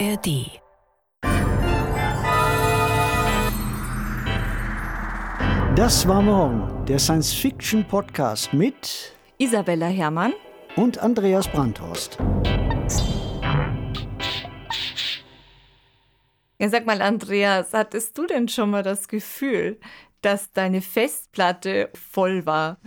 ARD. 0.00 0.60
Das 5.76 6.08
war 6.08 6.22
morgen, 6.22 6.84
der 6.86 6.98
Science-Fiction-Podcast 6.98 8.52
mit 8.52 9.14
Isabella 9.38 9.86
Herrmann 9.86 10.32
und 10.76 10.98
Andreas 10.98 11.46
Brandhorst. 11.48 12.18
Ja, 16.58 16.68
sag 16.68 16.86
mal, 16.86 17.00
Andreas, 17.00 17.72
hattest 17.72 18.18
du 18.18 18.26
denn 18.26 18.48
schon 18.48 18.70
mal 18.70 18.82
das 18.82 19.06
Gefühl, 19.06 19.78
dass 20.22 20.52
deine 20.52 20.80
Festplatte 20.80 21.90
voll 21.94 22.46
war? 22.46 22.78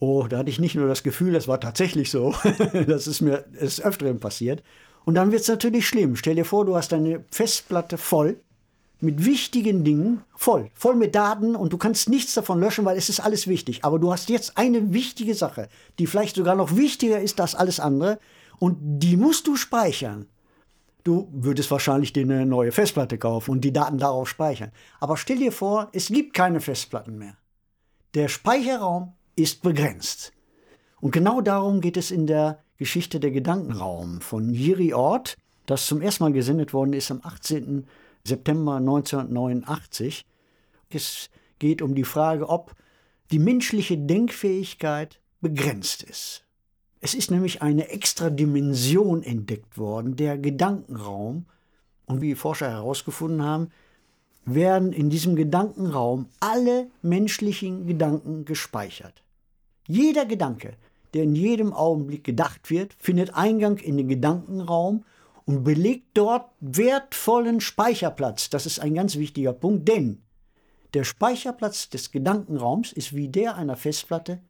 Oh, 0.00 0.26
da 0.28 0.38
hatte 0.38 0.50
ich 0.50 0.58
nicht 0.58 0.74
nur 0.74 0.88
das 0.88 1.04
Gefühl, 1.04 1.34
das 1.34 1.46
war 1.46 1.60
tatsächlich 1.60 2.10
so. 2.10 2.34
das 2.86 3.06
ist 3.06 3.20
mir 3.20 3.44
des 3.60 3.80
Öfteren 3.80 4.18
passiert. 4.18 4.64
Und 5.04 5.14
dann 5.14 5.32
wird 5.32 5.42
es 5.42 5.48
natürlich 5.48 5.86
schlimm. 5.86 6.16
Stell 6.16 6.36
dir 6.36 6.44
vor, 6.44 6.64
du 6.64 6.76
hast 6.76 6.92
deine 6.92 7.24
Festplatte 7.30 7.98
voll 7.98 8.40
mit 9.00 9.24
wichtigen 9.24 9.82
Dingen, 9.82 10.22
voll, 10.36 10.70
voll 10.74 10.94
mit 10.94 11.14
Daten 11.14 11.56
und 11.56 11.72
du 11.72 11.78
kannst 11.78 12.08
nichts 12.08 12.34
davon 12.34 12.60
löschen, 12.60 12.84
weil 12.84 12.96
es 12.96 13.08
ist 13.08 13.18
alles 13.18 13.48
wichtig. 13.48 13.84
Aber 13.84 13.98
du 13.98 14.12
hast 14.12 14.28
jetzt 14.28 14.56
eine 14.56 14.92
wichtige 14.92 15.34
Sache, 15.34 15.68
die 15.98 16.06
vielleicht 16.06 16.36
sogar 16.36 16.54
noch 16.54 16.76
wichtiger 16.76 17.20
ist 17.20 17.40
als 17.40 17.56
alles 17.56 17.80
andere 17.80 18.20
und 18.60 18.76
die 19.00 19.16
musst 19.16 19.48
du 19.48 19.56
speichern. 19.56 20.26
Du 21.02 21.28
würdest 21.32 21.68
wahrscheinlich 21.72 22.12
dir 22.12 22.22
eine 22.22 22.46
neue 22.46 22.70
Festplatte 22.70 23.18
kaufen 23.18 23.50
und 23.50 23.62
die 23.62 23.72
Daten 23.72 23.98
darauf 23.98 24.28
speichern. 24.28 24.70
Aber 25.00 25.16
stell 25.16 25.38
dir 25.38 25.50
vor, 25.50 25.88
es 25.92 26.06
gibt 26.06 26.32
keine 26.32 26.60
Festplatten 26.60 27.18
mehr. 27.18 27.36
Der 28.14 28.28
Speicherraum 28.28 29.14
ist 29.34 29.62
begrenzt. 29.62 30.32
Und 31.00 31.10
genau 31.10 31.40
darum 31.40 31.80
geht 31.80 31.96
es 31.96 32.12
in 32.12 32.28
der 32.28 32.62
Geschichte 32.82 33.20
der 33.20 33.30
Gedankenraum 33.30 34.20
von 34.20 34.52
Jiri 34.52 34.92
Ort, 34.92 35.36
das 35.66 35.86
zum 35.86 36.02
ersten 36.02 36.24
Mal 36.24 36.32
gesendet 36.32 36.72
worden 36.72 36.94
ist 36.94 37.12
am 37.12 37.20
18. 37.22 37.86
September 38.24 38.74
1989. 38.78 40.26
Es 40.90 41.30
geht 41.60 41.80
um 41.80 41.94
die 41.94 42.02
Frage, 42.02 42.48
ob 42.48 42.74
die 43.30 43.38
menschliche 43.38 43.96
Denkfähigkeit 43.96 45.20
begrenzt 45.40 46.02
ist. 46.02 46.44
Es 47.00 47.14
ist 47.14 47.30
nämlich 47.30 47.62
eine 47.62 47.88
extra 47.88 48.30
Dimension 48.30 49.22
entdeckt 49.22 49.78
worden, 49.78 50.16
der 50.16 50.36
Gedankenraum. 50.36 51.46
Und 52.06 52.20
wie 52.20 52.34
Forscher 52.34 52.68
herausgefunden 52.68 53.44
haben, 53.44 53.68
werden 54.44 54.92
in 54.92 55.08
diesem 55.08 55.36
Gedankenraum 55.36 56.26
alle 56.40 56.90
menschlichen 57.00 57.86
Gedanken 57.86 58.44
gespeichert. 58.44 59.22
Jeder 59.86 60.26
Gedanke, 60.26 60.74
der 61.14 61.24
in 61.24 61.34
jedem 61.34 61.72
Augenblick 61.72 62.24
gedacht 62.24 62.70
wird, 62.70 62.94
findet 62.98 63.34
Eingang 63.34 63.78
in 63.78 63.96
den 63.96 64.08
Gedankenraum 64.08 65.04
und 65.44 65.64
belegt 65.64 66.08
dort 66.14 66.50
wertvollen 66.60 67.60
Speicherplatz. 67.60 68.50
Das 68.50 68.66
ist 68.66 68.78
ein 68.78 68.94
ganz 68.94 69.16
wichtiger 69.16 69.52
Punkt, 69.52 69.88
denn 69.88 70.22
der 70.94 71.04
Speicherplatz 71.04 71.88
des 71.88 72.10
Gedankenraums 72.10 72.92
ist 72.92 73.14
wie 73.14 73.28
der 73.28 73.56
einer 73.56 73.76
Festplatte 73.76 74.40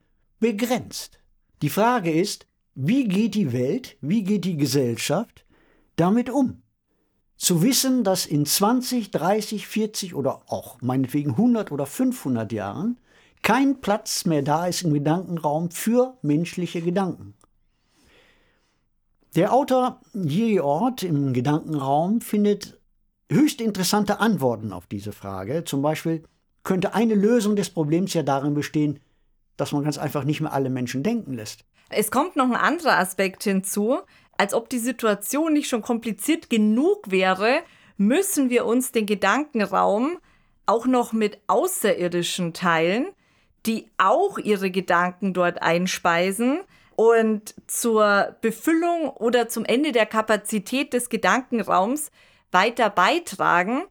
begrenzt. 0.41 1.19
Die 1.63 1.69
Frage 1.69 2.11
ist, 2.11 2.47
wie 2.75 3.07
geht 3.07 3.35
die 3.35 3.53
Welt, 3.53 3.97
wie 4.01 4.25
geht 4.25 4.45
die 4.45 4.57
Gesellschaft 4.57 5.45
damit 5.97 6.31
um? 6.31 6.63
Zu 7.37 7.63
wissen, 7.63 8.05
dass 8.05 8.27
in 8.27 8.47
20, 8.47 9.11
30, 9.11 9.67
40 9.67 10.15
oder 10.15 10.43
auch 10.47 10.81
meinetwegen 10.81 11.33
100 11.33 11.73
oder 11.73 11.87
500 11.87 12.53
Jahren 12.53 12.99
kein 13.43 13.81
Platz 13.81 14.25
mehr 14.25 14.43
da 14.43 14.67
ist 14.67 14.83
im 14.83 14.95
Gedankenraum 14.95 15.71
für 15.71 16.17
menschliche 16.23 16.81
Gedanken. 16.81 17.35
Der 19.34 19.53
Autor 19.53 20.01
Jiri 20.12 20.61
Ort 20.61 21.03
im 21.03 21.33
Gedankenraum 21.33 22.21
findet 22.21 22.79
höchst 23.31 23.61
interessante 23.61 24.21
Antworten 24.21 24.73
auf 24.73 24.87
diese 24.87 25.12
Frage. 25.12 25.65
Zum 25.65 25.83
Beispiel 25.83 26.22
könnte 26.65 26.94
eine 26.94 27.15
Lösung 27.15 27.56
des 27.56 27.71
Problems 27.71 28.15
ja 28.15 28.22
darin 28.22 28.55
bestehen, 28.55 29.00
dass 29.56 29.72
man 29.72 29.84
ganz 29.84 29.99
einfach 29.99 30.25
nicht 30.25 30.41
mehr 30.41 30.53
alle 30.53 30.71
Menschen 30.71 31.03
denken 31.03 31.34
lässt. 31.34 31.65
Es 31.89 32.11
kommt 32.11 32.37
noch 32.37 32.47
ein 32.47 32.56
anderer 32.56 32.99
Aspekt 32.99 33.43
hinzu. 33.45 33.99
Als 34.37 34.55
ob 34.55 34.69
die 34.69 34.78
Situation 34.78 35.53
nicht 35.53 35.69
schon 35.69 35.83
kompliziert 35.83 36.49
genug 36.49 37.11
wäre, 37.11 37.61
müssen 37.97 38.50
wir 38.50 38.66
uns 38.66 38.93
den 38.93 39.06
Gedankenraum 39.06 40.19
auch 40.66 40.87
noch 40.87 41.12
mit 41.12 41.41
Außerirdischen 41.49 42.53
teilen 42.53 43.06
die 43.67 43.91
auch 43.99 44.39
ihre 44.39 44.71
Gedanken 44.71 45.34
dort 45.34 45.62
einspeisen 45.62 46.61
und 46.97 47.55
zur 47.67 48.37
Befüllung 48.41 49.09
oder 49.11 49.49
zum 49.49 49.65
Ende 49.65 49.93
der 49.93 50.06
Kapazität 50.06 50.93
des 50.93 51.09
Gedankenraums 51.09 52.11
weiter 52.51 52.91
beitragen. 52.91 53.84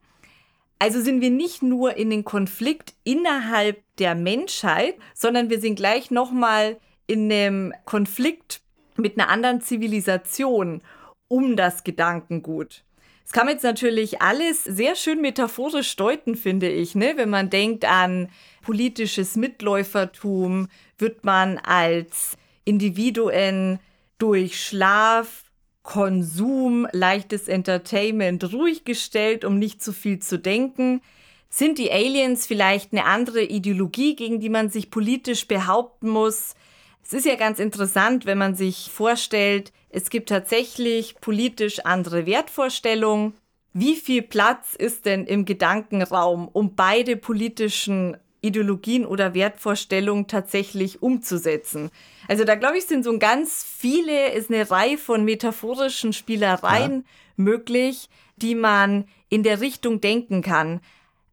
Also 0.78 1.00
sind 1.00 1.20
wir 1.20 1.30
nicht 1.30 1.62
nur 1.62 1.96
in 1.96 2.10
den 2.10 2.24
Konflikt 2.24 2.94
innerhalb 3.04 3.82
der 3.98 4.14
Menschheit, 4.14 4.96
sondern 5.14 5.50
wir 5.50 5.60
sind 5.60 5.76
gleich 5.76 6.10
nochmal 6.10 6.78
in 7.06 7.30
einem 7.30 7.74
Konflikt 7.84 8.62
mit 8.96 9.18
einer 9.18 9.28
anderen 9.28 9.60
Zivilisation 9.60 10.82
um 11.28 11.56
das 11.56 11.84
Gedankengut. 11.84 12.84
Das 13.24 13.32
kann 13.32 13.46
man 13.46 13.54
jetzt 13.54 13.62
natürlich 13.62 14.20
alles 14.20 14.64
sehr 14.64 14.94
schön 14.96 15.20
metaphorisch 15.20 15.96
deuten, 15.96 16.36
finde 16.36 16.68
ich, 16.68 16.94
ne? 16.94 17.14
wenn 17.16 17.30
man 17.30 17.50
denkt 17.50 17.84
an 17.84 18.28
politisches 18.62 19.36
Mitläufertum, 19.36 20.68
wird 20.98 21.24
man 21.24 21.58
als 21.58 22.36
Individuen 22.64 23.80
durch 24.18 24.60
Schlaf, 24.60 25.44
Konsum, 25.82 26.86
leichtes 26.92 27.48
Entertainment 27.48 28.52
ruhig 28.52 28.84
gestellt, 28.84 29.44
um 29.44 29.58
nicht 29.58 29.82
zu 29.82 29.92
viel 29.92 30.20
zu 30.20 30.38
denken. 30.38 31.00
Sind 31.48 31.78
die 31.78 31.90
Aliens 31.90 32.46
vielleicht 32.46 32.92
eine 32.92 33.04
andere 33.04 33.42
Ideologie, 33.42 34.14
gegen 34.14 34.40
die 34.40 34.48
man 34.48 34.70
sich 34.70 34.90
politisch 34.90 35.48
behaupten 35.48 36.08
muss? 36.08 36.54
Es 37.04 37.12
ist 37.12 37.26
ja 37.26 37.34
ganz 37.34 37.58
interessant, 37.58 38.26
wenn 38.26 38.38
man 38.38 38.54
sich 38.54 38.90
vorstellt, 38.92 39.72
es 39.92 40.08
gibt 40.08 40.30
tatsächlich 40.30 41.16
politisch 41.20 41.80
andere 41.80 42.24
Wertvorstellungen. 42.24 43.34
Wie 43.74 43.94
viel 43.94 44.22
Platz 44.22 44.74
ist 44.74 45.04
denn 45.04 45.26
im 45.26 45.44
Gedankenraum, 45.44 46.48
um 46.48 46.74
beide 46.74 47.16
politischen 47.16 48.16
Ideologien 48.40 49.04
oder 49.04 49.34
Wertvorstellungen 49.34 50.26
tatsächlich 50.26 51.02
umzusetzen? 51.02 51.90
Also 52.26 52.44
da 52.44 52.54
glaube 52.54 52.78
ich, 52.78 52.86
sind 52.86 53.04
so 53.04 53.18
ganz 53.18 53.64
viele, 53.64 54.32
ist 54.32 54.50
eine 54.50 54.70
Reihe 54.70 54.96
von 54.96 55.26
metaphorischen 55.26 56.14
Spielereien 56.14 57.04
ja. 57.04 57.04
möglich, 57.36 58.08
die 58.36 58.54
man 58.54 59.04
in 59.28 59.42
der 59.42 59.60
Richtung 59.60 60.00
denken 60.00 60.40
kann. 60.40 60.80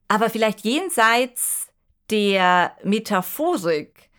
Aber 0.10 0.30
vielleicht 0.30 0.62
jenseits 0.62 1.70
der 2.10 2.76
Metaphorik. 2.84 4.10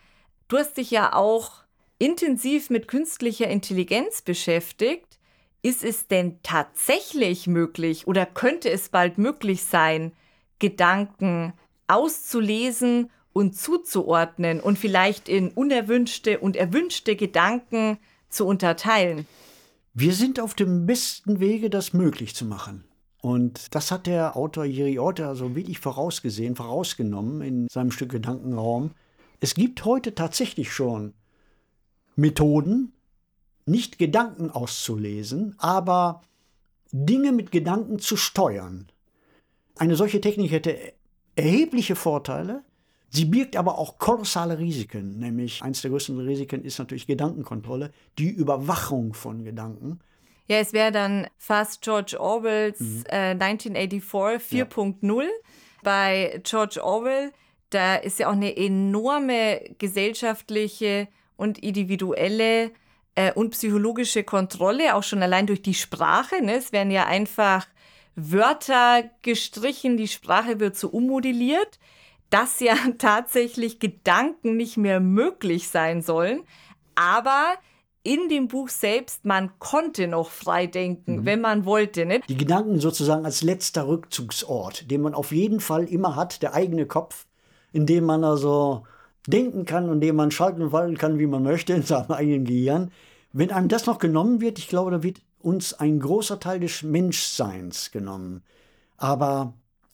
Du 0.47 0.57
hast 0.57 0.77
dich 0.77 0.89
ja 0.89 1.13
auch 1.13 1.60
intensiv 2.01 2.71
mit 2.71 2.87
künstlicher 2.87 3.47
Intelligenz 3.47 4.23
beschäftigt, 4.23 5.19
ist 5.61 5.83
es 5.83 6.07
denn 6.07 6.39
tatsächlich 6.41 7.45
möglich 7.45 8.07
oder 8.07 8.25
könnte 8.25 8.71
es 8.71 8.89
bald 8.89 9.19
möglich 9.19 9.63
sein, 9.63 10.11
Gedanken 10.57 11.53
auszulesen 11.87 13.11
und 13.33 13.55
zuzuordnen 13.55 14.59
und 14.59 14.79
vielleicht 14.79 15.29
in 15.29 15.49
unerwünschte 15.49 16.39
und 16.39 16.55
erwünschte 16.55 17.15
Gedanken 17.15 17.99
zu 18.29 18.47
unterteilen? 18.47 19.27
Wir 19.93 20.13
sind 20.13 20.39
auf 20.39 20.55
dem 20.55 20.87
besten 20.87 21.39
Wege, 21.39 21.69
das 21.69 21.93
möglich 21.93 22.33
zu 22.33 22.45
machen. 22.45 22.85
Und 23.21 23.75
das 23.75 23.91
hat 23.91 24.07
der 24.07 24.35
Autor 24.35 24.65
Jiri 24.65 24.97
Orta 24.97 25.35
so 25.35 25.55
wirklich 25.55 25.77
vorausgesehen, 25.77 26.55
vorausgenommen 26.55 27.41
in 27.43 27.67
seinem 27.69 27.91
Stück 27.91 28.09
Gedankenraum. 28.09 28.91
Es 29.39 29.53
gibt 29.53 29.85
heute 29.85 30.15
tatsächlich 30.15 30.71
schon 30.73 31.13
Methoden, 32.15 32.93
nicht 33.65 33.97
Gedanken 33.97 34.49
auszulesen, 34.49 35.55
aber 35.57 36.21
Dinge 36.91 37.31
mit 37.31 37.51
Gedanken 37.51 37.99
zu 37.99 38.17
steuern. 38.17 38.87
Eine 39.77 39.95
solche 39.95 40.21
Technik 40.21 40.51
hätte 40.51 40.93
erhebliche 41.35 41.95
Vorteile, 41.95 42.63
sie 43.09 43.25
birgt 43.25 43.55
aber 43.55 43.77
auch 43.77 43.97
kolossale 43.97 44.59
Risiken, 44.59 45.19
nämlich 45.19 45.63
eines 45.63 45.81
der 45.81 45.91
größten 45.91 46.19
Risiken 46.19 46.63
ist 46.63 46.79
natürlich 46.79 47.07
Gedankenkontrolle, 47.07 47.91
die 48.17 48.29
Überwachung 48.29 49.13
von 49.13 49.43
Gedanken. 49.43 49.99
Ja, 50.47 50.57
es 50.57 50.73
wäre 50.73 50.91
dann 50.91 51.27
fast 51.37 51.81
George 51.81 52.19
Orwells 52.19 52.79
mhm. 52.79 53.03
äh, 53.07 53.31
1984 53.39 54.61
4.0. 54.61 55.23
Ja. 55.23 55.29
Bei 55.83 56.41
George 56.43 56.83
Orwell, 56.83 57.31
da 57.69 57.95
ist 57.95 58.19
ja 58.19 58.27
auch 58.27 58.33
eine 58.33 58.55
enorme 58.55 59.61
gesellschaftliche 59.77 61.07
und 61.41 61.57
individuelle 61.57 62.71
äh, 63.15 63.33
und 63.33 63.49
psychologische 63.49 64.23
Kontrolle, 64.23 64.95
auch 64.95 65.03
schon 65.03 65.23
allein 65.23 65.47
durch 65.47 65.63
die 65.63 65.73
Sprache. 65.73 66.43
Ne? 66.43 66.55
Es 66.55 66.71
werden 66.71 66.91
ja 66.91 67.07
einfach 67.07 67.67
Wörter 68.15 69.03
gestrichen, 69.23 69.97
die 69.97 70.07
Sprache 70.07 70.59
wird 70.59 70.77
so 70.77 70.89
ummodelliert, 70.89 71.79
dass 72.29 72.59
ja 72.59 72.75
tatsächlich 72.99 73.79
Gedanken 73.79 74.55
nicht 74.55 74.77
mehr 74.77 74.99
möglich 74.99 75.67
sein 75.69 76.03
sollen. 76.03 76.43
Aber 76.93 77.55
in 78.03 78.29
dem 78.29 78.47
Buch 78.47 78.69
selbst, 78.69 79.25
man 79.25 79.57
konnte 79.57 80.07
noch 80.07 80.29
frei 80.29 80.67
denken, 80.67 81.17
mhm. 81.17 81.25
wenn 81.25 81.41
man 81.41 81.65
wollte. 81.65 82.05
Nicht? 82.05 82.29
Die 82.29 82.37
Gedanken 82.37 82.79
sozusagen 82.79 83.25
als 83.25 83.41
letzter 83.41 83.87
Rückzugsort, 83.87 84.91
den 84.91 85.01
man 85.01 85.15
auf 85.15 85.31
jeden 85.31 85.59
Fall 85.59 85.85
immer 85.85 86.15
hat, 86.15 86.43
der 86.43 86.53
eigene 86.53 86.85
Kopf, 86.85 87.25
in 87.71 87.87
dem 87.87 88.05
man 88.05 88.23
also 88.23 88.83
denken 89.27 89.65
kann 89.65 89.89
und 89.89 90.01
dem 90.01 90.15
man 90.15 90.31
schalten 90.31 90.61
und 90.61 90.71
walten 90.71 90.97
kann, 90.97 91.19
wie 91.19 91.27
man 91.27 91.43
möchte, 91.43 91.73
in 91.73 91.83
seinem 91.83 92.11
eigenen 92.11 92.45
Gehirn. 92.45 92.91
Wenn 93.33 93.51
einem 93.51 93.67
das 93.67 93.85
noch 93.85 93.99
genommen 93.99 94.41
wird, 94.41 94.59
ich 94.59 94.67
glaube, 94.67 94.91
da 94.91 95.03
wird 95.03 95.21
uns 95.39 95.73
ein 95.73 95.99
großer 95.99 96.39
Teil 96.39 96.59
des 96.59 96.83
Menschseins 96.83 97.91
genommen. 97.91 98.43
Aber 98.97 99.53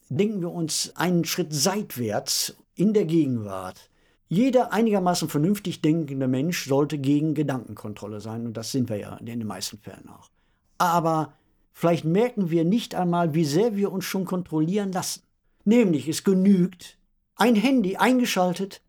denken 0.09 0.41
wir 0.41 0.51
uns 0.51 0.93
einen 0.95 1.25
Schritt 1.25 1.53
seitwärts 1.53 2.55
in 2.75 2.93
der 2.93 3.05
Gegenwart. 3.05 3.89
Jeder 4.29 4.73
einigermaßen 4.73 5.29
vernünftig 5.29 5.81
denkende 5.81 6.27
Mensch 6.27 6.67
sollte 6.67 6.97
gegen 6.97 7.33
Gedankenkontrolle 7.33 8.19
sein 8.19 8.45
und 8.45 8.57
das 8.57 8.71
sind 8.71 8.89
wir 8.89 8.97
ja 8.97 9.15
in 9.17 9.25
den 9.25 9.47
meisten 9.47 9.77
Fällen 9.77 10.09
auch. 10.09 10.29
Aber 10.77 11.33
vielleicht 11.71 12.03
merken 12.03 12.49
wir 12.49 12.65
nicht 12.65 12.93
einmal, 12.93 13.33
wie 13.33 13.45
sehr 13.45 13.75
wir 13.77 13.91
uns 13.91 14.03
schon 14.03 14.25
kontrollieren 14.25 14.91
lassen. 14.91 15.23
Nämlich 15.63 16.07
es 16.09 16.23
genügt, 16.23 16.97
ein 17.35 17.55
Handy 17.55 17.95
eingeschaltet, 17.95 18.81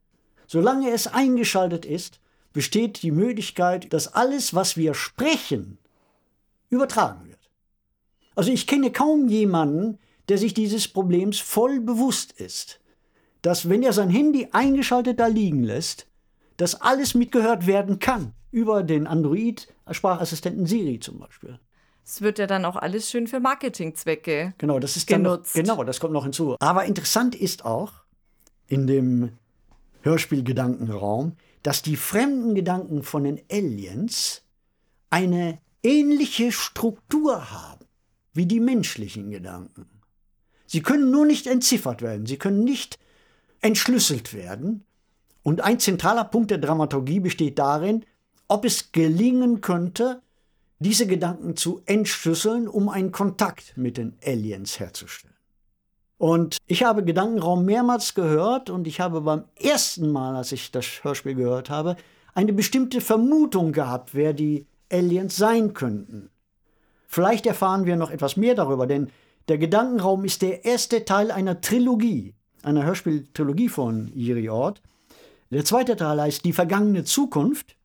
solange 0.49 0.91
es 0.91 1.07
eingeschaltet 1.07 1.85
ist, 1.85 2.19
besteht 2.53 3.03
die 3.03 3.13
Möglichkeit, 3.13 3.93
dass 3.93 4.13
alles, 4.15 4.55
was 4.55 4.77
wir 4.77 4.95
sprechen, 4.95 5.79
übertragen 6.71 7.29
wird. 7.29 7.39
Also 8.35 8.51
ich 8.51 8.67
kenne 8.67 8.91
kaum 8.91 9.29
jemanden, 9.29 9.99
der 10.29 10.39
sich 10.39 10.55
dieses 10.55 10.89
Problems 10.89 11.39
voll 11.39 11.81
bewusst 11.81 12.33
ist, 12.33 12.81
dass 13.43 13.69
wenn 13.69 13.83
er 13.83 13.93
sein 13.93 14.11
Handy 14.11 14.49
eingeschaltet 14.53 15.21
da 15.21 15.27
liegen 15.27 15.63
lässt, 15.63 16.07
dass 16.57 16.81
alles 16.81 17.15
mitgehört 17.15 17.67
werden 17.67 17.99
kann 17.99 18.33
über 18.51 18.83
den 18.83 19.07
Android-Sprachassistenten 19.07 20.67
Siri 20.67 20.99
zum 20.99 21.19
Beispiel. 21.19 21.59
Es 22.05 22.23
wird 22.23 22.39
ja 22.39 22.47
dann 22.47 22.65
auch 22.65 22.77
alles 22.77 23.11
schön 23.11 23.27
für 23.27 23.39
Marketingzwecke 23.39 24.55
genau, 24.57 24.79
das 24.79 24.97
ist 24.97 25.07
genutzt. 25.07 25.55
Noch, 25.55 25.63
genau, 25.63 25.85
das 25.85 26.01
kommt 26.01 26.15
noch 26.15 26.25
hinzu. 26.25 26.57
Aber 26.59 26.87
interessant 26.87 27.35
ist 27.35 27.65
auch 27.65 27.93
in 28.67 28.87
dem 28.87 29.33
Hörspielgedankenraum, 30.09 31.37
dass 31.63 31.83
die 31.83 31.97
fremden 31.97 32.55
Gedanken 32.55 33.03
von 33.03 33.25
den 33.25 33.41
Aliens 33.51 34.43
eine 35.11 35.61
ähnliche 35.83 36.53
Struktur 36.53 37.51
haben 37.51 37.87
wie 38.33 38.47
die 38.47 38.61
menschlichen 38.61 39.31
Gedanken. 39.31 39.87
Sie 40.67 40.83
können 40.83 41.11
nur 41.11 41.27
nicht 41.27 41.47
entziffert 41.47 42.03
werden, 42.03 42.27
sie 42.27 42.37
können 42.37 42.65
nicht 42.65 42.99
entschlüsselt 43.61 44.35
werden. 44.35 44.85
Und 45.43 45.63
ein 45.63 45.81
zentraler 45.81 46.25
Punkt 46.25 46.51
der 46.51 46.59
Dramaturgie 46.59 47.21
besteht 47.21 47.59
darin, 47.59 48.05
ob 48.49 48.65
es 48.65 48.93
gelingen 48.93 49.61
könnte, 49.61 50.23
diese 50.79 51.07
Gedanken 51.07 51.57
zu 51.57 51.83
entschlüsseln, 51.87 52.69
um 52.69 52.89
einen 52.89 53.13
Kontakt 53.13 53.77
mit 53.77 53.97
den 53.97 54.17
Aliens 54.25 54.79
herzustellen. 54.79 55.38
Und 56.19 56.57
ich 56.67 56.83
habe 56.83 57.05
Gedankenraum 57.05 57.65
mehrmals 57.65 58.15
gehört 58.15 58.71
und 58.71 58.89
ich 58.89 59.01
habe 59.01 59.21
beim 59.21 59.45
ersten 59.55 60.11
Mal, 60.11 60.35
als 60.35 60.51
ich 60.51 60.73
das 60.73 61.05
Hörspiel 61.05 61.37
gehört 61.37 61.71
habe, 61.71 61.97
eine 62.35 62.53
bestimmte 62.53 63.01
Vermutung 63.01 63.73
gehabt, 63.73 64.15
wer 64.15 64.33
die 64.33 64.67
Aliens 64.91 65.37
sein 65.37 65.75
könnten. 65.75 66.31
Vielleicht 67.07 67.47
erfahren 67.47 67.87
wir 67.87 67.97
noch 67.97 68.11
etwas 68.11 68.37
mehr 68.37 68.57
darüber, 68.57 68.87
denn 68.87 69.11
der 69.47 69.59
Gedankenraum 69.59 70.25
ist 70.25 70.43
der 70.43 70.65
erste 70.65 71.05
Teil 71.05 71.31
einer 71.31 71.61
Trilogie, 71.61 72.35
einer 72.63 72.85
Hörspieltrilogie 72.85 73.69
von 73.69 74.11
Jiri 74.15 74.49
Ort. 74.49 74.83
Der 75.51 75.65
zweite 75.65 75.97
Teil 75.97 76.21
heißt 76.21 76.45
Die 76.45 76.53
vergangene 76.53 77.05
Zukunft, 77.05 77.77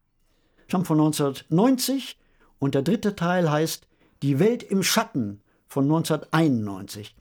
stammt 0.67 0.87
von 0.87 0.99
1990 0.99 2.17
und 2.59 2.73
der 2.75 2.81
dritte 2.81 3.15
Teil 3.15 3.49
heißt 3.49 3.87
Die 4.23 4.39
Welt 4.39 4.63
im 4.63 4.81
Schatten 4.81 5.41
von 5.67 5.85
1991. 5.85 7.15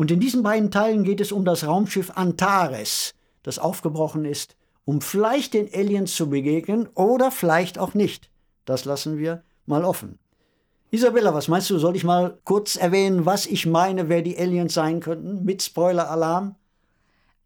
Und 0.00 0.10
in 0.10 0.18
diesen 0.18 0.42
beiden 0.42 0.70
Teilen 0.70 1.04
geht 1.04 1.20
es 1.20 1.30
um 1.30 1.44
das 1.44 1.66
Raumschiff 1.66 2.12
Antares, 2.14 3.12
das 3.42 3.58
aufgebrochen 3.58 4.24
ist, 4.24 4.56
um 4.86 5.02
vielleicht 5.02 5.52
den 5.52 5.68
Aliens 5.74 6.16
zu 6.16 6.30
begegnen 6.30 6.88
oder 6.94 7.30
vielleicht 7.30 7.78
auch 7.78 7.92
nicht. 7.92 8.30
Das 8.64 8.86
lassen 8.86 9.18
wir 9.18 9.42
mal 9.66 9.84
offen. 9.84 10.18
Isabella, 10.90 11.34
was 11.34 11.48
meinst 11.48 11.68
du? 11.68 11.78
Soll 11.78 11.96
ich 11.96 12.04
mal 12.04 12.38
kurz 12.44 12.76
erwähnen, 12.76 13.26
was 13.26 13.44
ich 13.44 13.66
meine, 13.66 14.08
wer 14.08 14.22
die 14.22 14.38
Aliens 14.38 14.72
sein 14.72 15.00
könnten? 15.00 15.44
Mit 15.44 15.62
Spoiler-Alarm? 15.62 16.54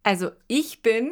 Also, 0.05 0.31
ich 0.47 0.81
bin 0.81 1.11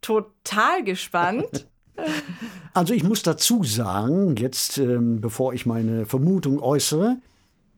total 0.00 0.82
gespannt. 0.82 1.68
also, 2.74 2.94
ich 2.94 3.04
muss 3.04 3.22
dazu 3.22 3.62
sagen, 3.62 4.34
jetzt, 4.34 4.78
ähm, 4.78 5.20
bevor 5.20 5.54
ich 5.54 5.66
meine 5.66 6.04
Vermutung 6.04 6.60
äußere, 6.60 7.18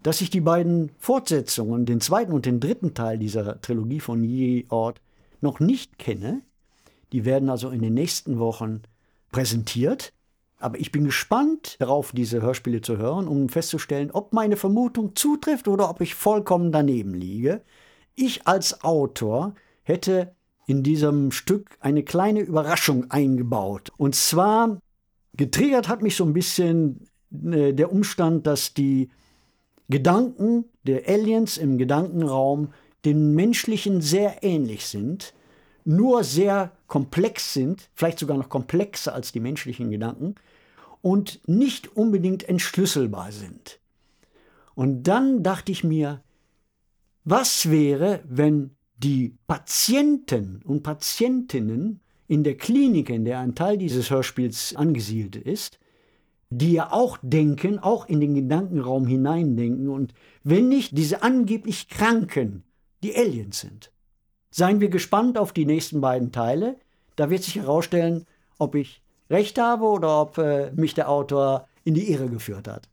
dass 0.02 0.20
ich 0.20 0.30
die 0.30 0.40
beiden 0.40 0.90
Fortsetzungen, 0.98 1.86
den 1.86 2.00
zweiten 2.00 2.32
und 2.32 2.46
den 2.46 2.60
dritten 2.60 2.94
Teil 2.94 3.18
dieser 3.18 3.60
Trilogie 3.60 4.00
von 4.00 4.24
Yi 4.24 4.66
Ort, 4.68 5.00
noch 5.40 5.60
nicht 5.60 5.98
kenne. 5.98 6.42
Die 7.12 7.24
werden 7.24 7.48
also 7.48 7.70
in 7.70 7.82
den 7.82 7.94
nächsten 7.94 8.38
Wochen 8.38 8.82
präsentiert. 9.30 10.12
Aber 10.58 10.78
ich 10.78 10.92
bin 10.92 11.04
gespannt 11.04 11.76
darauf, 11.80 12.12
diese 12.12 12.40
Hörspiele 12.40 12.80
zu 12.80 12.96
hören, 12.96 13.26
um 13.26 13.48
festzustellen, 13.48 14.12
ob 14.12 14.32
meine 14.32 14.56
Vermutung 14.56 15.16
zutrifft 15.16 15.66
oder 15.66 15.90
ob 15.90 16.00
ich 16.00 16.14
vollkommen 16.14 16.70
daneben 16.70 17.14
liege. 17.14 17.62
Ich 18.14 18.46
als 18.46 18.84
Autor 18.84 19.54
hätte 19.82 20.34
in 20.66 20.84
diesem 20.84 21.32
Stück 21.32 21.76
eine 21.80 22.04
kleine 22.04 22.40
Überraschung 22.40 23.10
eingebaut. 23.10 23.90
Und 23.96 24.14
zwar 24.14 24.78
getriggert 25.34 25.88
hat 25.88 26.02
mich 26.02 26.14
so 26.14 26.24
ein 26.24 26.32
bisschen 26.32 27.08
äh, 27.32 27.72
der 27.72 27.90
Umstand, 27.90 28.46
dass 28.46 28.74
die 28.74 29.08
Gedanken 29.92 30.64
der 30.84 31.06
Aliens 31.06 31.58
im 31.58 31.76
Gedankenraum 31.76 32.72
den 33.04 33.34
menschlichen 33.34 34.00
sehr 34.00 34.42
ähnlich 34.42 34.86
sind, 34.86 35.34
nur 35.84 36.24
sehr 36.24 36.72
komplex 36.86 37.52
sind, 37.52 37.90
vielleicht 37.94 38.18
sogar 38.18 38.38
noch 38.38 38.48
komplexer 38.48 39.14
als 39.14 39.32
die 39.32 39.40
menschlichen 39.40 39.90
Gedanken 39.90 40.36
und 41.02 41.46
nicht 41.46 41.94
unbedingt 41.94 42.48
entschlüsselbar 42.48 43.32
sind. 43.32 43.80
Und 44.74 45.02
dann 45.02 45.42
dachte 45.42 45.72
ich 45.72 45.84
mir, 45.84 46.22
was 47.24 47.70
wäre, 47.70 48.20
wenn 48.24 48.70
die 48.96 49.36
Patienten 49.46 50.62
und 50.64 50.82
Patientinnen 50.82 52.00
in 52.28 52.44
der 52.44 52.56
Klinik, 52.56 53.10
in 53.10 53.26
der 53.26 53.40
ein 53.40 53.54
Teil 53.54 53.76
dieses 53.76 54.10
Hörspiels 54.10 54.74
angesiedelt 54.74 55.36
ist, 55.36 55.78
die 56.58 56.72
ja 56.72 56.92
auch 56.92 57.18
denken, 57.22 57.78
auch 57.78 58.06
in 58.08 58.20
den 58.20 58.34
Gedankenraum 58.34 59.06
hineindenken 59.06 59.88
und 59.88 60.12
wenn 60.44 60.68
nicht 60.68 60.96
diese 60.96 61.22
angeblich 61.22 61.88
Kranken 61.88 62.64
die 63.02 63.16
Aliens 63.16 63.60
sind. 63.60 63.90
Seien 64.50 64.80
wir 64.80 64.90
gespannt 64.90 65.38
auf 65.38 65.52
die 65.52 65.64
nächsten 65.64 66.00
beiden 66.00 66.30
Teile. 66.30 66.76
Da 67.16 67.30
wird 67.30 67.42
sich 67.42 67.56
herausstellen, 67.56 68.26
ob 68.58 68.74
ich 68.74 69.02
recht 69.30 69.58
habe 69.58 69.84
oder 69.86 70.20
ob 70.20 70.36
äh, 70.38 70.72
mich 70.72 70.92
der 70.92 71.08
Autor 71.08 71.68
in 71.84 71.94
die 71.94 72.12
Irre 72.12 72.28
geführt 72.28 72.68
hat. 72.68 72.88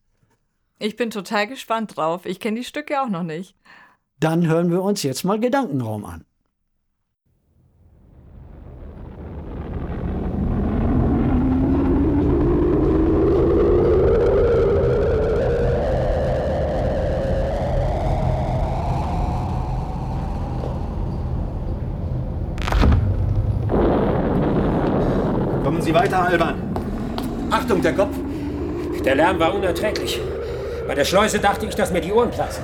Ich 0.80 0.96
bin 0.96 1.10
total 1.10 1.48
gespannt 1.48 1.98
drauf. 1.98 2.25
Ich 2.25 2.39
kenne 2.39 2.60
die 2.60 2.66
Stücke 2.66 3.01
auch 3.01 3.10
noch 3.10 3.24
nicht. 3.24 3.56
Dann 4.22 4.48
hören 4.48 4.72
wir 4.72 4.82
uns 4.82 5.04
jetzt 5.04 5.25
mal 5.25 5.39
Gedankenraum 5.39 6.06
an. 6.06 6.25
Sie 25.89 25.96
weiter, 25.96 26.22
Alban. 26.22 26.53
Achtung, 27.50 27.81
der 27.81 27.93
Kopf. 27.93 28.15
Der 29.03 29.15
Lärm 29.15 29.39
war 29.39 29.55
unerträglich. 29.55 30.22
Bei 30.88 30.93
der 30.93 31.03
Schleuse 31.03 31.39
dachte 31.39 31.65
ich, 31.65 31.74
dass 31.74 31.91
mir 31.91 32.00
die 32.00 32.12
Ohren 32.12 32.29
platzen. 32.29 32.63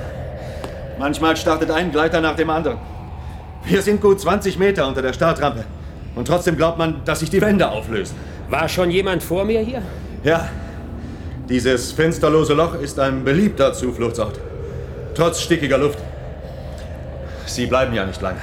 Manchmal 0.96 1.36
startet 1.36 1.72
ein 1.72 1.90
Gleiter 1.90 2.20
nach 2.20 2.36
dem 2.36 2.50
anderen. 2.50 2.78
Wir 3.64 3.82
sind 3.82 4.00
gut 4.00 4.20
20 4.20 4.60
Meter 4.60 4.86
unter 4.86 5.02
der 5.02 5.12
Startrampe. 5.12 5.64
Und 6.14 6.28
trotzdem 6.28 6.56
glaubt 6.56 6.78
man, 6.78 7.02
dass 7.04 7.18
sich 7.18 7.28
die 7.28 7.40
Wände 7.40 7.68
auflösen. 7.68 8.14
War 8.48 8.68
schon 8.68 8.92
jemand 8.92 9.24
vor 9.24 9.44
mir 9.44 9.58
hier? 9.58 9.82
Ja. 10.22 10.48
Dieses 11.48 11.90
fensterlose 11.90 12.54
Loch 12.54 12.76
ist 12.76 13.00
ein 13.00 13.24
beliebter 13.24 13.72
Zufluchtsort. 13.72 14.38
Trotz 15.16 15.40
stickiger 15.40 15.78
Luft. 15.78 15.98
Sie 17.46 17.66
bleiben 17.66 17.92
ja 17.92 18.06
nicht 18.06 18.22
lange. 18.22 18.38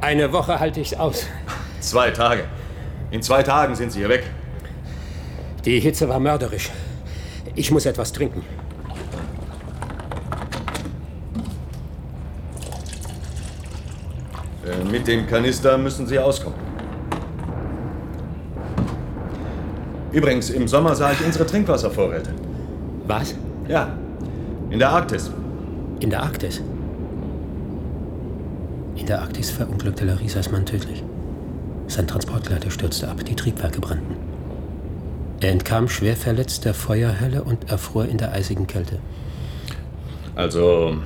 Eine 0.00 0.32
Woche 0.32 0.58
halte 0.58 0.80
ich's 0.80 0.94
aus. 0.94 1.26
Zwei 1.80 2.10
Tage. 2.10 2.44
In 3.14 3.22
zwei 3.22 3.44
Tagen 3.44 3.76
sind 3.76 3.92
Sie 3.92 4.00
hier 4.00 4.08
weg. 4.08 4.24
Die 5.64 5.78
Hitze 5.78 6.08
war 6.08 6.18
mörderisch. 6.18 6.72
Ich 7.54 7.70
muss 7.70 7.86
etwas 7.86 8.12
trinken. 8.12 8.42
Äh, 14.66 14.90
mit 14.90 15.06
dem 15.06 15.28
Kanister 15.28 15.78
müssen 15.78 16.08
Sie 16.08 16.18
auskommen. 16.18 16.58
Übrigens, 20.10 20.50
im 20.50 20.66
Sommer 20.66 20.96
sah 20.96 21.12
ich 21.12 21.24
unsere 21.24 21.46
Trinkwasservorräte. 21.46 22.30
Was? 23.06 23.36
Ja, 23.68 23.96
in 24.70 24.80
der 24.80 24.90
Arktis. 24.90 25.30
In 26.00 26.10
der 26.10 26.20
Arktis? 26.20 26.60
In 28.96 29.06
der 29.06 29.22
Arktis 29.22 29.52
verunglückte 29.52 30.04
Larisas 30.04 30.50
Mann 30.50 30.66
tödlich. 30.66 31.04
Sein 31.86 32.06
Transportgleiter 32.06 32.70
stürzte 32.70 33.08
ab, 33.08 33.24
die 33.24 33.36
Triebwerke 33.36 33.80
brannten. 33.80 34.16
Er 35.40 35.52
entkam 35.52 35.88
schwer 35.88 36.16
verletzt 36.16 36.64
der 36.64 36.74
Feuerhölle 36.74 37.42
und 37.42 37.70
erfror 37.70 38.06
in 38.06 38.18
der 38.18 38.32
eisigen 38.32 38.66
Kälte. 38.66 38.98
Also, 40.34 40.96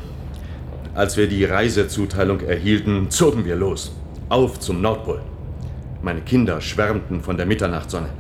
als 0.95 1.17
wir 1.17 1.29
die 1.29 1.45
Reisezuteilung 1.45 2.41
erhielten, 2.41 3.11
zogen 3.11 3.45
wir 3.45 3.57
los. 3.57 3.93
Auf 4.29 4.61
zum 4.61 4.81
Nordpol. 4.81 5.21
Meine 6.03 6.21
Kinder 6.21 6.61
schwärmten 6.61 7.21
von 7.23 7.37
der 7.37 7.47
Mitternachtssonne, 7.47 8.11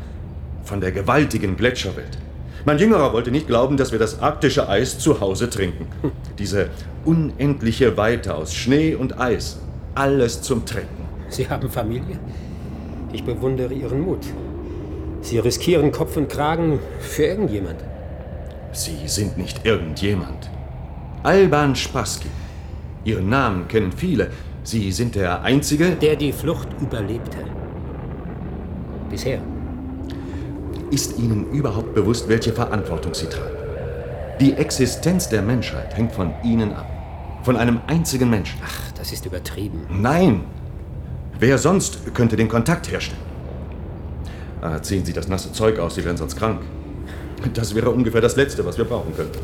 von 0.64 0.80
der 0.80 0.90
gewaltigen 0.90 1.56
Gletscherwelt. 1.56 2.18
Mein 2.64 2.78
Jüngerer 2.78 3.12
wollte 3.12 3.30
nicht 3.30 3.46
glauben, 3.46 3.76
dass 3.76 3.92
wir 3.92 3.98
das 3.98 4.20
arktische 4.20 4.68
Eis 4.68 4.98
zu 4.98 5.20
Hause 5.20 5.48
trinken. 5.48 5.86
Diese 6.38 6.70
unendliche 7.04 7.96
Weite 7.96 8.34
aus 8.34 8.52
Schnee 8.52 8.94
und 8.94 9.20
Eis. 9.20 9.60
Alles 9.94 10.42
zum 10.42 10.66
Trinken. 10.66 11.08
Sie 11.28 11.48
haben 11.48 11.70
Familie? 11.70 12.18
Ich 13.12 13.24
bewundere 13.24 13.72
Ihren 13.72 14.00
Mut. 14.02 14.26
Sie 15.22 15.38
riskieren 15.38 15.92
Kopf 15.92 16.16
und 16.16 16.28
Kragen 16.28 16.78
für 17.00 17.24
irgendjemand. 17.24 17.76
Sie 18.72 19.06
sind 19.06 19.38
nicht 19.38 19.64
irgendjemand. 19.64 20.50
Alban 21.22 21.74
Spassky. 21.74 22.28
Ihren 23.04 23.28
Namen 23.28 23.66
kennen 23.68 23.92
viele. 23.92 24.30
Sie 24.62 24.92
sind 24.92 25.14
der 25.14 25.42
Einzige, 25.42 25.92
Der 25.92 26.16
die 26.16 26.32
Flucht 26.32 26.68
überlebte. 26.80 27.38
Bisher. 29.10 29.40
Ist 30.90 31.18
Ihnen 31.18 31.50
überhaupt 31.50 31.94
bewusst, 31.94 32.28
welche 32.28 32.52
Verantwortung 32.52 33.14
Sie 33.14 33.26
tragen? 33.26 33.56
Die 34.40 34.52
Existenz 34.52 35.28
der 35.28 35.42
Menschheit 35.42 35.96
hängt 35.96 36.12
von 36.12 36.32
Ihnen 36.44 36.72
ab. 36.72 36.86
Von 37.42 37.56
einem 37.56 37.80
einzigen 37.86 38.28
Menschen. 38.30 38.60
Ach, 38.64 38.92
das 38.92 39.12
ist 39.12 39.24
übertrieben. 39.26 39.86
Nein! 39.90 40.42
Wer 41.40 41.56
sonst 41.58 42.14
könnte 42.14 42.36
den 42.36 42.48
Kontakt 42.48 42.90
herstellen? 42.90 43.20
Ah, 44.60 44.82
ziehen 44.82 45.04
Sie 45.04 45.12
das 45.12 45.28
nasse 45.28 45.52
Zeug 45.52 45.78
aus, 45.78 45.94
Sie 45.94 46.04
wären 46.04 46.16
sonst 46.16 46.36
krank. 46.36 46.62
Das 47.54 47.74
wäre 47.74 47.90
ungefähr 47.90 48.20
das 48.20 48.34
Letzte, 48.34 48.64
was 48.64 48.76
wir 48.76 48.84
brauchen 48.84 49.14
könnten. 49.14 49.38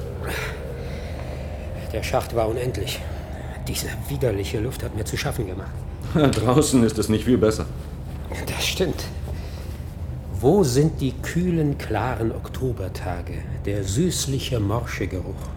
Der 1.93 2.03
Schacht 2.03 2.35
war 2.35 2.49
unendlich. 2.49 3.01
Diese 3.69 3.87
widerliche 4.09 4.59
Luft 4.59 4.83
hat 4.83 4.97
mir 4.97 5.05
zu 5.05 5.17
schaffen 5.17 5.47
gemacht. 5.47 5.71
Draußen 6.15 6.83
ist 6.83 6.99
es 6.99 7.09
nicht 7.09 7.25
viel 7.25 7.39
besser. 7.39 7.67
Das 8.47 8.67
stimmt. 8.67 9.05
Wo 10.41 10.65
sind 10.65 11.01
die 11.01 11.13
kühlen, 11.13 11.79
klaren 11.79 12.33
Oktobertage, 12.33 13.35
der 13.65 13.85
süßliche, 13.85 14.59
morsche 14.59 15.07
Geruch, 15.07 15.49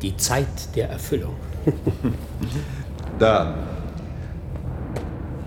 die 0.00 0.16
Zeit 0.16 0.74
der 0.76 0.90
Erfüllung? 0.90 1.34
Da 3.18 3.54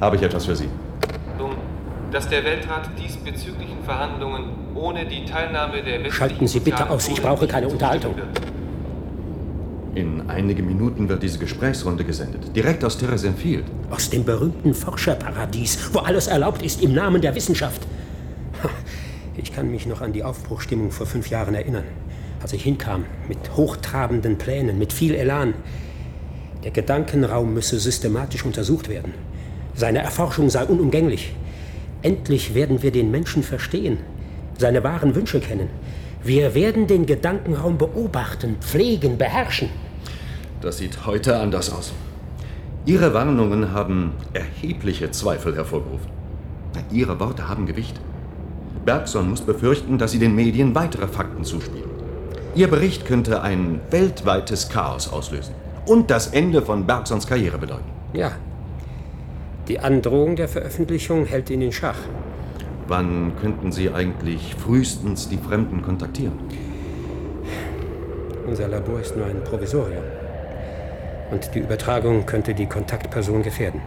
habe 0.01 0.15
ich 0.15 0.21
etwas 0.21 0.45
für 0.45 0.55
Sie. 0.55 0.69
Nun, 1.37 1.51
dass 2.11 2.27
der 2.29 2.43
Weltrat 2.43 2.89
diesbezüglichen 2.97 3.83
Verhandlungen 3.83 4.49
ohne 4.75 5.05
die 5.05 5.25
Teilnahme 5.25 5.77
der 5.83 6.03
westlichen 6.03 6.11
Schalten 6.11 6.47
Sie 6.47 6.59
bitte 6.59 6.89
aus, 6.89 7.07
ich 7.07 7.21
brauche 7.21 7.47
keine 7.47 7.67
Unterhaltung. 7.67 8.15
In 9.95 10.29
einigen 10.29 10.67
Minuten 10.67 11.07
wird 11.07 11.23
diese 11.23 11.39
Gesprächsrunde 11.39 12.03
gesendet. 12.03 12.53
Direkt 12.53 12.83
aus 12.83 12.97
Theresienfield. 12.97 13.63
Aus 13.89 14.09
dem 14.09 14.25
berühmten 14.25 14.73
Forscherparadies, 14.73 15.89
wo 15.93 15.99
alles 15.99 16.27
erlaubt 16.27 16.61
ist 16.61 16.81
im 16.83 16.93
Namen 16.93 17.21
der 17.21 17.33
Wissenschaft. 17.33 17.81
Ha, 18.61 18.69
Ich 19.37 19.53
kann 19.53 19.71
mich 19.71 19.85
noch 19.85 20.01
an 20.01 20.11
die 20.11 20.23
Aufbruchstimmung 20.23 20.91
vor 20.91 21.05
fünf 21.05 21.29
Jahren 21.29 21.55
erinnern, 21.55 21.85
als 22.41 22.51
ich 22.51 22.63
hinkam, 22.63 23.05
mit 23.29 23.37
hochtrabenden 23.55 24.37
Plänen, 24.37 24.77
mit 24.77 24.91
viel 24.91 25.15
Elan. 25.15 25.53
Der 26.65 26.71
Gedankenraum 26.71 27.53
müsse 27.53 27.79
systematisch 27.79 28.43
untersucht 28.43 28.89
werden. 28.89 29.13
Seine 29.75 29.99
Erforschung 29.99 30.49
sei 30.49 30.63
unumgänglich. 30.65 31.33
Endlich 32.01 32.53
werden 32.53 32.81
wir 32.81 32.91
den 32.91 33.11
Menschen 33.11 33.43
verstehen, 33.43 33.97
seine 34.57 34.83
wahren 34.83 35.15
Wünsche 35.15 35.39
kennen. 35.39 35.69
Wir 36.23 36.55
werden 36.55 36.87
den 36.87 37.05
Gedankenraum 37.05 37.77
beobachten, 37.77 38.57
pflegen, 38.61 39.17
beherrschen. 39.17 39.69
Das 40.61 40.77
sieht 40.77 41.05
heute 41.05 41.37
anders 41.37 41.71
aus. 41.71 41.93
Ihre 42.85 43.13
Warnungen 43.13 43.73
haben 43.73 44.13
erhebliche 44.33 45.11
Zweifel 45.11 45.55
hervorgerufen. 45.55 46.09
Ihre 46.91 47.19
Worte 47.19 47.49
haben 47.49 47.65
Gewicht. 47.65 47.99
Bergson 48.85 49.29
muss 49.29 49.41
befürchten, 49.41 49.97
dass 49.97 50.11
Sie 50.11 50.19
den 50.19 50.35
Medien 50.35 50.75
weitere 50.75 51.07
Fakten 51.07 51.43
zuspielen. 51.43 51.89
Ihr 52.55 52.67
Bericht 52.67 53.05
könnte 53.05 53.41
ein 53.41 53.81
weltweites 53.89 54.69
Chaos 54.69 55.11
auslösen 55.11 55.53
und 55.85 56.09
das 56.11 56.27
Ende 56.27 56.61
von 56.61 56.85
Bergsons 56.85 57.27
Karriere 57.27 57.57
bedeuten. 57.57 57.89
Ja. 58.13 58.31
Die 59.67 59.79
Androhung 59.79 60.35
der 60.35 60.47
Veröffentlichung 60.47 61.25
hält 61.25 61.49
ihn 61.49 61.63
in 61.63 61.71
Schach. 61.71 61.97
Wann 62.87 63.33
könnten 63.41 63.71
Sie 63.71 63.89
eigentlich 63.89 64.53
frühestens 64.53 65.27
die 65.27 65.37
Fremden 65.37 65.81
kontaktieren? 65.81 66.33
Unser 68.45 68.67
Labor 68.67 68.99
ist 68.99 69.17
nur 69.17 69.25
ein 69.25 69.43
Provisorium. 69.43 70.03
Und 71.31 71.55
die 71.55 71.59
Übertragung 71.59 72.27
könnte 72.27 72.53
die 72.53 72.67
Kontaktperson 72.67 73.41
gefährden. 73.41 73.81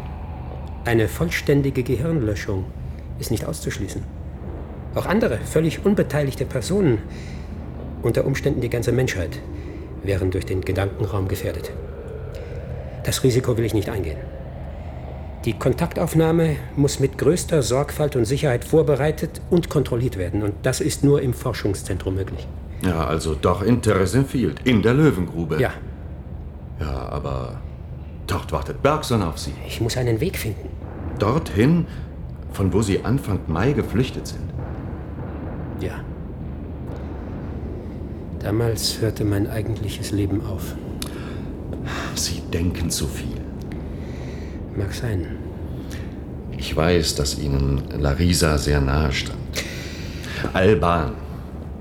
Eine 0.85 1.07
vollständige 1.07 1.85
Gehirnlöschung 1.85 2.65
ist 3.21 3.31
nicht 3.31 3.45
auszuschließen. 3.45 4.03
Auch 4.97 5.07
andere, 5.07 5.39
völlig 5.39 5.87
unbeteiligte 5.87 6.45
Personen, 6.45 6.99
unter 8.03 8.25
Umständen 8.25 8.61
die 8.61 8.71
ganze 8.71 8.91
Menschheit, 8.91 9.39
wären 10.03 10.33
durch 10.33 10.47
den 10.47 10.63
Gedankenraum 10.63 11.29
gefährdet. 11.29 11.71
Das 13.05 13.23
Risiko 13.23 13.57
will 13.57 13.65
ich 13.65 13.75
nicht 13.75 13.91
eingehen. 13.91 14.19
Die 15.49 15.55
Kontaktaufnahme 15.55 16.57
muss 16.77 17.01
mit 17.01 17.17
größter 17.17 17.63
Sorgfalt 17.63 18.17
und 18.17 18.27
Sicherheit 18.27 18.67
vorbereitet 18.67 19.41
und 19.49 19.71
kontrolliert 19.71 20.19
werden. 20.19 20.43
Und 20.43 20.53
das 20.63 20.83
ist 20.83 21.03
nur 21.03 21.23
im 21.23 21.33
Forschungszentrum 21.33 22.17
möglich. 22.17 22.47
Ja, 22.83 23.07
also 23.07 23.35
doch 23.35 23.63
in 23.63 23.81
Theresienfield, 23.81 24.61
in 24.65 24.83
der 24.83 24.93
Löwengrube. 24.93 25.59
Ja, 25.59 25.73
Ja, 26.79 27.09
aber 27.09 27.63
dort 28.27 28.53
wartet 28.53 28.83
Bergson 28.83 29.23
auf 29.23 29.39
Sie. 29.39 29.55
ich 29.67 29.81
muss 29.81 29.97
einen 29.97 30.21
Weg 30.21 30.37
finden. 30.37 30.69
Dorthin, 31.19 31.87
von 32.53 32.71
wo 32.75 32.83
Sie 32.83 33.03
Anfang 33.03 33.41
Mai 33.47 33.73
geflüchtet 33.73 34.27
sind. 34.27 34.51
Ja. 35.81 35.95
Damals 38.41 39.01
hörte 39.01 39.25
mein 39.25 39.49
eigentliches 39.49 40.11
Leben 40.13 40.45
auf. 40.45 40.75
Sie 42.17 42.43
denken 42.53 42.91
zu 42.91 43.07
viel. 43.07 43.41
Mag 44.77 44.93
sein. 44.93 45.38
Ich 46.59 46.77
weiß, 46.77 47.15
dass 47.15 47.39
Ihnen 47.39 47.83
Larisa 47.99 48.59
sehr 48.59 48.81
nahe 48.81 49.13
stand. 49.13 49.39
Alban. 50.53 51.13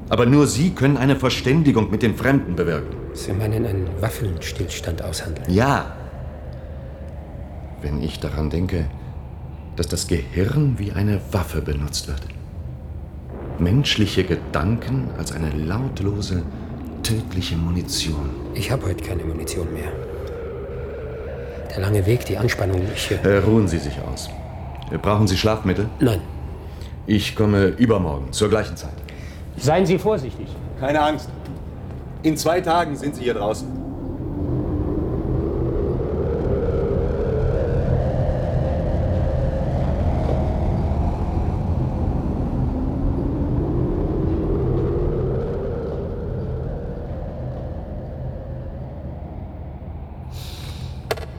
Aber 0.10 0.26
nur 0.26 0.48
Sie 0.48 0.70
können 0.70 0.98
eine 0.98 1.16
Verständigung 1.16 1.92
mit 1.92 2.04
den 2.04 2.16
Fremden 2.16 2.56
bewirken. 2.56 2.96
Sie 3.14 3.34
meinen 3.34 3.66
einen 3.66 3.88
Waffenstillstand 4.00 5.02
aushandeln? 5.02 5.52
Ja. 5.52 5.96
Wenn 7.82 8.02
ich 8.02 8.20
daran 8.20 8.50
denke, 8.50 8.86
dass 9.76 9.88
das 9.88 10.08
Gehirn 10.08 10.76
wie 10.78 10.92
eine 10.92 11.20
Waffe 11.32 11.62
benutzt 11.62 12.08
wird. 12.08 12.22
Menschliche 13.60 14.24
Gedanken 14.24 15.10
als 15.18 15.32
eine 15.32 15.50
lautlose, 15.50 16.44
tödliche 17.02 17.56
Munition. 17.56 18.30
Ich 18.54 18.72
habe 18.72 18.86
heute 18.86 19.04
keine 19.04 19.24
Munition 19.24 19.72
mehr. 19.74 19.92
Der 21.72 21.80
lange 21.80 22.06
Weg, 22.06 22.26
die 22.26 22.38
Anspannung, 22.38 22.82
ich... 22.96 23.12
Äh, 23.12 23.38
ruhen 23.38 23.68
Sie 23.68 23.80
sich 23.80 24.00
aus. 24.02 24.30
Brauchen 24.96 25.28
Sie 25.28 25.38
Schlafmittel? 25.38 25.90
nein. 26.00 26.22
Ich 27.10 27.38
komme 27.38 27.68
übermorgen 27.68 28.34
zur 28.34 28.50
gleichen 28.50 28.76
Zeit. 28.76 28.92
Seien 29.56 29.86
Sie 29.86 29.98
vorsichtig. 29.98 30.48
Keine 30.78 31.02
Angst. 31.02 31.30
In 32.22 32.36
zwei 32.36 32.60
Tagen 32.60 32.98
sind 32.98 33.16
Sie 33.16 33.24
hier 33.24 33.34
draußen. 33.34 33.66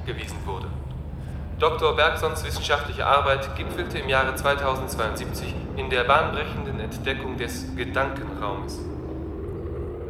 gewiesen 0.07 0.37
wurde. 0.47 0.67
Dr. 1.59 1.88
Bergsons 1.99 2.45
wissenschaftliche 2.45 3.05
Arbeit 3.05 3.57
gipfelte 3.57 3.99
im 3.99 4.09
Jahre 4.09 4.33
2072 4.37 5.52
in 5.76 5.90
der 5.90 6.05
bahnbrechenden 6.05 6.78
Entdeckung 6.78 7.37
des 7.37 7.75
Gedankenraumes. 7.75 8.78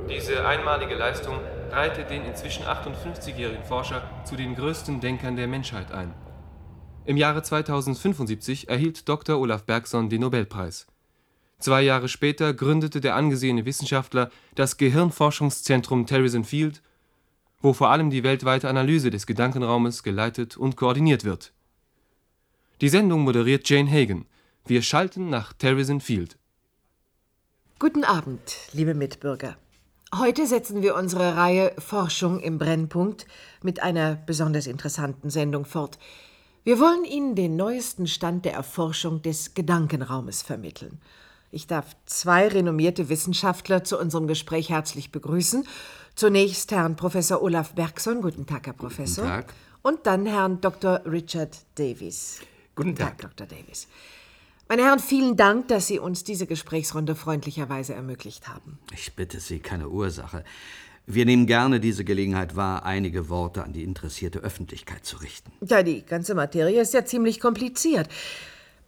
Diese 0.07 0.47
einmalige 0.47 0.97
Leistung 0.97 1.41
reihte 1.71 2.05
den 2.05 2.27
inzwischen 2.27 2.65
58-jährigen 2.65 3.65
Forscher 3.65 4.03
zu 4.27 4.37
den 4.37 4.55
größten 4.55 5.01
Denkern 5.01 5.37
der 5.37 5.49
Menschheit 5.49 5.91
ein. 5.91 6.13
Im 7.07 7.17
Jahre 7.17 7.43
2075 7.43 8.69
erhielt 8.69 9.09
Dr. 9.09 9.39
Olaf 9.39 9.65
Bergson 9.65 10.11
den 10.11 10.21
Nobelpreis. 10.21 10.89
Zwei 11.59 11.81
Jahre 11.81 12.09
später 12.09 12.53
gründete 12.53 13.01
der 13.01 13.15
angesehene 13.15 13.65
Wissenschaftler 13.65 14.29
das 14.55 14.77
Gehirnforschungszentrum 14.77 16.05
Terrison 16.05 16.45
Field, 16.45 16.83
wo 17.63 17.73
vor 17.73 17.89
allem 17.89 18.11
die 18.11 18.25
weltweite 18.25 18.69
Analyse 18.69 19.09
des 19.09 19.27
Gedankenraumes 19.27 20.03
geleitet 20.03 20.59
und 20.59 20.77
koordiniert 20.77 21.25
wird. 21.25 21.55
Die 22.81 22.89
Sendung 22.89 23.23
moderiert 23.23 23.69
Jane 23.69 23.91
Hagen. 23.91 24.27
Wir 24.65 24.83
schalten 24.83 25.29
nach 25.31 25.53
Terrison 25.53 26.01
Field. 26.01 26.39
Guten 27.81 28.05
Abend, 28.05 28.55
liebe 28.73 28.95
Mitbürger. 28.95 29.57
Heute 30.15 30.47
setzen 30.47 30.81
wir 30.81 30.95
unsere 30.95 31.37
Reihe 31.37 31.73
Forschung 31.79 32.39
im 32.39 32.57
Brennpunkt 32.59 33.27
mit 33.65 33.83
einer 33.83 34.15
besonders 34.15 34.69
interessanten 34.69 35.29
Sendung 35.29 35.65
fort. 35.65 35.99
Wir 36.63 36.79
wollen 36.79 37.05
Ihnen 37.05 37.35
den 37.35 37.57
neuesten 37.57 38.07
Stand 38.07 38.45
der 38.45 38.53
Erforschung 38.53 39.23
des 39.23 39.55
Gedankenraumes 39.55 40.43
vermitteln. 40.43 41.01
Ich 41.51 41.67
darf 41.67 41.97
zwei 42.07 42.47
renommierte 42.47 43.09
Wissenschaftler 43.09 43.83
zu 43.83 43.99
unserem 43.99 44.29
Gespräch 44.29 44.71
herzlich 44.71 45.11
begrüßen. 45.11 45.67
Zunächst 46.15 46.71
Herrn 46.71 46.95
Professor 46.95 47.43
Olaf 47.43 47.75
Bergson. 47.75 48.23
Guten 48.23 48.47
Tag, 48.47 48.69
Herr 48.69 48.73
Professor. 48.73 49.25
Guten 49.25 49.37
Tag. 49.37 49.55
Und 49.83 50.07
dann 50.07 50.27
Herrn 50.27 50.61
Dr. 50.61 51.03
Richard 51.07 51.57
Davies. 51.75 52.41
Guten 52.79 52.95
Tag. 52.95 53.19
Dr. 53.19 53.45
Davies. 53.45 53.89
Meine 54.69 54.85
Herren, 54.85 55.01
vielen 55.01 55.37
Dank, 55.37 55.67
dass 55.67 55.89
Sie 55.89 55.99
uns 55.99 56.23
diese 56.23 56.47
Gesprächsrunde 56.47 57.17
freundlicherweise 57.17 57.93
ermöglicht 57.93 58.47
haben. 58.47 58.79
Ich 58.95 59.15
bitte 59.15 59.41
Sie, 59.41 59.59
keine 59.59 59.89
Ursache. 59.89 60.45
Wir 61.05 61.25
nehmen 61.25 61.47
gerne 61.47 61.81
diese 61.81 62.05
Gelegenheit 62.05 62.55
wahr, 62.55 62.85
einige 62.85 63.29
Worte 63.31 63.65
an 63.65 63.73
die 63.73 63.83
interessierte 63.83 64.39
Öffentlichkeit 64.39 65.05
zu 65.05 65.17
richten. 65.17 65.51
Ja, 65.67 65.83
die 65.83 66.07
ganze 66.07 66.37
Materie 66.37 66.81
ist 66.81 66.95
ja 66.95 67.05
ziemlich 67.05 67.41
kompliziert. 67.41 68.09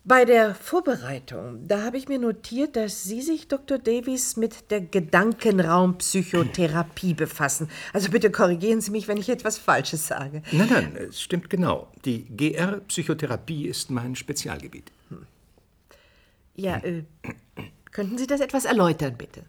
Bei 0.03 0.25
der 0.25 0.55
Vorbereitung, 0.55 1.69
da 1.69 1.83
habe 1.83 1.99
ich 1.99 2.09
mir 2.09 2.19
notiert, 2.19 2.75
dass 2.75 3.05
Sie 3.05 3.21
sich, 3.21 3.49
Dr. 3.49 3.77
Davies, 3.77 4.39
mit 4.39 4.71
der 4.71 4.81
Gedankenraumpsychotherapie 4.81 7.13
befassen. 7.13 7.69
Also 7.93 8.11
bitte 8.11 8.31
korrigieren 8.31 8.81
Sie 8.81 8.93
mich, 8.93 9.09
wenn 9.09 9.19
ich 9.19 9.29
etwas 9.29 9.59
Falsches 9.59 10.07
sage. 10.07 10.41
Nein, 10.53 10.69
nein, 10.71 10.97
es 10.97 11.21
stimmt 11.21 11.51
genau. 11.51 11.93
Die 12.07 12.25
GR-Psychotherapie 12.35 13.67
ist 13.67 13.91
mein 13.91 14.17
Spezialgebiet. 14.17 14.91
Ja, 16.55 16.79
äh, 16.79 17.03
könnten 17.91 18.17
Sie 18.17 18.27
das 18.27 18.41
etwas 18.41 18.65
erläutern, 18.65 19.19
bitte? 19.19 19.45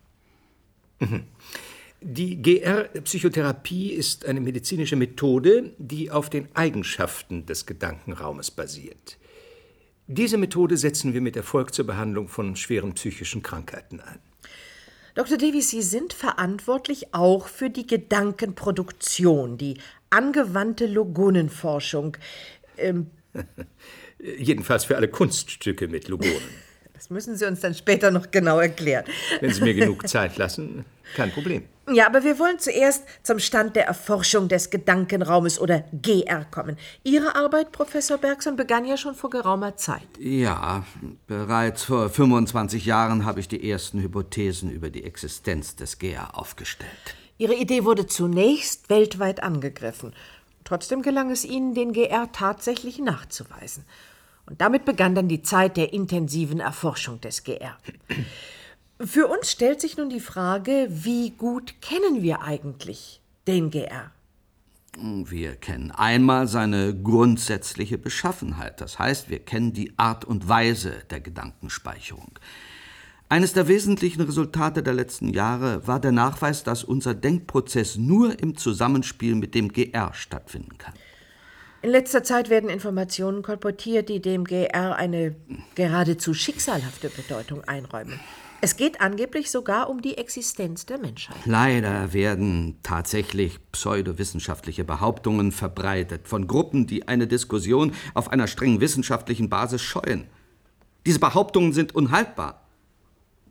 Die 2.02 2.42
GR-Psychotherapie 2.42 3.94
ist 3.94 4.26
eine 4.26 4.42
medizinische 4.42 4.98
Methode, 4.98 5.72
die 5.78 6.12
auf 6.12 6.30
den 6.30 6.54
Eigenschaften 6.56 7.46
des 7.46 7.66
Gedankenraumes 7.66 8.52
basiert. 8.52 9.18
Diese 10.08 10.38
Methode 10.38 10.78
setzen 10.78 11.14
wir 11.14 11.22
mit 11.22 11.36
Erfolg 11.36 11.74
zur 11.74 11.86
Behandlung 11.86 12.28
von 12.28 12.56
schweren 12.56 12.94
psychischen 12.94 13.44
Krankheiten 13.44 14.00
ein. 14.00 14.20
Dr. 15.16 15.38
Davies, 15.38 15.70
Sie 15.70 15.82
sind 15.82 16.14
verantwortlich 16.14 17.14
auch 17.14 17.48
für 17.48 17.70
die 17.70 17.86
Gedankenproduktion, 17.86 19.58
die 19.58 19.78
angewandte 20.10 20.88
Logonenforschung. 20.88 22.18
Ähm, 22.78 23.08
Jedenfalls 24.20 24.86
für 24.86 24.96
alle 24.96 25.08
Kunststücke 25.08 25.88
mit 25.88 26.08
Logonen. 26.08 26.38
das 26.94 27.10
müssen 27.10 27.36
Sie 27.36 27.46
uns 27.46 27.60
dann 27.60 27.74
später 27.74 28.12
noch 28.12 28.32
genau 28.32 28.60
erklären. 28.60 29.06
Wenn 29.40 29.52
Sie 29.52 29.62
mir 29.62 29.74
genug 29.74 30.08
Zeit 30.08 30.38
lassen, 30.38 30.86
kein 31.16 31.32
Problem. 31.32 31.64
Ja, 31.94 32.06
aber 32.06 32.24
wir 32.24 32.38
wollen 32.40 32.60
zuerst 32.60 33.06
zum 33.24 33.40
Stand 33.40 33.76
der 33.76 33.86
Erforschung 33.86 34.48
des 34.48 34.70
Gedankenraumes 34.70 35.60
oder 35.60 35.84
GR 35.92 36.46
kommen. 36.46 36.78
Ihre 37.04 37.36
Arbeit, 37.36 37.72
Professor 37.72 38.18
Bergson, 38.18 38.56
begann 38.56 38.86
ja 38.86 38.98
schon 38.98 39.16
vor 39.16 39.30
geraumer 39.30 39.76
Zeit. 39.76 40.08
Ja, 40.20 40.86
bereits 41.28 41.84
vor 41.84 42.10
25 42.10 42.86
Jahren 42.86 43.26
habe 43.26 43.40
ich 43.40 43.48
die 43.48 43.70
ersten 43.70 44.00
Hypothesen 44.00 44.72
über 44.72 44.90
die 44.90 45.04
Existenz 45.04 45.76
des 45.76 45.98
GR 46.00 46.38
aufgestellt. 46.38 47.16
Ihre 47.38 47.56
Idee 47.56 47.84
wurde 47.84 48.06
zunächst 48.06 48.90
weltweit 48.90 49.42
angegriffen. 49.42 50.14
Trotzdem 50.64 51.02
gelang 51.02 51.32
es 51.32 51.44
Ihnen, 51.44 51.74
den 51.74 51.92
GR 51.92 52.32
tatsächlich 52.32 53.00
nachzuweisen. 53.00 53.84
Und 54.46 54.62
damit 54.62 54.86
begann 54.86 55.16
dann 55.16 55.28
die 55.28 55.42
Zeit 55.42 55.76
der 55.78 55.94
intensiven 55.94 56.60
Erforschung 56.60 57.20
des 57.22 57.44
GR. 57.44 57.78
Für 59.06 59.28
uns 59.28 59.52
stellt 59.52 59.82
sich 59.82 59.98
nun 59.98 60.10
die 60.10 60.20
Frage, 60.20 60.88
wie 60.90 61.32
gut 61.32 61.82
kennen 61.82 62.22
wir 62.22 62.42
eigentlich 62.42 63.20
den 63.48 63.72
GR? 63.72 64.12
Wir 64.96 65.56
kennen 65.56 65.92
einmal 65.92 66.48
seine 66.48 66.94
grundsätzliche 66.94 67.98
Beschaffenheit, 67.98 68.82
das 68.82 69.00
heißt, 69.00 69.30
wir 69.30 69.40
kennen 69.40 69.74
die 69.74 69.94
Art 69.98 70.26
und 70.26 70.50
Weise 70.50 71.04
der 71.10 71.22
Gedankenspeicherung. 71.22 72.38
Eines 73.30 73.54
der 73.54 73.70
wesentlichen 73.70 74.22
Resultate 74.22 74.84
der 74.84 74.94
letzten 74.94 75.30
Jahre 75.30 75.88
war 75.88 76.00
der 76.02 76.12
Nachweis, 76.12 76.64
dass 76.64 76.84
unser 76.84 77.14
Denkprozess 77.14 77.96
nur 77.96 78.38
im 78.40 78.58
Zusammenspiel 78.58 79.36
mit 79.36 79.56
dem 79.56 79.72
GR 79.72 80.14
stattfinden 80.14 80.78
kann. 80.78 80.94
In 81.82 81.90
letzter 81.90 82.24
Zeit 82.24 82.50
werden 82.50 82.70
Informationen 82.70 83.42
kolportiert, 83.42 84.10
die 84.10 84.22
dem 84.22 84.44
GR 84.44 84.96
eine 84.96 85.36
geradezu 85.74 86.34
schicksalhafte 86.34 87.10
Bedeutung 87.10 87.64
einräumen. 87.64 88.20
Es 88.64 88.78
geht 88.78 89.02
angeblich 89.02 89.50
sogar 89.50 89.90
um 89.90 90.04
die 90.04 90.20
Existenz 90.20 90.86
der 90.86 91.00
Menschheit. 91.00 91.36
Leider 91.46 92.14
werden 92.14 92.78
tatsächlich 92.84 93.58
pseudowissenschaftliche 93.72 94.84
Behauptungen 94.84 95.52
verbreitet 95.52 96.28
von 96.28 96.46
Gruppen, 96.46 96.86
die 96.86 97.08
eine 97.08 97.26
Diskussion 97.26 97.94
auf 98.14 98.32
einer 98.32 98.46
streng 98.46 98.80
wissenschaftlichen 98.80 99.50
Basis 99.50 99.82
scheuen. 99.82 100.28
Diese 101.08 101.20
Behauptungen 101.20 101.74
sind 101.74 101.96
unhaltbar. 101.96 102.62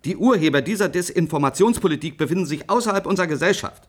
Die 0.04 0.16
Urheber 0.16 0.62
dieser 0.62 0.88
Desinformationspolitik 0.88 2.16
befinden 2.16 2.46
sich 2.46 2.70
außerhalb 2.70 3.04
unserer 3.04 3.26
Gesellschaft. 3.26 3.88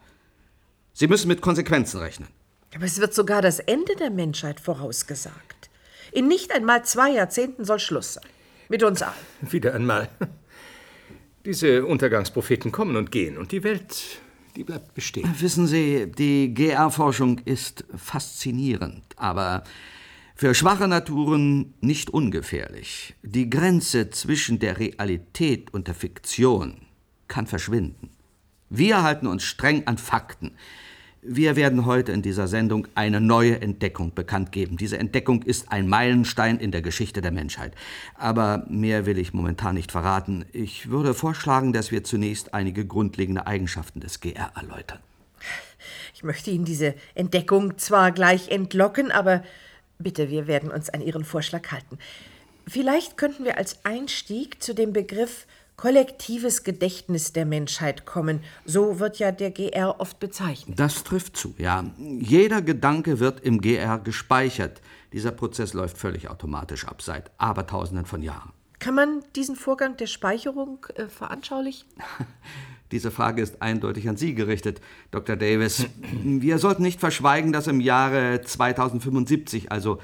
Sie 0.91 1.07
müssen 1.07 1.27
mit 1.27 1.41
Konsequenzen 1.41 1.99
rechnen. 1.99 2.29
Aber 2.73 2.86
es 2.86 2.99
wird 2.99 3.13
sogar 3.13 3.43
das 3.43 3.60
Ende 3.60 3.95
der 3.95 4.10
Menschheit 4.10 4.60
vorausgesagt. 4.60 5.69
In 6.12 6.27
nicht 6.27 6.51
einmal 6.51 6.84
zwei 6.84 7.12
Jahrzehnten 7.12 7.63
soll 7.63 7.79
Schluss 7.79 8.15
sein. 8.15 8.25
Mit 8.69 8.81
uns 8.81 9.03
allen. 9.03 9.13
Wieder 9.41 9.75
einmal. 9.75 10.10
Diese 11.45 11.86
Untergangspropheten 11.86 12.71
kommen 12.71 12.95
und 12.95 13.12
gehen 13.12 13.38
und 13.38 13.51
die 13.51 13.63
Welt, 13.63 14.21
die 14.56 14.63
bleibt 14.63 14.93
bestehen. 14.93 15.27
Wissen 15.39 15.65
Sie, 15.65 16.12
die 16.12 16.54
GR-Forschung 16.54 17.39
ist 17.45 17.84
faszinierend, 17.95 19.04
aber 19.15 19.63
für 20.36 20.54
schwache 20.54 20.88
Naturen 20.88 21.73
nicht 21.82 22.10
ungefährlich. 22.10 23.15
Die 23.23 23.49
Grenze 23.49 24.10
zwischen 24.12 24.60
der 24.60 24.80
Realität 24.80 25.73
und 25.73 25.88
der 25.88 25.95
Fiktion 25.95 26.82
kann 27.27 27.47
verschwinden. 27.47 28.10
Wir 28.69 29.04
halten 29.04 29.27
uns 29.27 29.43
streng 29.43 29.88
an 29.88 29.97
Fakten. 29.97 30.51
Wir 31.23 31.55
werden 31.55 31.86
heute 31.86 32.12
in 32.13 32.23
dieser 32.23 32.47
Sendung 32.47 32.88
eine 32.95 33.21
neue 33.21 33.62
Entdeckung 33.62 34.12
bekannt 34.15 34.51
geben. 34.51 34.77
Diese 34.77 34.97
Entdeckung 34.97 35.43
ist 35.43 35.71
ein 35.71 35.88
Meilenstein 35.88 36.57
in 36.57 36.71
der 36.71 36.81
Geschichte 36.81 37.21
der 37.21 37.31
Menschheit. 37.31 37.75
Aber 38.15 38.65
mehr 38.67 39.05
will 39.05 39.19
ich 39.19 39.31
momentan 39.31 39.75
nicht 39.75 39.91
verraten. 39.91 40.45
Ich 40.51 40.89
würde 40.89 41.13
vorschlagen, 41.13 41.73
dass 41.73 41.91
wir 41.91 42.03
zunächst 42.03 42.55
einige 42.55 42.88
grundlegende 42.88 43.45
Eigenschaften 43.45 43.99
des 43.99 44.19
GR 44.19 44.51
erläutern. 44.55 44.97
Ich 46.15 46.23
möchte 46.23 46.49
Ihnen 46.49 46.65
diese 46.65 46.95
Entdeckung 47.13 47.77
zwar 47.77 48.12
gleich 48.12 48.49
entlocken, 48.49 49.12
aber 49.12 49.43
bitte, 49.99 50.31
wir 50.31 50.47
werden 50.47 50.71
uns 50.71 50.89
an 50.89 51.01
Ihren 51.01 51.23
Vorschlag 51.23 51.71
halten. 51.71 51.99
Vielleicht 52.67 53.17
könnten 53.17 53.45
wir 53.45 53.60
als 53.60 53.86
Einstieg 53.86 54.63
zu 54.63 54.73
dem 54.73 54.91
Begriff 54.91 55.45
kollektives 55.81 56.63
Gedächtnis 56.63 57.33
der 57.33 57.47
Menschheit 57.47 58.05
kommen. 58.05 58.41
So 58.65 58.99
wird 58.99 59.17
ja 59.17 59.31
der 59.31 59.49
GR 59.49 59.99
oft 59.99 60.19
bezeichnet. 60.19 60.79
Das 60.79 61.03
trifft 61.03 61.35
zu, 61.35 61.55
ja. 61.57 61.83
Jeder 61.97 62.61
Gedanke 62.61 63.19
wird 63.19 63.39
im 63.39 63.61
GR 63.61 63.97
gespeichert. 63.97 64.79
Dieser 65.11 65.31
Prozess 65.31 65.73
läuft 65.73 65.97
völlig 65.97 66.29
automatisch 66.29 66.85
ab 66.85 67.01
seit 67.01 67.31
Abertausenden 67.39 68.05
von 68.05 68.21
Jahren. 68.21 68.51
Kann 68.77 68.93
man 68.93 69.23
diesen 69.35 69.55
Vorgang 69.55 69.97
der 69.97 70.05
Speicherung 70.05 70.85
äh, 70.93 71.07
veranschaulichen? 71.07 71.87
Diese 72.91 73.09
Frage 73.09 73.41
ist 73.41 73.63
eindeutig 73.63 74.07
an 74.07 74.17
Sie 74.17 74.35
gerichtet, 74.35 74.81
Dr. 75.09 75.35
Davis. 75.35 75.87
Wir 76.13 76.59
sollten 76.59 76.83
nicht 76.83 76.99
verschweigen, 76.99 77.53
dass 77.53 77.65
im 77.65 77.79
Jahre 77.79 78.41
2075, 78.41 79.71
also 79.71 79.97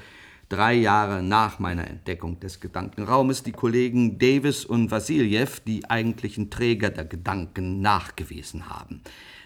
drei 0.48 0.74
Jahre 0.74 1.22
nach 1.22 1.58
meiner 1.58 1.86
Entdeckung 1.86 2.40
des 2.40 2.60
Gedankenraumes, 2.60 3.42
die 3.42 3.52
Kollegen 3.52 4.18
Davis 4.18 4.64
und 4.64 4.90
Vassiljew 4.90 5.48
die 5.66 5.88
eigentlichen 5.88 6.50
Träger 6.50 6.90
der 6.90 7.04
Gedanken 7.04 7.80
nachgewiesen 7.80 8.68
haben. 8.68 9.02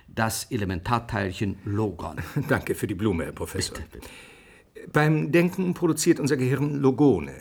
Das 0.09 0.51
Elementarteilchen 0.51 1.57
Logon. 1.65 2.17
Danke 2.49 2.75
für 2.75 2.87
die 2.87 2.95
Blume, 2.95 3.25
Herr 3.25 3.33
Professor. 3.33 3.77
Bitte, 3.77 3.89
bitte. 3.93 4.09
Beim 4.93 5.33
Denken 5.33 5.75
produziert 5.75 6.21
unser 6.21 6.37
Gehirn 6.37 6.77
Logone. 6.81 7.35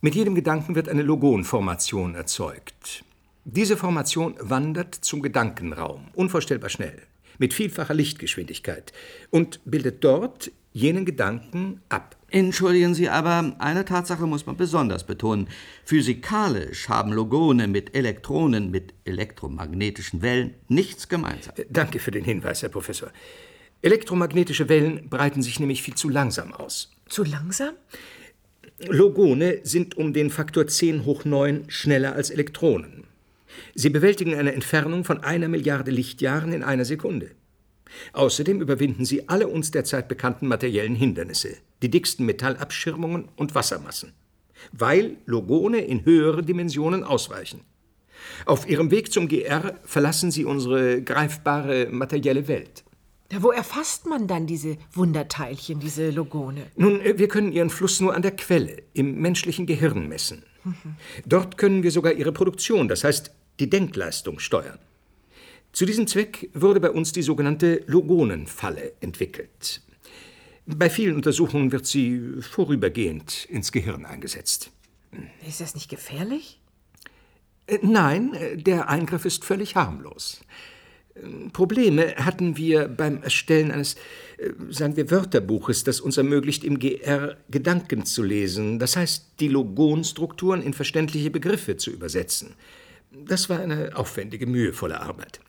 Mit 0.00 0.14
jedem 0.14 0.34
Gedanken 0.34 0.74
wird 0.74 0.88
eine 0.88 1.02
Logonformation 1.02 2.14
erzeugt. 2.14 3.04
Diese 3.44 3.76
Formation 3.76 4.34
wandert 4.40 4.94
zum 4.94 5.22
Gedankenraum, 5.22 6.08
unvorstellbar 6.14 6.70
schnell, 6.70 7.02
mit 7.38 7.54
vielfacher 7.54 7.94
Lichtgeschwindigkeit 7.94 8.92
und 9.30 9.60
bildet 9.64 10.04
dort 10.04 10.50
jenen 10.72 11.04
Gedanken 11.04 11.80
ab. 11.88 12.17
Entschuldigen 12.30 12.94
Sie, 12.94 13.08
aber 13.08 13.56
eine 13.58 13.86
Tatsache 13.86 14.26
muss 14.26 14.44
man 14.44 14.56
besonders 14.56 15.04
betonen. 15.04 15.48
Physikalisch 15.84 16.88
haben 16.88 17.12
Logone 17.12 17.68
mit 17.68 17.94
Elektronen, 17.94 18.70
mit 18.70 18.92
elektromagnetischen 19.04 20.20
Wellen 20.20 20.54
nichts 20.68 21.08
gemeinsam. 21.08 21.54
Äh, 21.56 21.64
danke 21.70 21.98
für 22.00 22.10
den 22.10 22.24
Hinweis, 22.24 22.62
Herr 22.62 22.68
Professor. 22.68 23.10
Elektromagnetische 23.80 24.68
Wellen 24.68 25.08
breiten 25.08 25.42
sich 25.42 25.58
nämlich 25.58 25.82
viel 25.82 25.94
zu 25.94 26.10
langsam 26.10 26.52
aus. 26.52 26.90
Zu 27.08 27.24
langsam? 27.24 27.74
Logone 28.86 29.60
sind 29.62 29.96
um 29.96 30.12
den 30.12 30.30
Faktor 30.30 30.66
10 30.66 31.06
hoch 31.06 31.24
9 31.24 31.64
schneller 31.68 32.12
als 32.12 32.30
Elektronen. 32.30 33.04
Sie 33.74 33.88
bewältigen 33.88 34.34
eine 34.34 34.52
Entfernung 34.52 35.04
von 35.04 35.24
einer 35.24 35.48
Milliarde 35.48 35.90
Lichtjahren 35.90 36.52
in 36.52 36.62
einer 36.62 36.84
Sekunde. 36.84 37.30
Außerdem 38.12 38.60
überwinden 38.60 39.04
sie 39.04 39.28
alle 39.28 39.48
uns 39.48 39.70
derzeit 39.70 40.08
bekannten 40.08 40.46
materiellen 40.46 40.94
Hindernisse, 40.94 41.56
die 41.82 41.90
dicksten 41.90 42.26
Metallabschirmungen 42.26 43.28
und 43.36 43.54
Wassermassen, 43.54 44.12
weil 44.72 45.16
Logone 45.26 45.78
in 45.78 46.04
höhere 46.04 46.42
Dimensionen 46.42 47.04
ausweichen. 47.04 47.60
Auf 48.46 48.68
ihrem 48.68 48.90
Weg 48.90 49.12
zum 49.12 49.28
GR 49.28 49.74
verlassen 49.84 50.30
sie 50.30 50.44
unsere 50.44 51.02
greifbare 51.02 51.88
materielle 51.90 52.48
Welt. 52.48 52.84
Ja, 53.30 53.42
wo 53.42 53.50
erfasst 53.50 54.06
man 54.06 54.26
dann 54.26 54.46
diese 54.46 54.78
Wunderteilchen, 54.92 55.80
diese 55.80 56.10
Logone? 56.10 56.66
Nun, 56.76 57.00
äh, 57.00 57.18
wir 57.18 57.28
können 57.28 57.52
ihren 57.52 57.68
Fluss 57.68 58.00
nur 58.00 58.14
an 58.14 58.22
der 58.22 58.34
Quelle, 58.34 58.82
im 58.94 59.20
menschlichen 59.20 59.66
Gehirn 59.66 60.08
messen. 60.08 60.44
Mhm. 60.64 60.96
Dort 61.26 61.58
können 61.58 61.82
wir 61.82 61.90
sogar 61.90 62.14
ihre 62.14 62.32
Produktion, 62.32 62.88
das 62.88 63.04
heißt 63.04 63.30
die 63.60 63.68
Denkleistung, 63.68 64.38
steuern. 64.38 64.78
Zu 65.72 65.86
diesem 65.86 66.06
Zweck 66.06 66.50
wurde 66.54 66.80
bei 66.80 66.90
uns 66.90 67.12
die 67.12 67.22
sogenannte 67.22 67.82
Logonenfalle 67.86 68.92
entwickelt. 69.00 69.82
Bei 70.66 70.90
vielen 70.90 71.16
Untersuchungen 71.16 71.72
wird 71.72 71.86
sie 71.86 72.20
vorübergehend 72.40 73.46
ins 73.46 73.72
Gehirn 73.72 74.04
eingesetzt. 74.04 74.70
Ist 75.46 75.60
das 75.60 75.74
nicht 75.74 75.88
gefährlich? 75.88 76.60
Äh, 77.66 77.78
nein, 77.82 78.34
äh, 78.34 78.56
der 78.56 78.88
Eingriff 78.88 79.24
ist 79.24 79.44
völlig 79.44 79.76
harmlos. 79.76 80.40
Probleme 81.52 82.14
hatten 82.16 82.56
wir 82.56 82.86
beim 82.86 83.22
Erstellen 83.22 83.70
eines, 83.70 83.94
äh, 84.38 84.50
sagen 84.70 84.96
wir, 84.96 85.10
Wörterbuches, 85.10 85.84
das 85.84 86.00
uns 86.00 86.16
ermöglicht, 86.16 86.64
im 86.64 86.78
GR 86.78 87.36
Gedanken 87.50 88.04
zu 88.04 88.22
lesen, 88.22 88.78
das 88.78 88.96
heißt, 88.96 89.40
die 89.40 89.48
Logonstrukturen 89.48 90.62
in 90.62 90.74
verständliche 90.74 91.30
Begriffe 91.30 91.76
zu 91.76 91.90
übersetzen. 91.90 92.54
Das 93.10 93.48
war 93.48 93.58
eine 93.58 93.96
aufwendige, 93.96 94.46
mühevolle 94.46 95.00
Arbeit. 95.00 95.40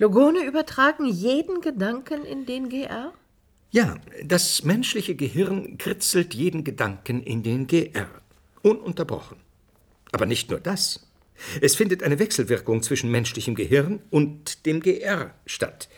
Logone 0.00 0.44
übertragen 0.44 1.06
jeden 1.06 1.60
Gedanken 1.60 2.24
in 2.24 2.46
den 2.46 2.68
GR? 2.68 3.12
Ja, 3.70 3.96
das 4.22 4.62
menschliche 4.62 5.16
Gehirn 5.16 5.76
kritzelt 5.76 6.34
jeden 6.34 6.62
Gedanken 6.62 7.20
in 7.22 7.42
den 7.42 7.66
GR. 7.66 8.08
Ununterbrochen. 8.62 9.38
Aber 10.12 10.24
nicht 10.24 10.50
nur 10.50 10.60
das. 10.60 11.06
Es 11.60 11.74
findet 11.74 12.04
eine 12.04 12.20
Wechselwirkung 12.20 12.82
zwischen 12.82 13.10
menschlichem 13.10 13.56
Gehirn 13.56 14.00
und 14.10 14.66
dem 14.66 14.80
GR 14.80 15.34
statt. 15.46 15.88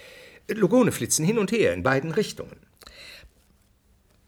Logone 0.48 0.92
flitzen 0.92 1.24
hin 1.24 1.38
und 1.38 1.52
her 1.52 1.74
in 1.74 1.82
beiden 1.82 2.10
Richtungen. 2.10 2.56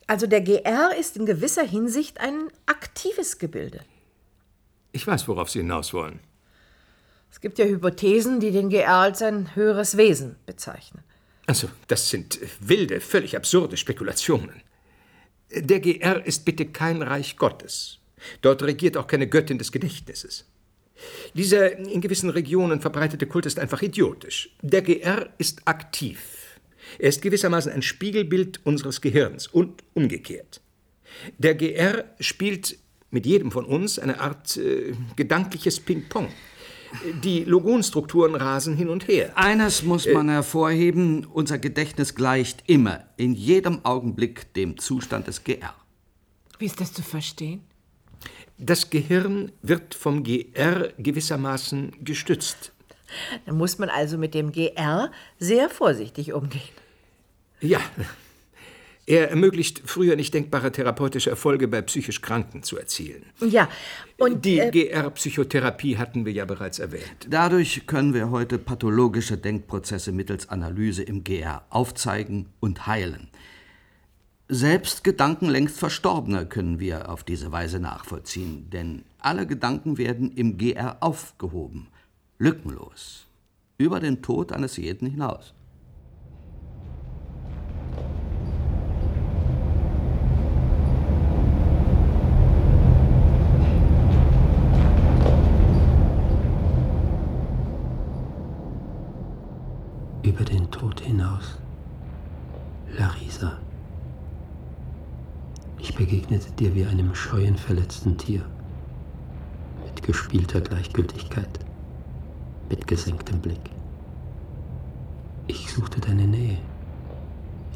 Also 0.06 0.26
der 0.26 0.42
GR 0.42 0.94
ist 0.98 1.16
in 1.16 1.24
gewisser 1.24 1.66
Hinsicht 1.66 2.20
ein 2.20 2.48
aktives 2.66 3.38
Gebilde. 3.38 3.80
Ich 4.92 5.06
weiß, 5.06 5.26
worauf 5.28 5.48
Sie 5.48 5.60
hinaus 5.60 5.94
wollen. 5.94 6.20
Es 7.32 7.40
gibt 7.40 7.58
ja 7.58 7.64
Hypothesen, 7.64 8.40
die 8.40 8.50
den 8.50 8.68
GR 8.68 8.88
als 8.88 9.22
ein 9.22 9.56
höheres 9.56 9.96
Wesen 9.96 10.36
bezeichnen. 10.46 11.02
Also, 11.46 11.68
das 11.88 12.10
sind 12.10 12.38
wilde, 12.60 13.00
völlig 13.00 13.36
absurde 13.36 13.76
Spekulationen. 13.76 14.62
Der 15.50 15.80
GR 15.80 16.24
ist 16.24 16.44
bitte 16.44 16.66
kein 16.66 17.02
Reich 17.02 17.36
Gottes. 17.36 17.98
Dort 18.42 18.62
regiert 18.62 18.96
auch 18.96 19.06
keine 19.06 19.26
Göttin 19.26 19.58
des 19.58 19.72
Gedächtnisses. 19.72 20.44
Dieser 21.34 21.76
in 21.78 22.00
gewissen 22.00 22.30
Regionen 22.30 22.80
verbreitete 22.80 23.26
Kult 23.26 23.46
ist 23.46 23.58
einfach 23.58 23.82
idiotisch. 23.82 24.54
Der 24.60 24.82
GR 24.82 25.30
ist 25.38 25.62
aktiv. 25.64 26.20
Er 26.98 27.08
ist 27.08 27.22
gewissermaßen 27.22 27.72
ein 27.72 27.82
Spiegelbild 27.82 28.60
unseres 28.64 29.00
Gehirns 29.00 29.46
und 29.46 29.82
umgekehrt. 29.94 30.60
Der 31.38 31.54
GR 31.54 32.04
spielt 32.20 32.78
mit 33.10 33.26
jedem 33.26 33.50
von 33.50 33.64
uns 33.64 33.98
eine 33.98 34.20
Art 34.20 34.56
äh, 34.58 34.92
gedankliches 35.16 35.80
Ping-Pong. 35.80 36.28
Die 37.22 37.44
Logonstrukturen 37.44 38.34
rasen 38.34 38.76
hin 38.76 38.88
und 38.88 39.08
her. 39.08 39.32
Eines 39.34 39.82
muss 39.82 40.06
man 40.06 40.28
äh, 40.28 40.32
hervorheben, 40.32 41.24
unser 41.24 41.58
Gedächtnis 41.58 42.14
gleicht 42.14 42.64
immer, 42.66 43.04
in 43.16 43.34
jedem 43.34 43.84
Augenblick 43.84 44.52
dem 44.54 44.78
Zustand 44.78 45.26
des 45.26 45.44
GR. 45.44 45.74
Wie 46.58 46.66
ist 46.66 46.80
das 46.80 46.92
zu 46.92 47.02
verstehen? 47.02 47.62
Das 48.58 48.90
Gehirn 48.90 49.52
wird 49.62 49.94
vom 49.94 50.22
GR 50.22 50.92
gewissermaßen 50.98 51.92
gestützt. 52.04 52.72
Da 53.46 53.52
muss 53.52 53.78
man 53.78 53.88
also 53.88 54.18
mit 54.18 54.34
dem 54.34 54.52
GR 54.52 55.10
sehr 55.38 55.68
vorsichtig 55.68 56.32
umgehen. 56.32 56.62
Ja. 57.60 57.80
Er 59.04 59.30
ermöglicht 59.30 59.82
früher 59.84 60.14
nicht 60.14 60.32
denkbare 60.32 60.70
therapeutische 60.70 61.30
Erfolge 61.30 61.66
bei 61.66 61.82
psychisch 61.82 62.20
Kranken 62.20 62.62
zu 62.62 62.78
erzielen. 62.78 63.24
Ja, 63.40 63.68
und. 64.18 64.44
Die 64.44 64.60
äh, 64.60 64.70
GR-Psychotherapie 64.70 65.98
hatten 65.98 66.24
wir 66.24 66.32
ja 66.32 66.44
bereits 66.44 66.78
erwähnt. 66.78 67.26
Dadurch 67.28 67.86
können 67.86 68.14
wir 68.14 68.30
heute 68.30 68.58
pathologische 68.58 69.36
Denkprozesse 69.36 70.12
mittels 70.12 70.48
Analyse 70.48 71.02
im 71.02 71.24
GR 71.24 71.64
aufzeigen 71.70 72.46
und 72.60 72.86
heilen. 72.86 73.28
Selbst 74.54 75.02
Gedanken 75.02 75.48
längst 75.48 75.78
Verstorbener 75.78 76.44
können 76.44 76.78
wir 76.78 77.08
auf 77.08 77.24
diese 77.24 77.50
Weise 77.52 77.80
nachvollziehen, 77.80 78.68
denn 78.70 79.02
alle 79.18 79.46
Gedanken 79.46 79.96
werden 79.96 80.30
im 80.30 80.58
GR 80.58 80.98
aufgehoben, 81.00 81.88
lückenlos, 82.38 83.26
über 83.78 83.98
den 83.98 84.20
Tod 84.20 84.52
eines 84.52 84.76
jeden 84.76 85.08
hinaus. 85.08 85.54
Über 100.24 100.44
den 100.44 100.70
Hinaus. 101.32 101.58
Larisa. 102.98 103.58
Ich 105.78 105.94
begegnete 105.94 106.50
dir 106.52 106.74
wie 106.74 106.84
einem 106.84 107.14
scheuen, 107.14 107.56
verletzten 107.56 108.16
Tier. 108.18 108.42
Mit 109.84 110.02
gespielter 110.02 110.60
Gleichgültigkeit. 110.60 111.60
Mit 112.68 112.86
gesenktem 112.86 113.40
Blick. 113.40 113.70
Ich 115.46 115.72
suchte 115.72 116.00
deine 116.00 116.26
Nähe. 116.26 116.58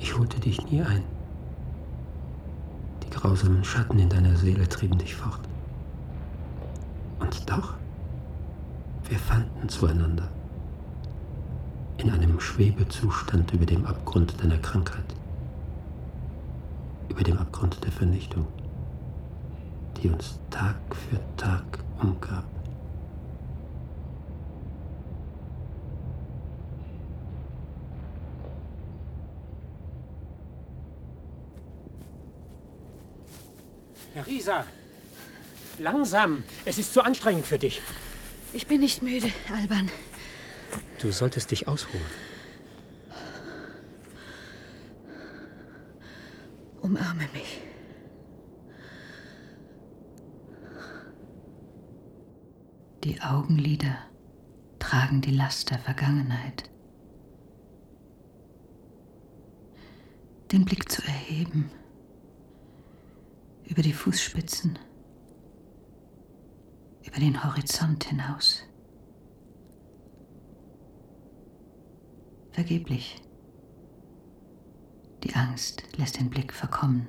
Ich 0.01 0.17
holte 0.17 0.39
dich 0.39 0.71
nie 0.71 0.83
ein. 0.83 1.03
Die 3.03 3.11
grausamen 3.11 3.65
Schatten 3.65 3.99
in 3.99 4.09
deiner 4.09 4.37
Seele 4.37 4.69
trieben 4.69 4.99
dich 4.99 5.15
fort. 5.15 5.41
Und 7.19 7.51
doch, 7.51 7.75
wir 9.09 9.19
fanden 9.19 9.69
zueinander. 9.69 10.29
In 12.07 12.13
einem 12.13 12.39
Schwebezustand 12.39 13.53
über 13.53 13.67
dem 13.67 13.85
Abgrund 13.85 14.41
deiner 14.41 14.59
Krankheit 14.59 15.03
über 17.09 17.25
dem 17.25 17.37
Abgrund 17.37 17.83
der 17.83 17.91
Vernichtung, 17.91 18.47
die 20.01 20.09
uns 20.09 20.39
Tag 20.49 20.77
für 20.95 21.19
Tag 21.37 21.65
umgab. 22.01 22.45
Herr 34.15 34.27
Risa, 34.29 34.65
langsam. 35.81 36.45
Es 36.65 36.79
ist 36.79 36.95
zu 36.95 37.03
anstrengend 37.03 37.47
für 37.47 37.59
dich. 37.59 37.83
Ich 38.53 38.69
bin 38.69 38.81
nicht 38.81 39.03
müde, 39.03 39.33
Alban. 39.53 39.91
Du 41.01 41.13
solltest 41.13 41.51
dich 41.51 41.69
ausruhen. 41.69 42.03
Umarme 46.81 47.29
mich. 47.33 47.61
Die 53.05 53.21
Augenlider 53.23 53.99
tragen 54.81 55.21
die 55.21 55.31
Last 55.31 55.71
der 55.71 55.79
Vergangenheit. 55.79 56.71
Den 60.53 60.65
Blick 60.65 60.91
zu 60.91 61.03
erheben, 61.03 61.71
über 63.65 63.83
die 63.83 63.93
Fußspitzen, 63.93 64.79
über 67.05 67.19
den 67.19 67.45
Horizont 67.45 68.05
hinaus. 68.05 68.66
Vergeblich. 72.57 73.21
Die 75.23 75.35
Angst 75.35 75.83
lässt 75.99 76.19
den 76.19 76.31
Blick 76.31 76.55
verkommen. 76.55 77.07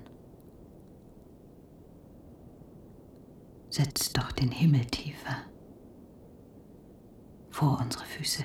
Setzt 3.69 4.17
doch 4.17 4.33
den 4.33 4.51
Himmel 4.51 4.83
tiefer 4.87 5.37
vor 7.49 7.79
unsere 7.79 8.03
Füße, 8.03 8.43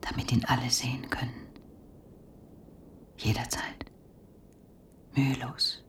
damit 0.00 0.32
ihn 0.32 0.46
alle 0.46 0.70
sehen 0.70 1.10
können. 1.10 1.48
Jederzeit. 3.18 3.92
Mühelos. 5.14 5.84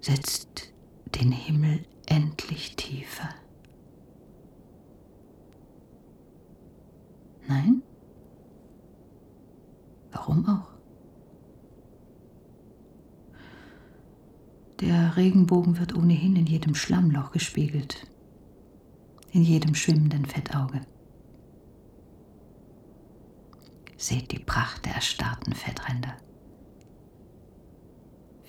Setzt 0.00 0.72
den 1.14 1.30
Himmel 1.30 1.84
endlich 2.06 2.74
tiefer. 2.76 3.28
Nein? 7.50 7.82
Warum 10.12 10.46
auch? 10.46 10.70
Der 14.78 15.16
Regenbogen 15.16 15.76
wird 15.80 15.96
ohnehin 15.96 16.36
in 16.36 16.46
jedem 16.46 16.76
Schlammloch 16.76 17.32
gespiegelt, 17.32 18.06
in 19.32 19.42
jedem 19.42 19.74
schwimmenden 19.74 20.26
Fettauge. 20.26 20.82
Seht 23.96 24.30
die 24.30 24.38
Pracht 24.38 24.86
der 24.86 24.94
erstarrten 24.94 25.52
Fettränder. 25.52 26.16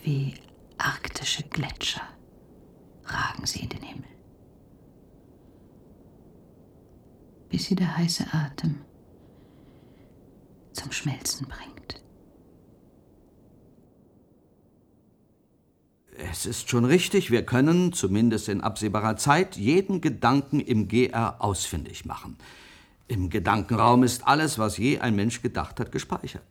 Wie 0.04 0.36
arktische 0.78 1.42
Gletscher 1.50 2.04
ragen 3.06 3.48
sie 3.48 3.62
in 3.62 3.70
den 3.70 3.82
Himmel. 3.82 4.10
Bis 7.50 7.66
sie 7.66 7.76
der 7.76 7.98
heiße 7.98 8.28
Atem 8.32 8.86
zum 10.74 10.92
Schmelzen 10.92 11.48
bringt. 11.48 12.02
Es 16.32 16.46
ist 16.46 16.70
schon 16.70 16.86
richtig, 16.86 17.32
wir 17.32 17.44
können, 17.46 17.94
zumindest 17.94 18.48
in 18.48 18.62
absehbarer 18.62 19.18
Zeit, 19.18 19.58
jeden 19.58 20.02
Gedanken 20.02 20.60
im 20.60 20.88
GR 20.88 21.36
ausfindig 21.40 22.06
machen. 22.06 22.38
Im 23.08 23.30
Gedankenraum 23.30 24.04
ist 24.04 24.28
alles, 24.28 24.58
was 24.60 24.78
je 24.78 25.00
ein 25.00 25.16
Mensch 25.16 25.42
gedacht 25.42 25.80
hat, 25.80 25.92
gespeichert. 25.92 26.46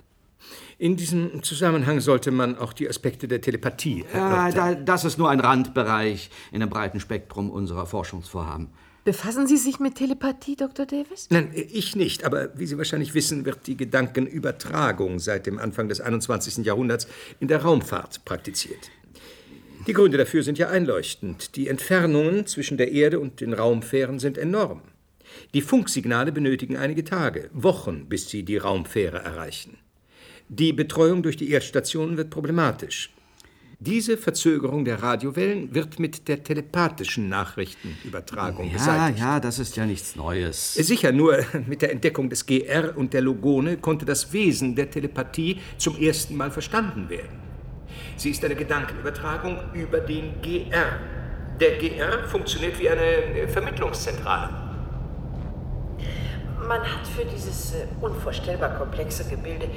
In 0.79 0.97
diesem 0.97 1.43
Zusammenhang 1.43 2.01
sollte 2.01 2.31
man 2.31 2.57
auch 2.57 2.73
die 2.73 2.89
Aspekte 2.89 3.29
der 3.29 3.41
Telepathie 3.41 4.05
Ja, 4.13 4.75
das 4.75 5.05
ist 5.05 5.19
nur 5.19 5.31
ein 5.31 5.41
Randbereich 5.41 6.31
in 6.51 6.61
dem 6.61 6.71
breiten 6.71 7.01
Spektrum 7.01 7.51
unserer 7.51 7.87
Forschungsvorhaben. 7.87 8.69
Befassen 9.05 9.47
Sie 9.47 9.57
sich 9.57 9.81
mit 9.81 9.95
Telepathie, 9.95 10.57
Dr. 10.57 10.85
Davis? 10.85 11.29
Nein, 11.31 11.51
ich 11.55 11.97
nicht, 11.97 12.25
aber 12.25 12.51
wie 12.59 12.67
Sie 12.67 12.77
wahrscheinlich 12.77 13.15
wissen, 13.15 13.47
wird 13.47 13.67
die 13.67 13.77
Gedankenübertragung 13.77 15.19
seit 15.19 15.47
dem 15.47 15.59
Anfang 15.59 15.89
des 15.89 16.03
21. 16.03 16.67
Jahrhunderts 16.67 17.07
in 17.41 17.49
der 17.49 17.63
Raumfahrt 17.63 18.25
praktiziert. 18.27 18.91
Die 19.87 19.95
Gründe 19.95 20.19
dafür 20.19 20.43
sind 20.43 20.59
ja 20.59 20.69
einleuchtend. 20.69 21.57
Die 21.57 21.69
Entfernungen 21.69 22.47
zwischen 22.47 22.77
der 22.77 22.93
Erde 22.93 23.21
und 23.21 23.41
den 23.41 23.55
Raumfähren 23.55 24.19
sind 24.19 24.37
enorm. 24.37 24.83
Die 25.55 25.63
Funksignale 25.63 26.33
benötigen 26.33 26.77
einige 26.77 27.05
Tage, 27.05 27.49
Wochen, 27.55 28.07
bis 28.07 28.29
sie 28.29 28.43
die 28.43 28.59
Raumfähre 28.59 29.19
erreichen. 29.19 29.79
Die 30.49 30.75
Betreuung 30.75 31.23
durch 31.23 31.39
die 31.39 31.51
Erdstationen 31.51 32.19
wird 32.19 32.29
problematisch. 32.29 33.11
Diese 33.83 34.19
Verzögerung 34.19 34.85
der 34.85 35.03
Radiowellen 35.03 35.75
wird 35.75 35.99
mit 35.99 36.29
der 36.29 36.45
telepathischen 36.45 37.31
Nachrichtenübertragung 37.31 38.67
Ja, 38.67 38.73
beseitigt. 38.75 39.19
ja, 39.21 39.41
das 39.41 39.59
ist 39.59 39.75
ja 39.75 39.87
nichts 39.87 40.17
Neues. 40.17 40.75
Sicher, 40.75 41.13
nur 41.13 41.39
mit 41.67 41.81
der 41.81 41.91
Entdeckung 41.91 42.29
des 42.29 42.45
GR 42.45 42.95
und 42.95 43.15
der 43.15 43.23
Logone 43.23 43.79
konnte 43.79 44.05
das 44.05 44.35
Wesen 44.35 44.77
der 44.77 44.91
Telepathie 44.91 45.61
zum 45.79 45.99
ersten 45.99 46.37
Mal 46.37 46.51
verstanden 46.51 47.09
werden. 47.09 47.41
Sie 48.17 48.31
ist 48.31 48.45
eine 48.45 48.55
Gedankenübertragung 48.55 49.57
über 49.73 50.01
den 50.01 50.43
GR. 50.43 50.99
Der 51.59 51.79
GR 51.79 52.29
funktioniert 52.29 52.79
wie 52.79 52.91
eine 52.91 53.49
Vermittlungszentrale. 53.49 54.51
Man 56.69 56.81
hat 56.83 57.07
für 57.07 57.25
dieses 57.25 57.73
äh, 57.73 57.87
unvorstellbar 58.03 58.75
komplexe 58.77 59.25
Gebilde 59.25 59.69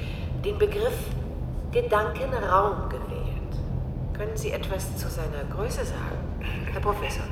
den 0.44 0.58
Begriff 0.58 0.92
Gedankenraum 1.72 2.90
gewählt. 2.90 3.13
Können 4.16 4.36
Sie 4.36 4.52
etwas 4.52 4.96
zu 4.96 5.08
seiner 5.08 5.42
Größe 5.50 5.84
sagen, 5.84 6.40
Herr 6.72 6.80
Professor? 6.80 7.24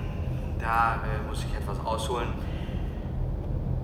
Da 0.58 0.96
äh, 0.96 1.28
muss 1.28 1.44
ich 1.44 1.56
etwas 1.56 1.78
ausholen. 1.86 2.28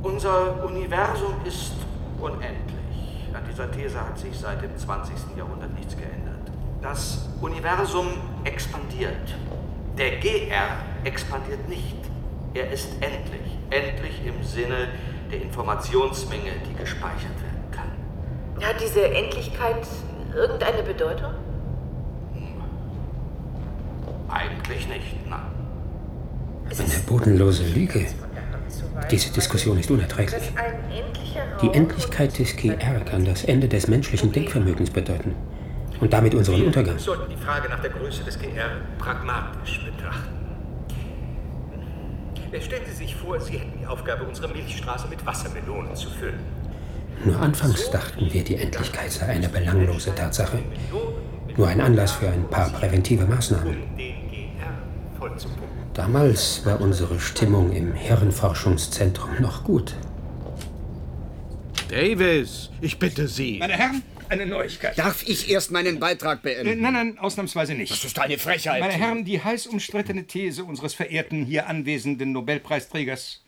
Unser 0.03 0.65
Universum 0.65 1.35
ist 1.45 1.75
unendlich. 2.21 3.29
An 3.33 3.43
dieser 3.49 3.71
These 3.71 4.01
hat 4.01 4.19
sich 4.19 4.37
seit 4.37 4.63
dem 4.63 4.77
20. 4.77 5.15
Jahrhundert 5.37 5.73
nichts 5.75 5.97
geändert. 5.97 6.51
Das 6.83 7.29
Universum 7.41 8.09
expandiert. 8.43 9.35
Der 9.97 10.19
GR 10.19 10.79
expandiert 11.05 11.69
nicht. 11.69 11.99
Er 12.55 12.71
ist 12.73 12.91
endlich. 13.01 13.59
Endlich 13.71 14.27
im 14.27 14.43
Sinne 14.43 14.89
der 15.31 15.43
Informationsmenge, 15.43 16.51
die 16.69 16.75
gespeichert 16.75 17.37
werden 17.43 17.71
kann. 17.71 18.65
Hat 18.67 18.81
diese 18.81 19.09
Endlichkeit 19.09 19.87
irgendeine 20.35 20.83
Bedeutung? 20.83 21.35
Eigentlich 24.69 24.89
nicht, 24.89 25.29
nein. 25.29 25.41
Eine 26.71 26.99
bodenlose 27.07 27.65
Lüge. 27.69 28.07
Diese 29.11 29.33
Diskussion 29.33 29.79
ist 29.79 29.91
unerträglich. 29.91 30.43
Die 31.63 31.69
Endlichkeit 31.69 32.39
des 32.39 32.55
GR 32.57 33.01
kann 33.01 33.25
das 33.25 33.45
Ende 33.45 33.69
des 33.69 33.89
menschlichen 33.89 34.31
Denkvermögens 34.33 34.91
bedeuten. 34.91 35.35
Und 36.01 36.13
damit 36.13 36.35
unseren 36.35 36.63
Untergang. 36.65 36.95
Wir 36.95 37.01
sollten 37.01 37.31
die 37.31 37.37
Frage 37.37 37.69
nach 37.69 37.81
der 37.81 37.91
Größe 37.91 38.23
des 38.25 38.39
GR 38.39 38.49
pragmatisch 38.99 39.81
betrachten. 39.85 40.35
Stellen 42.61 42.83
Sie 42.87 42.95
sich 42.95 43.15
vor, 43.17 43.41
Sie 43.41 43.59
hätten 43.59 43.79
die 43.81 43.87
Aufgabe, 43.87 44.25
unsere 44.25 44.49
Milchstraße 44.49 45.09
mit 45.09 45.25
Wassermelonen 45.25 45.95
zu 45.97 46.11
füllen. 46.11 46.41
Nur 47.25 47.41
anfangs 47.41 47.91
dachten 47.91 48.33
wir, 48.33 48.45
die 48.45 48.57
Endlichkeit 48.57 49.11
sei 49.11 49.27
eine 49.27 49.49
belanglose 49.49 50.15
Tatsache. 50.15 50.59
Nur 51.57 51.69
ein 51.69 51.81
Anlass 51.81 52.13
für 52.13 52.29
ein 52.29 52.49
paar 52.49 52.69
präventive 52.71 53.27
Maßnahmen. 53.27 53.77
Den 53.97 54.29
GR 54.29 54.39
voll 55.19 55.28
zu 55.28 55.28
pumpen. 55.28 55.28
Damals 55.95 56.65
war 56.65 56.81
unsere 56.81 57.19
Stimmung 57.21 57.73
im 57.73 57.93
Hirnforschungszentrum 57.93 59.41
noch 59.41 59.65
gut. 59.65 59.95
Davis, 61.89 62.71
ich 62.81 62.99
bitte 62.99 63.27
Sie. 63.29 63.59
Meine 63.59 63.73
Herren, 63.73 64.03
eine 64.29 64.47
Neuigkeit. 64.47 64.99
Darf 64.99 65.27
ich 65.27 65.51
erst 65.51 65.71
meinen 65.71 65.99
Beitrag 65.99 66.41
Äh, 66.41 66.55
beenden? 66.55 66.81
Nein, 66.83 66.93
nein, 66.93 67.19
ausnahmsweise 67.19 67.75
nicht. 67.75 67.91
Das 67.91 68.05
ist 68.05 68.19
eine 68.19 68.39
Frechheit. 68.39 68.81
Meine 68.81 68.93
Herren, 68.93 69.25
die 69.25 69.43
heiß 69.43 69.67
umstrittene 69.67 70.25
These 70.27 70.65
unseres 70.65 70.95
verehrten 70.95 71.45
hier 71.45 71.67
anwesenden 71.67 72.33
Nobelpreisträgers 72.33 73.43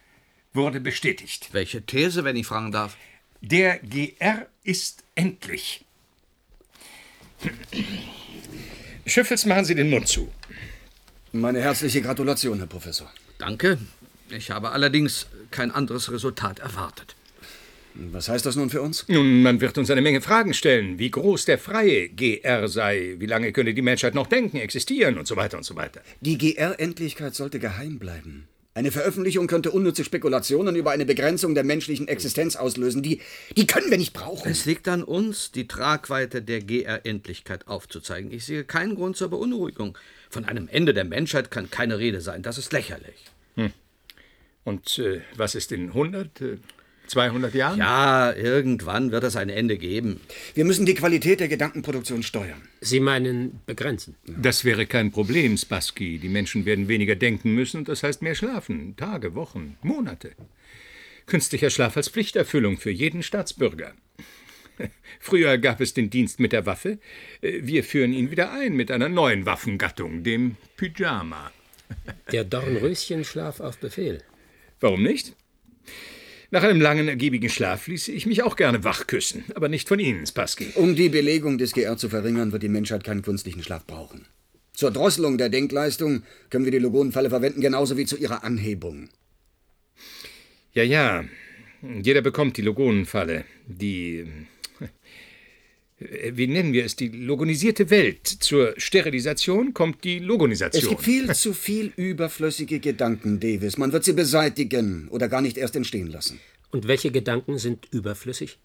wurde 0.55 0.81
bestätigt. 0.81 1.51
Welche 1.53 1.83
These, 1.83 2.25
wenn 2.25 2.37
ich 2.37 2.47
fragen 2.47 2.73
darf? 2.73 2.97
Der 3.43 3.79
GR 3.79 4.47
ist 4.65 5.05
endlich. 5.15 5.85
Schüffels, 9.07 9.45
machen 9.47 9.65
Sie 9.65 9.75
den 9.75 9.91
Mund 9.91 10.09
zu. 10.09 10.29
Meine 11.33 11.61
herzliche 11.61 12.03
Gratulation, 12.03 12.59
Herr 12.59 12.67
Professor. 12.67 13.09
Danke. 13.39 13.79
Ich 14.31 14.51
habe 14.51 14.71
allerdings 14.71 15.27
kein 15.53 15.71
anderes 15.71 16.11
Resultat 16.11 16.59
erwartet. 16.59 17.15
Was 17.95 18.29
heißt 18.29 18.45
das 18.47 18.57
nun 18.57 18.69
für 18.69 18.83
uns? 18.83 19.05
Nun, 19.07 19.43
man 19.43 19.61
wird 19.61 19.79
uns 19.79 19.91
eine 19.91 20.03
Menge 20.03 20.21
Fragen 20.21 20.55
stellen, 20.55 20.99
wie 20.99 21.11
groß 21.11 21.45
der 21.45 21.59
freie 21.59 22.09
GR 22.09 22.67
sei, 22.67 23.15
wie 23.19 23.27
lange 23.27 23.53
könne 23.53 23.75
die 23.75 23.83
Menschheit 23.83 24.15
noch 24.15 24.27
denken, 24.27 24.57
existieren 24.57 25.19
und 25.19 25.29
so 25.29 25.37
weiter 25.37 25.57
und 25.57 25.63
so 25.63 25.77
weiter. 25.77 26.01
Die 26.21 26.37
GR-Endlichkeit 26.37 27.35
sollte 27.37 27.61
geheim 27.61 28.01
bleiben. 28.01 28.49
Eine 28.75 28.91
Veröffentlichung 28.91 29.47
könnte 29.47 29.73
unnütze 29.73 30.05
Spekulationen 30.05 30.75
über 30.75 30.91
eine 30.91 31.05
Begrenzung 31.05 31.55
der 31.55 31.65
menschlichen 31.65 32.09
Existenz 32.09 32.57
auslösen. 32.57 33.03
Die, 33.03 33.21
die 33.57 33.67
können 33.67 33.91
wir 33.91 33.99
nicht 33.99 34.13
brauchen. 34.13 34.51
Es 34.51 34.65
liegt 34.65 34.89
an 34.89 35.03
uns, 35.05 35.53
die 35.53 35.69
Tragweite 35.69 36.43
der 36.43 36.61
GR-Endlichkeit 36.61 37.69
aufzuzeigen. 37.69 38.33
Ich 38.33 38.45
sehe 38.45 38.65
keinen 38.65 38.95
Grund 38.95 39.17
zur 39.17 39.29
Beunruhigung. 39.29 39.97
Von 40.31 40.45
einem 40.45 40.69
Ende 40.69 40.95
der 40.95 41.05
Menschheit 41.05 41.51
kann 41.51 41.71
keine 41.71 41.99
Rede 41.99 42.21
sein. 42.21 42.43
Das 42.43 42.57
ist 42.57 42.73
lächerlich. 42.73 43.31
Und 44.65 44.99
äh, 44.99 45.23
was 45.37 45.55
ist 45.55 45.73
in 45.73 45.89
100, 45.89 46.41
äh, 46.41 46.59
200 47.07 47.55
Jahren? 47.55 47.79
Ja, 47.79 48.33
irgendwann 48.33 49.11
wird 49.11 49.25
es 49.25 49.37
ein 49.37 49.49
Ende 49.49 49.79
geben. 49.79 50.21
Wir 50.55 50.65
müssen 50.65 50.87
die 50.87 50.95
Qualität 50.95 51.41
der 51.41 51.49
Gedankenproduktion 51.49 52.23
steuern. 52.23 52.61
Sie 52.81 53.01
meinen 53.01 53.61
begrenzen? 53.67 54.17
Das 54.27 54.65
wäre 54.65 54.87
kein 54.87 55.11
Problem, 55.11 55.57
Spassky. 55.57 56.19
Die 56.19 56.29
Menschen 56.29 56.67
werden 56.67 56.89
weniger 56.89 57.17
denken 57.17 57.55
müssen 57.55 57.79
und 57.79 57.89
das 57.89 58.03
heißt 58.03 58.23
mehr 58.23 58.35
schlafen. 58.35 58.95
Tage, 58.97 59.35
Wochen, 59.35 59.77
Monate. 59.83 60.33
Künstlicher 61.27 61.71
Schlaf 61.71 61.97
als 61.97 62.09
Pflichterfüllung 62.09 62.77
für 62.77 62.91
jeden 62.91 63.23
Staatsbürger. 63.23 63.93
Früher 65.21 65.59
gab 65.59 65.81
es 65.81 65.95
den 65.95 66.11
Dienst 66.11 66.41
mit 66.41 66.53
der 66.53 66.67
Waffe. 66.67 66.99
Äh, 67.41 67.61
Wir 67.63 67.85
führen 67.85 68.13
ihn 68.13 68.31
wieder 68.31 68.53
ein 68.53 68.75
mit 68.75 68.91
einer 68.91 69.09
neuen 69.09 69.47
Waffengattung, 69.47 70.23
dem 70.23 70.57
Pyjama. 70.77 71.51
Der 72.33 72.45
Dornröschenschlaf 72.45 73.61
auf 73.61 73.79
Befehl. 73.79 74.23
Warum 74.79 75.03
nicht? 75.03 75.35
Nach 76.53 76.65
einem 76.65 76.81
langen, 76.81 77.07
ergiebigen 77.07 77.49
Schlaf 77.49 77.87
ließe 77.87 78.11
ich 78.11 78.27
mich 78.27 78.43
auch 78.43 78.57
gerne 78.57 78.83
wachküssen, 78.83 79.45
aber 79.55 79.69
nicht 79.69 79.87
von 79.87 80.01
Ihnen, 80.01 80.27
Spassky. 80.27 80.69
Um 80.75 80.97
die 80.97 81.09
Belegung 81.09 81.59
des 81.59 81.73
GR 81.73 81.97
zu 81.97 82.09
verringern, 82.09 82.51
wird 82.51 82.65
die 82.65 82.69
Menschheit 82.69 83.05
keinen 83.05 83.23
künstlichen 83.23 83.63
Schlaf 83.63 83.87
brauchen. 83.87 84.27
Zur 84.73 84.91
Drosselung 84.91 85.39
der 85.39 85.49
Denkleistung 85.49 86.23
können 86.49 86.65
wir 86.65 86.73
die 86.73 86.79
Logonenfalle 86.79 87.29
verwenden, 87.31 87.61
genauso 87.61 87.97
wie 87.97 88.07
zu 88.07 88.17
ihrer 88.17 88.43
Anhebung. 88.43 89.11
Ja, 90.73 90.83
ja. 90.83 91.25
Jeder 91.83 92.21
bekommt 92.21 92.57
die 92.57 92.63
Logonenfalle. 92.63 93.45
Die. 93.67 94.27
Wie 96.01 96.47
nennen 96.47 96.73
wir 96.73 96.87
es? 96.87 96.97
Die 96.97 97.09
logonisierte 97.09 97.91
Welt. 97.91 98.27
Zur 98.27 98.73
Sterilisation 98.79 99.75
kommt 99.75 100.03
die 100.03 100.19
Logonisation. 100.19 100.83
Es 100.83 100.89
gibt 100.89 101.03
viel 101.03 101.35
zu 101.35 101.53
viel 101.53 101.93
überflüssige 101.95 102.81
Gedanken, 102.81 103.39
Davis. 103.39 103.77
Man 103.77 103.93
wird 103.93 104.05
sie 104.05 104.15
beseitigen 104.15 105.09
oder 105.09 105.29
gar 105.29 105.43
nicht 105.43 105.59
erst 105.59 105.77
entstehen 105.77 106.07
lassen. 106.07 106.41
Und 106.71 106.89
welche 106.89 107.11
Gedanken 107.11 107.59
sind 107.59 107.87
überflüssig? 107.91 108.59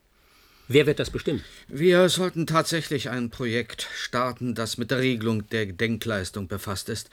Wer 0.69 0.87
wird 0.87 0.99
das 0.99 1.11
bestimmen? 1.11 1.43
Wir 1.67 2.07
sollten 2.09 2.47
tatsächlich 2.47 3.09
ein 3.09 3.29
Projekt 3.29 3.87
starten, 3.95 4.55
das 4.55 4.77
mit 4.77 4.89
der 4.89 4.99
Regelung 4.99 5.47
der 5.49 5.67
Denkleistung 5.67 6.47
befasst 6.47 6.89
ist. 6.89 7.09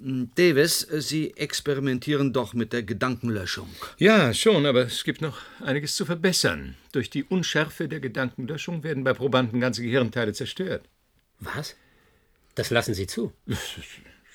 Davis, 0.00 0.86
Sie 0.98 1.36
experimentieren 1.36 2.32
doch 2.32 2.54
mit 2.54 2.72
der 2.72 2.84
Gedankenlöschung. 2.84 3.68
Ja, 3.98 4.32
schon, 4.32 4.64
aber 4.64 4.82
es 4.82 5.02
gibt 5.02 5.20
noch 5.20 5.38
einiges 5.60 5.96
zu 5.96 6.04
verbessern. 6.06 6.76
Durch 6.92 7.10
die 7.10 7.24
Unschärfe 7.24 7.88
der 7.88 7.98
Gedankenlöschung 7.98 8.84
werden 8.84 9.02
bei 9.02 9.12
Probanden 9.12 9.58
ganze 9.60 9.82
Gehirnteile 9.82 10.32
zerstört. 10.32 10.84
Was? 11.40 11.74
Das 12.54 12.70
lassen 12.70 12.94
Sie 12.94 13.08
zu? 13.08 13.32
Das 13.46 13.58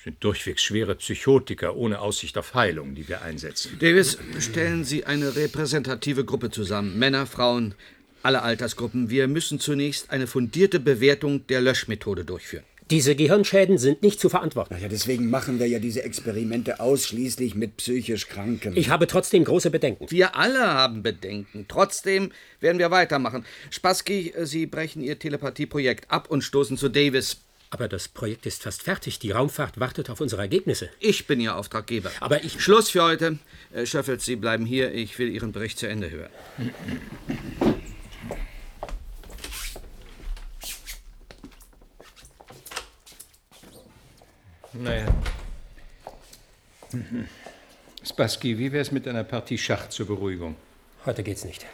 sind 0.04 0.22
durchwegs 0.22 0.62
schwere 0.62 0.96
Psychotiker 0.96 1.76
ohne 1.76 2.00
Aussicht 2.00 2.36
auf 2.36 2.52
Heilung, 2.52 2.94
die 2.94 3.08
wir 3.08 3.22
einsetzen. 3.22 3.78
Davis, 3.78 4.18
stellen 4.38 4.84
Sie 4.84 5.06
eine 5.06 5.34
repräsentative 5.34 6.26
Gruppe 6.26 6.50
zusammen. 6.50 6.98
Männer, 6.98 7.26
Frauen, 7.26 7.74
alle 8.22 8.42
Altersgruppen. 8.42 9.08
Wir 9.08 9.28
müssen 9.28 9.60
zunächst 9.60 10.10
eine 10.10 10.26
fundierte 10.26 10.78
Bewertung 10.78 11.46
der 11.46 11.62
Löschmethode 11.62 12.26
durchführen. 12.26 12.64
Diese 12.90 13.16
Gehirnschäden 13.16 13.78
sind 13.78 14.02
nicht 14.02 14.20
zu 14.20 14.28
verantworten. 14.28 14.76
Ja, 14.80 14.88
deswegen 14.88 15.30
machen 15.30 15.58
wir 15.58 15.66
ja 15.66 15.78
diese 15.78 16.02
Experimente 16.02 16.80
ausschließlich 16.80 17.54
mit 17.54 17.78
psychisch 17.78 18.28
Kranken. 18.28 18.76
Ich 18.76 18.90
habe 18.90 19.06
trotzdem 19.06 19.44
große 19.44 19.70
Bedenken. 19.70 20.10
Wir 20.10 20.36
alle 20.36 20.66
haben 20.66 21.02
Bedenken. 21.02 21.64
Trotzdem 21.66 22.30
werden 22.60 22.78
wir 22.78 22.90
weitermachen. 22.90 23.46
Spassky, 23.70 24.34
Sie 24.42 24.66
brechen 24.66 25.02
Ihr 25.02 25.18
Telepathieprojekt 25.18 26.10
ab 26.10 26.30
und 26.30 26.42
stoßen 26.42 26.76
zu 26.76 26.90
Davis. 26.90 27.38
Aber 27.70 27.88
das 27.88 28.06
Projekt 28.06 28.46
ist 28.46 28.62
fast 28.62 28.82
fertig. 28.82 29.18
Die 29.18 29.32
Raumfahrt 29.32 29.80
wartet 29.80 30.10
auf 30.10 30.20
unsere 30.20 30.42
Ergebnisse. 30.42 30.90
Ich 31.00 31.26
bin 31.26 31.40
Ihr 31.40 31.56
Auftraggeber. 31.56 32.10
Aber 32.20 32.44
ich. 32.44 32.62
Schluss 32.62 32.90
für 32.90 33.02
heute. 33.02 33.38
Äh, 33.72 33.86
Schöffels, 33.86 34.24
Sie 34.24 34.36
bleiben 34.36 34.66
hier. 34.66 34.92
Ich 34.94 35.18
will 35.18 35.28
Ihren 35.28 35.52
Bericht 35.52 35.78
zu 35.78 35.88
Ende 35.88 36.10
hören. 36.10 36.30
Naja. 44.74 45.06
Mhm. 46.92 47.28
Spassky, 48.04 48.58
wie 48.58 48.72
wär's 48.72 48.92
mit 48.92 49.08
einer 49.08 49.24
Partie 49.24 49.56
Schach 49.56 49.88
zur 49.88 50.06
Beruhigung? 50.06 50.56
Heute 51.06 51.22
geht's 51.22 51.44
nicht. 51.44 51.64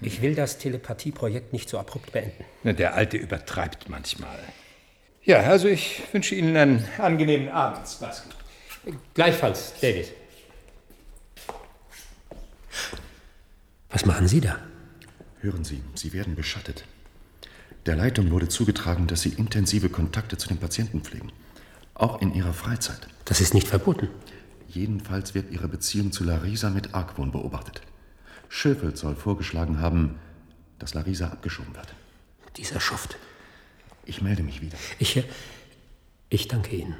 Ich 0.00 0.22
will 0.22 0.34
das 0.34 0.58
Telepathieprojekt 0.58 1.52
nicht 1.52 1.68
so 1.68 1.78
abrupt 1.78 2.12
beenden. 2.12 2.44
Na, 2.62 2.72
der 2.72 2.94
Alte 2.94 3.16
übertreibt 3.16 3.88
manchmal. 3.88 4.38
Ja, 5.24 5.40
also 5.40 5.68
ich 5.68 6.02
wünsche 6.12 6.34
Ihnen 6.34 6.56
einen 6.56 6.84
angenehmen 6.98 7.48
Abend, 7.48 7.86
Spassky. 7.88 8.28
Gleichfalls, 9.14 9.74
David. 9.80 10.12
Was 13.90 14.06
machen 14.06 14.28
Sie 14.28 14.40
da? 14.40 14.58
Hören 15.40 15.64
Sie, 15.64 15.82
Sie 15.94 16.12
werden 16.12 16.34
beschattet. 16.34 16.84
Der 17.86 17.96
Leitung 17.96 18.30
wurde 18.30 18.48
zugetragen, 18.48 19.06
dass 19.06 19.22
Sie 19.22 19.30
intensive 19.30 19.88
Kontakte 19.88 20.36
zu 20.36 20.48
den 20.48 20.58
Patienten 20.58 21.02
pflegen. 21.02 21.32
Auch 21.98 22.22
in 22.22 22.32
Ihrer 22.32 22.52
Freizeit. 22.52 23.08
Das 23.24 23.40
ist 23.40 23.54
nicht 23.54 23.66
verboten. 23.66 24.08
Jedenfalls 24.68 25.34
wird 25.34 25.50
Ihre 25.50 25.66
Beziehung 25.66 26.12
zu 26.12 26.22
Larisa 26.22 26.70
mit 26.70 26.94
Argwohn 26.94 27.32
beobachtet. 27.32 27.82
Schöfelt 28.48 28.96
soll 28.96 29.16
vorgeschlagen 29.16 29.80
haben, 29.80 30.18
dass 30.78 30.94
Larisa 30.94 31.26
abgeschoben 31.28 31.74
wird. 31.74 31.92
Dieser 32.56 32.78
Schuft. 32.78 33.18
Ich 34.04 34.22
melde 34.22 34.44
mich 34.44 34.62
wieder. 34.62 34.78
Ich. 35.00 35.22
Ich 36.30 36.46
danke 36.46 36.76
Ihnen. 36.76 36.96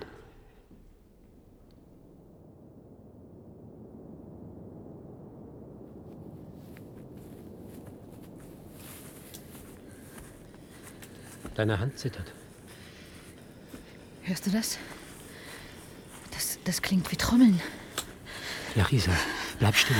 Deine 11.54 11.78
Hand 11.78 11.98
zittert. 11.98 12.32
Hörst 14.28 14.44
du 14.44 14.50
das? 14.50 14.78
Das, 16.32 16.58
das 16.64 16.82
klingt 16.82 17.10
wie 17.10 17.16
Trommeln. 17.16 17.62
Larisa, 18.74 19.12
bleib 19.58 19.74
still. 19.74 19.96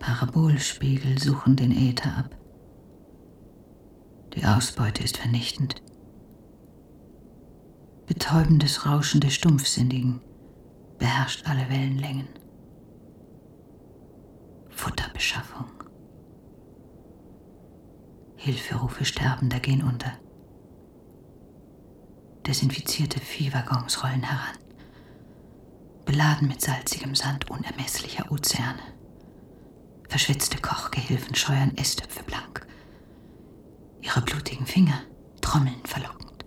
Parabolspiegel 0.00 1.16
suchen 1.16 1.54
den 1.54 1.70
Äther 1.70 2.12
ab. 2.16 2.36
Die 4.34 4.44
Ausbeute 4.44 5.04
ist 5.04 5.18
vernichtend. 5.18 5.80
Betäubendes 8.06 8.84
Rauschen 8.84 9.20
der 9.20 9.30
Stumpfsinnigen 9.30 10.20
beherrscht 10.98 11.46
alle 11.46 11.68
Wellenlängen. 11.70 12.28
Futterbeschaffung. 14.70 15.70
Hilferufe 18.34 19.04
Sterbender 19.04 19.60
gehen 19.60 19.84
unter. 19.84 20.12
Desinfizierte 22.46 23.18
Viehwaggons 23.18 24.04
rollen 24.04 24.22
heran, 24.22 24.56
beladen 26.04 26.46
mit 26.46 26.60
salzigem 26.60 27.16
Sand 27.16 27.50
unermesslicher 27.50 28.30
Ozeane. 28.30 28.82
Verschwitzte 30.08 30.58
Kochgehilfen 30.58 31.34
scheuern 31.34 31.76
Esstöpfe 31.76 32.22
blank. 32.22 32.64
Ihre 34.00 34.20
blutigen 34.20 34.64
Finger 34.64 35.02
trommeln 35.40 35.84
verlockend. 35.84 36.44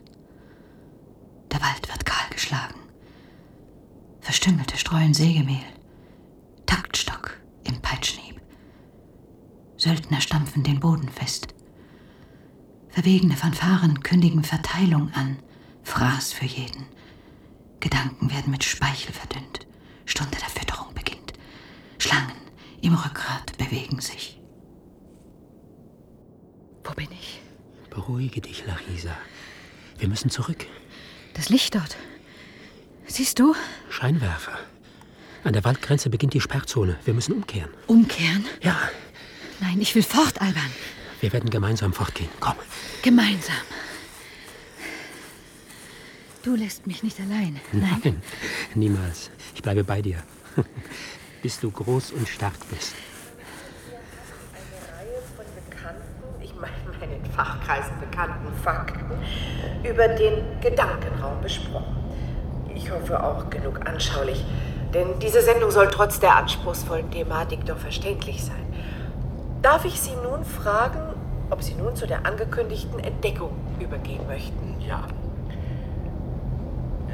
Der 1.51 1.61
Wald 1.61 1.89
wird 1.89 2.05
kahl 2.05 2.29
geschlagen. 2.29 2.79
Verstümmelte 4.21 4.77
streuen 4.77 5.13
Sägemehl. 5.13 5.65
Taktstock 6.65 7.41
im 7.65 7.81
Peitschenhieb. 7.81 8.39
Söldner 9.75 10.21
stampfen 10.21 10.63
den 10.63 10.79
Boden 10.79 11.09
fest. 11.09 11.53
Verwegene 12.87 13.35
Fanfaren 13.35 13.99
kündigen 14.01 14.45
Verteilung 14.45 15.11
an. 15.13 15.39
Fraß 15.89 16.33
für 16.33 16.45
jeden. 16.45 16.85
Gedanken 17.79 18.29
werden 18.31 18.51
mit 18.51 18.63
Speichel 18.63 19.11
verdünnt. 19.11 19.65
Stunde 20.05 20.37
der 20.37 20.49
Fütterung 20.49 20.93
beginnt. 20.93 21.33
Schlangen 21.97 22.37
im 22.81 22.93
Rückgrat 22.93 23.57
bewegen 23.57 23.99
sich. 23.99 24.39
Wo 26.83 26.93
bin 26.93 27.07
ich? 27.11 27.41
Beruhige 27.89 28.39
dich, 28.39 28.65
Larisa. 28.67 29.17
Wir 29.97 30.07
müssen 30.07 30.29
zurück. 30.29 30.67
Das 31.33 31.49
Licht 31.49 31.73
dort. 31.73 31.97
Siehst 33.07 33.39
du? 33.39 33.55
Scheinwerfer. 33.89 34.59
An 35.43 35.53
der 35.53 35.63
Waldgrenze 35.63 36.11
beginnt 36.11 36.33
die 36.35 36.41
Sperrzone. 36.41 36.99
Wir 37.03 37.15
müssen 37.15 37.33
umkehren. 37.33 37.71
Umkehren? 37.87 38.45
Ja. 38.61 38.77
Nein, 39.59 39.81
ich 39.81 39.95
will 39.95 40.03
fort, 40.03 40.39
Alban. 40.39 40.71
Wir 41.19 41.33
werden 41.33 41.49
gemeinsam 41.49 41.93
fortgehen. 41.93 42.29
Komm. 42.39 42.55
Gemeinsam. 43.01 43.55
Du 46.43 46.55
lässt 46.55 46.87
mich 46.87 47.03
nicht 47.03 47.19
allein. 47.19 47.59
Nein. 47.71 47.99
Nein, 48.03 48.21
niemals. 48.73 49.29
Ich 49.55 49.61
bleibe 49.61 49.83
bei 49.83 50.01
dir. 50.01 50.17
Bis 51.41 51.59
du 51.59 51.69
groß 51.69 52.11
und 52.11 52.27
stark 52.27 52.53
bist. 52.69 52.95
Eine 54.53 54.97
Reihe 54.97 55.21
von 55.35 55.45
bekannten, 55.55 56.41
ich 56.41 56.53
meine 56.55 56.73
meinen 56.99 57.25
Fachkreisen 57.31 57.99
bekannten 57.99 58.53
Fakten 58.63 59.11
über 59.83 60.07
den 60.07 60.43
Gedankenraum 60.61 61.41
besprochen. 61.41 61.95
Ich 62.75 62.91
hoffe 62.91 63.21
auch 63.23 63.49
genug 63.49 63.85
anschaulich, 63.87 64.43
denn 64.93 65.19
diese 65.19 65.41
Sendung 65.41 65.71
soll 65.71 65.89
trotz 65.91 66.19
der 66.19 66.35
anspruchsvollen 66.35 67.09
Thematik 67.11 67.65
doch 67.65 67.77
verständlich 67.77 68.43
sein. 68.43 68.65
Darf 69.61 69.85
ich 69.85 69.99
Sie 69.99 70.15
nun 70.15 70.45
fragen, 70.45 71.01
ob 71.49 71.63
Sie 71.63 71.75
nun 71.75 71.95
zu 71.95 72.07
der 72.07 72.25
angekündigten 72.25 72.99
Entdeckung 72.99 73.51
übergehen 73.79 74.25
möchten? 74.27 74.75
Ja. 74.87 75.07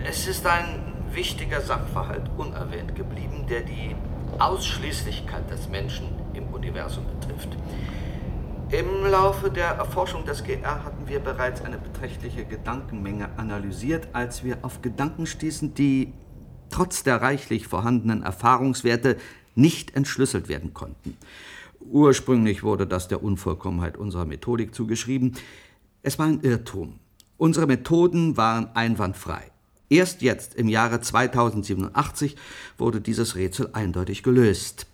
Es 0.08 0.28
ist 0.28 0.46
ein 0.46 0.84
wichtiger 1.14 1.62
Sachverhalt 1.62 2.30
unerwähnt 2.38 2.96
geblieben, 2.96 3.48
der 3.50 3.62
die 3.62 3.96
Ausschließlichkeit 4.38 5.50
des 5.50 5.68
Menschen 5.68 6.10
im 6.36 6.46
Universum 6.54 7.06
betrifft. 7.20 7.50
Im 8.70 9.10
Laufe 9.10 9.50
der 9.50 9.70
Erforschung 9.70 10.24
des 10.24 10.44
GR 10.44 10.84
hatten 10.84 11.08
wir 11.08 11.20
bereits 11.20 11.64
eine 11.64 11.80
beträchtliche 11.80 12.46
Gedankenmenge 12.46 13.30
analysiert, 13.38 14.08
als 14.14 14.44
wir 14.44 14.60
auf 14.62 14.84
Gedanken 14.84 15.26
stießen, 15.26 15.74
die 15.74 16.14
trotz 16.70 17.02
der 17.02 17.24
reichlich 17.24 17.66
vorhandenen 17.66 18.22
Erfahrungswerte 18.22 19.18
nicht 19.56 19.96
entschlüsselt 19.96 20.50
werden 20.50 20.76
konnten. 20.76 21.18
Ursprünglich 21.80 22.62
wurde 22.62 22.86
das 22.86 23.08
der 23.08 23.24
Unvollkommenheit 23.24 23.98
unserer 23.98 24.26
Methodik 24.26 24.76
zugeschrieben. 24.76 25.36
Es 26.04 26.20
war 26.20 26.28
ein 26.28 26.42
Irrtum. 26.42 27.00
Unsere 27.38 27.66
Methoden 27.66 28.38
waren 28.38 28.70
einwandfrei. 28.76 29.52
Erst 29.90 30.22
jetzt, 30.22 30.56
im 30.56 30.68
Jahre 30.68 31.02
2087, 31.02 32.36
wurde 32.78 33.02
dieses 33.02 33.36
Rätsel 33.36 33.70
eindeutig 33.74 34.24
gelöst. 34.24 34.88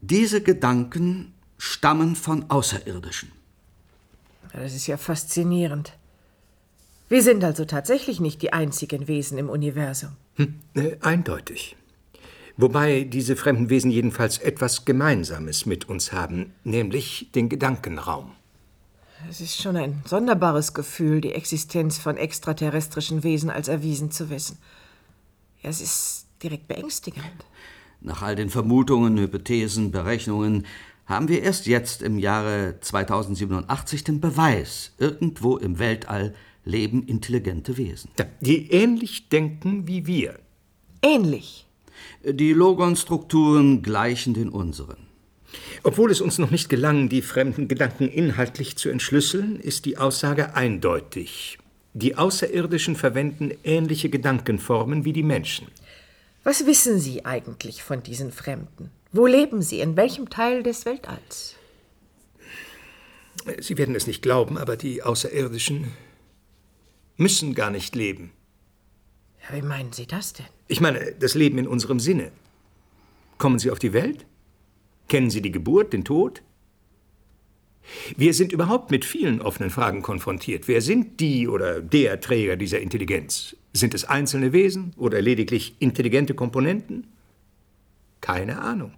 Diese 0.00 0.42
Gedanken 0.42 1.32
stammen 1.56 2.16
von 2.16 2.50
Außerirdischen. 2.50 3.32
Das 4.52 4.74
ist 4.74 4.86
ja 4.86 4.96
faszinierend. 4.96 5.96
Wir 7.08 7.22
sind 7.22 7.44
also 7.44 7.64
tatsächlich 7.64 8.20
nicht 8.20 8.42
die 8.42 8.52
einzigen 8.52 9.08
Wesen 9.08 9.38
im 9.38 9.48
Universum. 9.48 10.10
Hm, 10.36 10.54
äh, 10.74 10.96
eindeutig. 11.00 11.76
Wobei 12.56 13.04
diese 13.04 13.36
fremden 13.36 13.68
Wesen 13.68 13.90
jedenfalls 13.90 14.38
etwas 14.38 14.84
Gemeinsames 14.84 15.66
mit 15.66 15.88
uns 15.88 16.12
haben, 16.12 16.52
nämlich 16.62 17.30
den 17.34 17.48
Gedankenraum. 17.48 18.32
Es 19.28 19.40
ist 19.40 19.60
schon 19.60 19.76
ein 19.76 20.02
sonderbares 20.04 20.74
Gefühl, 20.74 21.20
die 21.20 21.32
Existenz 21.32 21.98
von 21.98 22.16
extraterrestrischen 22.16 23.22
Wesen 23.22 23.50
als 23.50 23.68
erwiesen 23.68 24.10
zu 24.10 24.30
wissen. 24.30 24.58
Ja, 25.62 25.70
es 25.70 25.80
ist 25.80 26.26
direkt 26.42 26.68
beängstigend. 26.68 27.24
Nach 28.00 28.22
all 28.22 28.36
den 28.36 28.50
Vermutungen, 28.50 29.18
Hypothesen, 29.18 29.90
Berechnungen 29.90 30.66
haben 31.06 31.28
wir 31.28 31.42
erst 31.42 31.66
jetzt 31.66 32.02
im 32.02 32.18
Jahre 32.18 32.76
2087 32.80 34.04
den 34.04 34.20
Beweis, 34.20 34.92
irgendwo 34.98 35.56
im 35.56 35.78
Weltall 35.78 36.34
leben 36.64 37.02
intelligente 37.02 37.76
Wesen. 37.76 38.10
Die 38.40 38.70
ähnlich 38.70 39.28
denken 39.28 39.86
wie 39.86 40.06
wir. 40.06 40.38
Ähnlich? 41.02 41.66
Die 42.24 42.52
Logon-Strukturen 42.52 43.82
gleichen 43.82 44.34
den 44.34 44.48
unseren. 44.48 45.03
Obwohl 45.82 46.10
es 46.10 46.20
uns 46.20 46.38
noch 46.38 46.50
nicht 46.50 46.68
gelang, 46.68 47.08
die 47.08 47.22
fremden 47.22 47.68
Gedanken 47.68 48.08
inhaltlich 48.08 48.76
zu 48.76 48.88
entschlüsseln, 48.88 49.60
ist 49.60 49.84
die 49.84 49.98
Aussage 49.98 50.54
eindeutig. 50.54 51.58
Die 51.92 52.16
Außerirdischen 52.16 52.96
verwenden 52.96 53.52
ähnliche 53.62 54.08
Gedankenformen 54.08 55.04
wie 55.04 55.12
die 55.12 55.22
Menschen. 55.22 55.68
Was 56.42 56.66
wissen 56.66 56.98
Sie 56.98 57.24
eigentlich 57.24 57.82
von 57.82 58.02
diesen 58.02 58.32
Fremden? 58.32 58.90
Wo 59.12 59.26
leben 59.26 59.62
sie? 59.62 59.78
In 59.78 59.96
welchem 59.96 60.28
Teil 60.28 60.64
des 60.64 60.84
Weltalls? 60.84 61.54
Sie 63.60 63.78
werden 63.78 63.94
es 63.94 64.08
nicht 64.08 64.22
glauben, 64.22 64.58
aber 64.58 64.76
die 64.76 65.02
Außerirdischen 65.02 65.92
müssen 67.16 67.54
gar 67.54 67.70
nicht 67.70 67.94
leben. 67.94 68.32
Ja, 69.42 69.56
wie 69.56 69.62
meinen 69.62 69.92
Sie 69.92 70.06
das 70.06 70.32
denn? 70.32 70.46
Ich 70.66 70.80
meine, 70.80 71.12
das 71.12 71.34
Leben 71.34 71.58
in 71.58 71.68
unserem 71.68 72.00
Sinne. 72.00 72.32
Kommen 73.38 73.60
Sie 73.60 73.70
auf 73.70 73.78
die 73.78 73.92
Welt? 73.92 74.26
Kennen 75.08 75.30
Sie 75.30 75.42
die 75.42 75.52
Geburt, 75.52 75.92
den 75.92 76.04
Tod? 76.04 76.42
Wir 78.16 78.32
sind 78.32 78.52
überhaupt 78.52 78.90
mit 78.90 79.04
vielen 79.04 79.40
offenen 79.40 79.70
Fragen 79.70 80.02
konfrontiert. 80.02 80.68
Wer 80.68 80.80
sind 80.80 81.20
die 81.20 81.48
oder 81.48 81.80
der 81.80 82.20
Träger 82.20 82.56
dieser 82.56 82.80
Intelligenz? 82.80 83.56
Sind 83.72 83.94
es 83.94 84.04
einzelne 84.04 84.52
Wesen 84.52 84.94
oder 84.96 85.20
lediglich 85.20 85.74
intelligente 85.80 86.34
Komponenten? 86.34 87.06
Keine 88.20 88.60
Ahnung. 88.60 88.92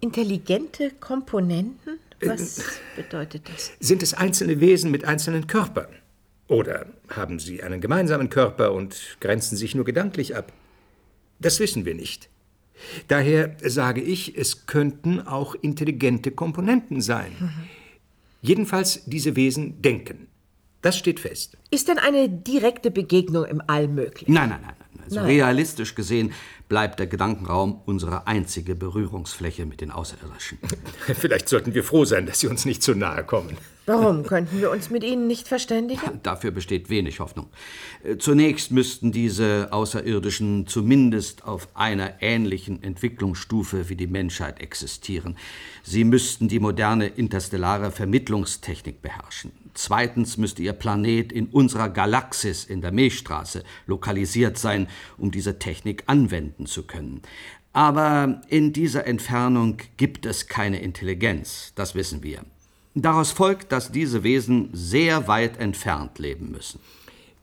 Intelligente 0.00 0.90
Komponenten? 1.00 1.98
Was 2.22 2.58
äh, 2.58 2.62
bedeutet 2.96 3.48
das? 3.48 3.72
Sind 3.80 4.02
es 4.02 4.12
einzelne 4.14 4.60
Wesen 4.60 4.90
mit 4.90 5.04
einzelnen 5.04 5.46
Körpern? 5.46 5.88
Oder 6.48 6.86
haben 7.08 7.38
sie 7.38 7.62
einen 7.62 7.80
gemeinsamen 7.80 8.28
Körper 8.28 8.72
und 8.72 9.16
grenzen 9.20 9.56
sich 9.56 9.74
nur 9.74 9.84
gedanklich 9.84 10.36
ab? 10.36 10.52
Das 11.38 11.60
wissen 11.60 11.84
wir 11.84 11.94
nicht. 11.94 12.28
Daher 13.08 13.56
sage 13.62 14.00
ich, 14.00 14.36
es 14.36 14.66
könnten 14.66 15.20
auch 15.20 15.54
intelligente 15.54 16.30
Komponenten 16.30 17.00
sein. 17.00 17.32
Mhm. 17.38 17.50
Jedenfalls 18.42 19.04
diese 19.04 19.36
Wesen 19.36 19.82
denken. 19.82 20.26
Das 20.82 20.96
steht 20.96 21.20
fest. 21.20 21.58
Ist 21.70 21.88
denn 21.88 21.98
eine 21.98 22.28
direkte 22.28 22.90
Begegnung 22.90 23.44
im 23.44 23.62
All 23.66 23.86
möglich? 23.86 24.28
Nein, 24.28 24.48
nein, 24.48 24.60
nein. 24.62 24.74
Also 25.04 25.16
nein. 25.16 25.26
realistisch 25.26 25.94
gesehen 25.94 26.32
bleibt 26.70 27.00
der 27.00 27.08
Gedankenraum 27.08 27.82
unsere 27.84 28.28
einzige 28.28 28.76
Berührungsfläche 28.76 29.66
mit 29.66 29.80
den 29.80 29.90
Außerirdischen. 29.90 30.58
Vielleicht 31.18 31.48
sollten 31.48 31.74
wir 31.74 31.82
froh 31.82 32.04
sein, 32.04 32.26
dass 32.26 32.40
sie 32.40 32.46
uns 32.46 32.64
nicht 32.64 32.82
zu 32.82 32.94
nahe 32.94 33.24
kommen. 33.24 33.58
Warum 33.86 34.22
könnten 34.22 34.60
wir 34.60 34.70
uns 34.70 34.88
mit 34.88 35.02
ihnen 35.02 35.26
nicht 35.26 35.48
verständigen? 35.48 36.20
Dafür 36.22 36.52
besteht 36.52 36.90
wenig 36.90 37.18
Hoffnung. 37.18 37.48
Äh, 38.04 38.18
zunächst 38.18 38.70
müssten 38.70 39.10
diese 39.10 39.72
Außerirdischen 39.72 40.68
zumindest 40.68 41.44
auf 41.44 41.68
einer 41.74 42.22
ähnlichen 42.22 42.84
Entwicklungsstufe 42.84 43.88
wie 43.88 43.96
die 43.96 44.06
Menschheit 44.06 44.60
existieren. 44.60 45.36
Sie 45.82 46.04
müssten 46.04 46.46
die 46.46 46.60
moderne 46.60 47.08
interstellare 47.08 47.90
Vermittlungstechnik 47.90 49.02
beherrschen. 49.02 49.50
Zweitens 49.74 50.36
müsste 50.36 50.62
Ihr 50.62 50.72
Planet 50.72 51.32
in 51.32 51.46
unserer 51.46 51.88
Galaxis 51.88 52.64
in 52.64 52.80
der 52.80 52.92
Milchstraße 52.92 53.64
lokalisiert 53.86 54.58
sein, 54.58 54.88
um 55.16 55.30
diese 55.30 55.58
Technik 55.58 56.04
anwenden 56.06 56.59
zu 56.66 56.84
können. 56.84 57.22
Aber 57.72 58.42
in 58.48 58.72
dieser 58.72 59.06
Entfernung 59.06 59.78
gibt 59.96 60.26
es 60.26 60.48
keine 60.48 60.80
Intelligenz, 60.80 61.72
das 61.76 61.94
wissen 61.94 62.22
wir. 62.22 62.44
Daraus 62.94 63.30
folgt, 63.30 63.70
dass 63.70 63.92
diese 63.92 64.24
Wesen 64.24 64.70
sehr 64.72 65.28
weit 65.28 65.58
entfernt 65.58 66.18
leben 66.18 66.50
müssen. 66.50 66.80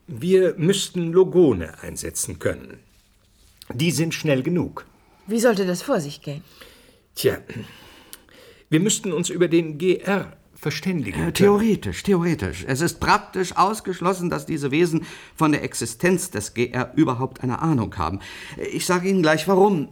Wir 0.08 0.56
müssten 0.58 1.12
Logone 1.12 1.82
einsetzen 1.82 2.40
können. 2.40 2.80
Die 3.74 3.92
sind 3.92 4.14
schnell 4.14 4.44
genug. 4.44 4.86
Wie 5.26 5.40
sollte 5.40 5.66
das 5.66 5.82
vor 5.82 6.00
sich 6.00 6.22
gehen? 6.22 6.44
Tja, 7.16 7.38
wir 8.70 8.80
müssten 8.80 9.14
uns 9.14 9.30
über 9.30 9.48
den 9.48 9.78
GR 9.78 10.38
verständigen. 10.68 11.30
Äh, 11.30 11.32
theoretisch, 11.32 12.04
theoretisch. 12.04 12.66
Es 12.68 12.82
ist 12.82 13.00
praktisch 13.00 13.56
ausgeschlossen, 13.56 14.30
dass 14.30 14.46
diese 14.46 14.70
Wesen 14.70 15.06
von 15.34 15.54
der 15.54 15.64
Existenz 15.64 16.30
des 16.30 16.54
GR 16.54 16.92
überhaupt 16.96 17.42
eine 17.42 17.62
Ahnung 17.62 17.98
haben. 17.98 18.20
Ich 18.74 18.86
sage 18.86 19.08
Ihnen 19.08 19.22
gleich 19.22 19.48
warum. 19.48 19.88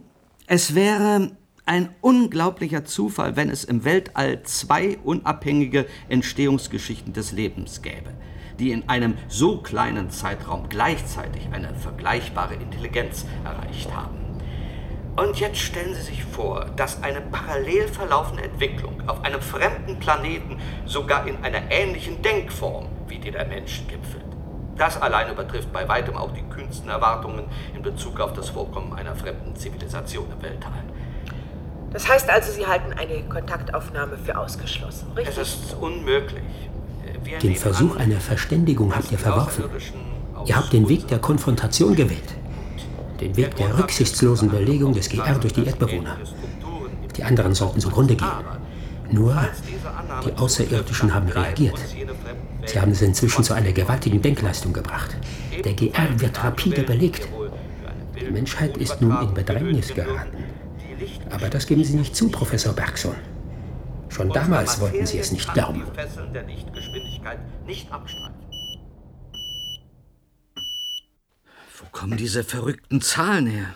Es 0.46 0.74
wäre 0.74 1.30
ein 1.64 1.88
unglaublicher 2.02 2.84
Zufall, 2.84 3.36
wenn 3.36 3.48
es 3.48 3.64
im 3.64 3.84
Weltall 3.86 4.42
zwei 4.42 4.98
unabhängige 5.02 5.86
Entstehungsgeschichten 6.10 7.14
des 7.14 7.32
Lebens 7.32 7.80
gäbe, 7.80 8.12
die 8.58 8.70
in 8.70 8.86
einem 8.90 9.14
so 9.28 9.62
kleinen 9.62 10.10
Zeitraum 10.10 10.68
gleichzeitig 10.68 11.48
eine 11.52 11.74
vergleichbare 11.74 12.56
Intelligenz 12.56 13.24
erreicht 13.44 13.96
haben. 13.96 14.25
Und 15.16 15.40
jetzt 15.40 15.58
stellen 15.58 15.94
Sie 15.94 16.02
sich 16.02 16.24
vor, 16.24 16.66
dass 16.76 17.02
eine 17.02 17.22
parallel 17.22 17.88
verlaufende 17.88 18.42
Entwicklung 18.42 19.02
auf 19.08 19.24
einem 19.24 19.40
fremden 19.40 19.98
Planeten 19.98 20.58
sogar 20.84 21.26
in 21.26 21.42
einer 21.42 21.70
ähnlichen 21.70 22.20
Denkform 22.20 22.86
wie 23.08 23.18
die 23.18 23.30
der 23.30 23.46
Menschen 23.46 23.88
gipfelt. 23.88 24.24
Das 24.76 25.00
allein 25.00 25.32
übertrifft 25.32 25.72
bei 25.72 25.88
weitem 25.88 26.16
auch 26.16 26.32
die 26.32 26.42
kühnsten 26.42 26.90
Erwartungen 26.90 27.44
in 27.74 27.80
Bezug 27.80 28.20
auf 28.20 28.34
das 28.34 28.50
Vorkommen 28.50 28.92
einer 28.92 29.16
fremden 29.16 29.56
Zivilisation 29.56 30.26
im 30.30 30.42
Weltall. 30.42 30.84
Das 31.92 32.06
heißt 32.06 32.28
also, 32.28 32.52
Sie 32.52 32.66
halten 32.66 32.92
eine 32.92 33.22
Kontaktaufnahme 33.22 34.18
für 34.18 34.36
ausgeschlossen, 34.36 35.12
richtig? 35.16 35.38
Es 35.38 35.48
ist 35.48 35.74
unmöglich. 35.80 36.42
Wir 37.24 37.38
den 37.38 37.56
Versuch 37.56 37.94
an, 37.96 38.02
einer 38.02 38.20
Verständigung 38.20 38.94
habt 38.94 39.10
ihr 39.10 39.18
verworfen. 39.18 39.64
Ihr 40.44 40.56
habt 40.56 40.74
den 40.74 40.90
Weg 40.90 41.08
der 41.08 41.20
Konfrontation 41.20 41.94
gewählt 41.96 42.34
den 43.20 43.36
Weg 43.36 43.56
der 43.56 43.78
rücksichtslosen 43.78 44.50
Belegung 44.50 44.94
des 44.94 45.08
GR 45.08 45.38
durch 45.38 45.52
die 45.52 45.64
Erdbewohner. 45.64 46.16
Die 47.16 47.24
anderen 47.24 47.54
sollten 47.54 47.80
zugrunde 47.80 48.16
gehen. 48.16 48.28
Nur 49.10 49.36
die 50.24 50.32
Außerirdischen 50.32 51.14
haben 51.14 51.28
reagiert. 51.28 51.78
Sie 52.66 52.80
haben 52.80 52.92
es 52.92 53.02
inzwischen 53.02 53.44
zu 53.44 53.54
einer 53.54 53.72
gewaltigen 53.72 54.20
Denkleistung 54.20 54.72
gebracht. 54.72 55.16
Der 55.64 55.72
GR 55.74 56.20
wird 56.20 56.42
rapide 56.42 56.82
belegt. 56.82 57.28
Die 58.20 58.30
Menschheit 58.30 58.76
ist 58.76 59.00
nun 59.00 59.20
in 59.22 59.34
Bedrängnis 59.34 59.94
geraten. 59.94 60.44
Aber 61.30 61.48
das 61.48 61.66
geben 61.66 61.84
Sie 61.84 61.96
nicht 61.96 62.16
zu, 62.16 62.28
Professor 62.28 62.72
Bergson. 62.72 63.14
Schon 64.08 64.30
damals 64.30 64.80
wollten 64.80 65.06
Sie 65.06 65.18
es 65.18 65.30
nicht 65.32 65.52
glauben. 65.52 65.82
Nicht 67.66 67.88
Wo 67.90 68.35
kommen 71.96 72.18
diese 72.18 72.44
verrückten 72.44 73.00
Zahlen 73.00 73.46
her? 73.46 73.74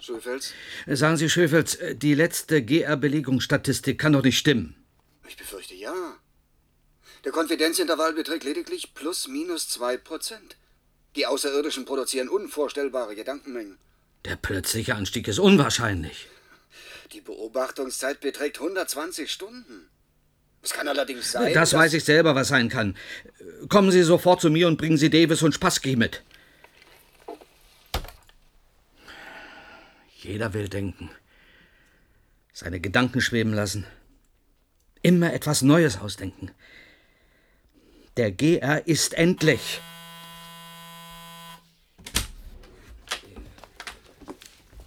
Schöfels? 0.00 0.52
Sagen 0.86 1.16
Sie, 1.16 1.30
Schöfels, 1.30 1.78
die 1.92 2.14
letzte 2.14 2.64
GR-Belegungsstatistik 2.64 3.96
kann 3.96 4.14
doch 4.14 4.24
nicht 4.24 4.36
stimmen. 4.36 4.74
Ich 5.28 5.36
befürchte 5.36 5.76
ja. 5.76 6.16
Der 7.24 7.30
Konfidenzintervall 7.30 8.12
beträgt 8.12 8.42
lediglich 8.42 8.92
plus 8.92 9.28
minus 9.28 9.68
zwei 9.68 9.96
Prozent. 9.96 10.56
Die 11.14 11.26
Außerirdischen 11.26 11.84
produzieren 11.84 12.28
unvorstellbare 12.28 13.14
Gedankenmengen. 13.14 13.78
Der 14.24 14.34
plötzliche 14.34 14.96
Anstieg 14.96 15.28
ist 15.28 15.38
unwahrscheinlich. 15.38 16.26
Die 17.12 17.20
Beobachtungszeit 17.20 18.20
beträgt 18.20 18.58
120 18.58 19.30
Stunden. 19.30 19.88
Es 20.62 20.72
kann 20.72 20.88
allerdings 20.88 21.32
sein. 21.32 21.54
Das 21.54 21.72
weiß 21.72 21.94
ich 21.94 22.04
selber, 22.04 22.34
was 22.34 22.48
sein 22.48 22.68
kann. 22.68 22.96
Kommen 23.68 23.90
Sie 23.90 24.02
sofort 24.02 24.40
zu 24.40 24.50
mir 24.50 24.66
und 24.68 24.76
bringen 24.76 24.96
Sie 24.96 25.10
Davis 25.10 25.42
und 25.42 25.54
Spassky 25.54 25.96
mit. 25.96 26.22
Jeder 30.16 30.52
will 30.52 30.68
denken. 30.68 31.10
Seine 32.52 32.80
Gedanken 32.80 33.20
schweben 33.20 33.54
lassen. 33.54 33.86
Immer 35.00 35.32
etwas 35.32 35.62
Neues 35.62 35.98
ausdenken. 35.98 36.50
Der 38.16 38.32
GR 38.32 38.84
ist 38.86 39.14
endlich. 39.14 39.80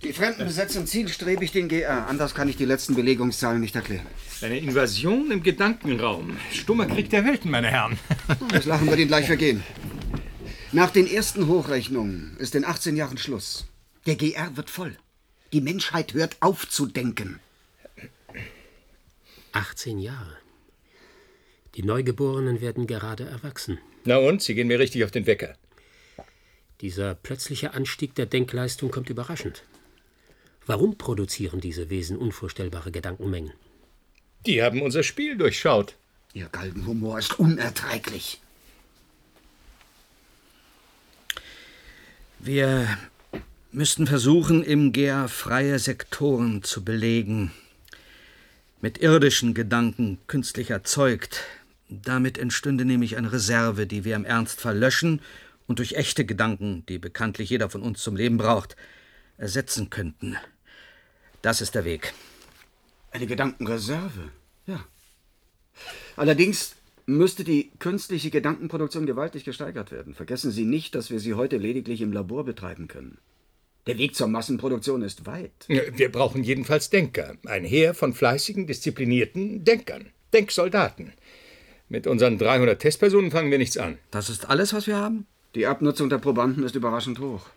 Die 0.03 0.11
Fremden 0.11 0.45
besetzen 0.45 0.85
zielstrebig 0.85 1.53
den 1.53 1.69
GR. 1.69 2.07
Anders 2.07 2.35
kann 2.35 2.49
ich 2.49 2.57
die 2.57 2.65
letzten 2.65 2.95
Belegungszahlen 2.95 3.61
nicht 3.61 3.75
erklären. 3.75 4.07
Eine 4.41 4.57
Invasion 4.57 5.29
im 5.29 5.43
Gedankenraum. 5.43 6.35
Stummer 6.51 6.87
Krieg 6.87 7.11
der 7.11 7.23
Welten, 7.25 7.51
meine 7.51 7.69
Herren. 7.69 7.99
Das 8.49 8.65
Lachen 8.65 8.87
wird 8.87 8.99
Ihnen 8.99 9.07
gleich 9.07 9.27
vergehen. 9.27 9.63
Nach 10.71 10.89
den 10.89 11.05
ersten 11.05 11.47
Hochrechnungen 11.47 12.37
ist 12.39 12.55
in 12.55 12.65
18 12.65 12.95
Jahren 12.95 13.19
Schluss. 13.19 13.67
Der 14.07 14.15
GR 14.15 14.57
wird 14.57 14.71
voll. 14.71 14.97
Die 15.53 15.61
Menschheit 15.61 16.13
hört 16.15 16.37
auf 16.39 16.67
zu 16.67 16.87
denken. 16.87 17.39
18 19.51 19.99
Jahre. 19.99 20.37
Die 21.75 21.83
Neugeborenen 21.83 22.61
werden 22.61 22.87
gerade 22.87 23.25
erwachsen. 23.25 23.77
Na 24.05 24.17
und? 24.17 24.41
Sie 24.41 24.55
gehen 24.55 24.67
mir 24.67 24.79
richtig 24.79 25.03
auf 25.03 25.11
den 25.11 25.27
Wecker. 25.27 25.55
Dieser 26.81 27.13
plötzliche 27.13 27.75
Anstieg 27.75 28.15
der 28.15 28.25
Denkleistung 28.25 28.89
kommt 28.89 29.11
überraschend. 29.11 29.63
Warum 30.65 30.97
produzieren 30.97 31.59
diese 31.59 31.91
Wesen 31.91 32.17
unvorstellbare 32.17 32.91
Gedankenmengen? 32.91 33.53
Die 34.45 34.63
haben 34.63 34.81
unser 34.81 35.03
Spiel 35.03 35.37
durchschaut. 35.37 35.95
Ihr 36.33 36.47
Galgenhumor 36.47 37.19
ist 37.19 37.37
unerträglich. 37.37 38.41
Wir 42.39 42.97
müssten 43.71 44.07
versuchen, 44.07 44.63
im 44.63 44.93
GER 44.93 45.27
freie 45.27 45.77
Sektoren 45.77 46.63
zu 46.63 46.83
belegen. 46.83 47.51
Mit 48.81 48.97
irdischen 48.97 49.53
Gedanken 49.53 50.17
künstlich 50.25 50.71
erzeugt. 50.71 51.43
Damit 51.87 52.39
entstünde 52.39 52.83
nämlich 52.83 53.17
eine 53.17 53.31
Reserve, 53.31 53.85
die 53.85 54.05
wir 54.05 54.15
im 54.15 54.25
Ernstfall 54.25 54.75
löschen 54.75 55.21
und 55.67 55.77
durch 55.77 55.93
echte 55.93 56.25
Gedanken, 56.25 56.83
die 56.87 56.97
bekanntlich 56.97 57.51
jeder 57.51 57.69
von 57.69 57.83
uns 57.83 58.01
zum 58.01 58.15
Leben 58.15 58.37
braucht, 58.37 58.75
ersetzen 59.37 59.91
könnten. 59.91 60.35
Das 61.43 61.61
ist 61.61 61.75
der 61.75 61.85
Weg. 61.85 62.13
Eine 63.11 63.27
Gedankenreserve, 63.27 64.31
ja. 64.65 64.83
Allerdings 66.15 66.75
müsste 67.05 67.43
die 67.43 67.71
künstliche 67.79 68.29
Gedankenproduktion 68.29 69.05
gewaltig 69.05 69.43
gesteigert 69.43 69.91
werden. 69.91 70.13
Vergessen 70.13 70.51
Sie 70.51 70.65
nicht, 70.65 70.95
dass 70.95 71.09
wir 71.11 71.19
sie 71.19 71.33
heute 71.33 71.57
lediglich 71.57 72.01
im 72.01 72.13
Labor 72.13 72.45
betreiben 72.45 72.87
können. 72.87 73.17
Der 73.87 73.97
Weg 73.97 74.15
zur 74.15 74.27
Massenproduktion 74.27 75.01
ist 75.01 75.25
weit. 75.25 75.51
Wir 75.67 76.11
brauchen 76.11 76.43
jedenfalls 76.43 76.89
Denker. 76.89 77.35
Ein 77.45 77.65
Heer 77.65 77.93
von 77.93 78.13
fleißigen, 78.13 78.67
disziplinierten 78.67 79.63
Denkern. 79.63 80.11
Denksoldaten. 80.33 81.13
Mit 81.89 82.07
unseren 82.07 82.37
300 82.37 82.79
Testpersonen 82.79 83.31
fangen 83.31 83.51
wir 83.51 83.57
nichts 83.57 83.77
an. 83.77 83.97
Das 84.11 84.29
ist 84.29 84.49
alles, 84.49 84.73
was 84.73 84.87
wir 84.87 84.97
haben? 84.97 85.25
Die 85.55 85.65
Abnutzung 85.65 86.09
der 86.09 86.19
Probanden 86.19 86.63
ist 86.63 86.75
überraschend 86.75 87.19
hoch. 87.19 87.49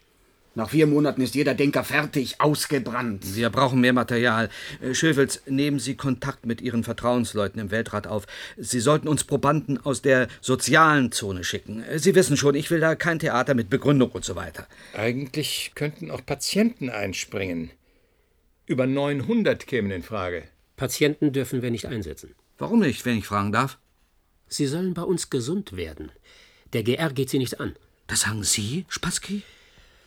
Nach 0.57 0.71
vier 0.71 0.87
Monaten 0.87 1.21
ist 1.21 1.35
jeder 1.35 1.55
Denker 1.55 1.83
fertig, 1.83 2.41
ausgebrannt. 2.41 3.35
Wir 3.35 3.51
brauchen 3.51 3.81
mehr 3.81 3.93
Material. 3.93 4.49
Äh, 4.81 4.95
Schöfels, 4.95 5.43
nehmen 5.47 5.81
Sie 5.81 5.97
Kontakt 5.97 6.47
mit 6.47 6.61
Ihren 6.61 6.85
Vertrauensleuten 6.85 7.61
im 7.61 7.73
Weltrat 7.73 8.07
auf. 8.07 8.27
Sie 8.57 8.79
sollten 8.79 9.09
uns 9.09 9.25
Probanden 9.25 9.85
aus 9.85 10.01
der 10.01 10.29
sozialen 10.41 11.11
Zone 11.11 11.43
schicken. 11.43 11.83
Äh, 11.83 11.99
Sie 11.99 12.15
wissen 12.15 12.37
schon, 12.37 12.55
ich 12.55 12.71
will 12.71 12.79
da 12.79 12.95
kein 12.95 13.19
Theater 13.19 13.55
mit 13.55 13.69
Begründung 13.69 14.13
und 14.13 14.25
so 14.25 14.37
weiter. 14.37 14.69
Eigentlich 14.93 15.73
könnten 15.75 16.13
auch 16.13 16.25
Patienten 16.25 16.89
einspringen. 16.89 17.71
Über 18.67 18.87
900 18.87 19.67
kämen 19.67 19.91
in 19.91 20.05
Frage. 20.05 20.45
Patienten 20.77 21.33
dürfen 21.33 21.63
wir 21.63 21.73
nicht 21.73 21.87
einsetzen. 21.87 22.37
Warum 22.59 22.79
nicht, 22.79 23.05
wenn 23.05 23.19
ich 23.19 23.27
fragen 23.27 23.51
darf? 23.51 23.77
Sie 24.47 24.67
sollen 24.67 24.95
bei 24.95 25.03
uns 25.03 25.31
gesund 25.31 25.77
werden. 25.77 26.13
Der 26.73 26.85
GR 26.85 27.13
geht 27.13 27.31
sie 27.31 27.39
nicht 27.39 27.59
an. 27.59 27.75
Das 28.07 28.21
sagen 28.21 28.45
Sie, 28.45 28.85
Spassky? 28.89 29.43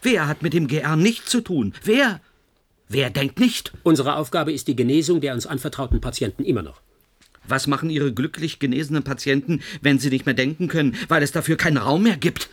Wer 0.09 0.25
hat 0.25 0.41
mit 0.41 0.53
dem 0.53 0.69
GR 0.69 0.95
nichts 0.95 1.29
zu 1.29 1.41
tun? 1.41 1.73
Wer? 1.83 2.21
Wer 2.87 3.09
denkt 3.09 3.41
nicht? 3.41 3.73
Unsere 3.83 4.15
Aufgabe 4.15 4.53
ist 4.53 4.69
die 4.69 4.75
Genesung 4.77 5.19
der 5.19 5.33
uns 5.33 5.45
anvertrauten 5.45 5.99
Patienten 5.99 6.45
immer 6.45 6.61
noch. 6.61 6.79
Was 7.45 7.67
machen 7.67 7.89
Ihre 7.89 8.13
glücklich 8.13 8.57
genesenen 8.59 9.03
Patienten, 9.03 9.61
wenn 9.81 9.99
sie 9.99 10.09
nicht 10.09 10.25
mehr 10.25 10.33
denken 10.33 10.69
können, 10.69 10.95
weil 11.09 11.23
es 11.23 11.33
dafür 11.33 11.57
keinen 11.57 11.75
Raum 11.75 12.03
mehr 12.03 12.15
gibt? 12.15 12.49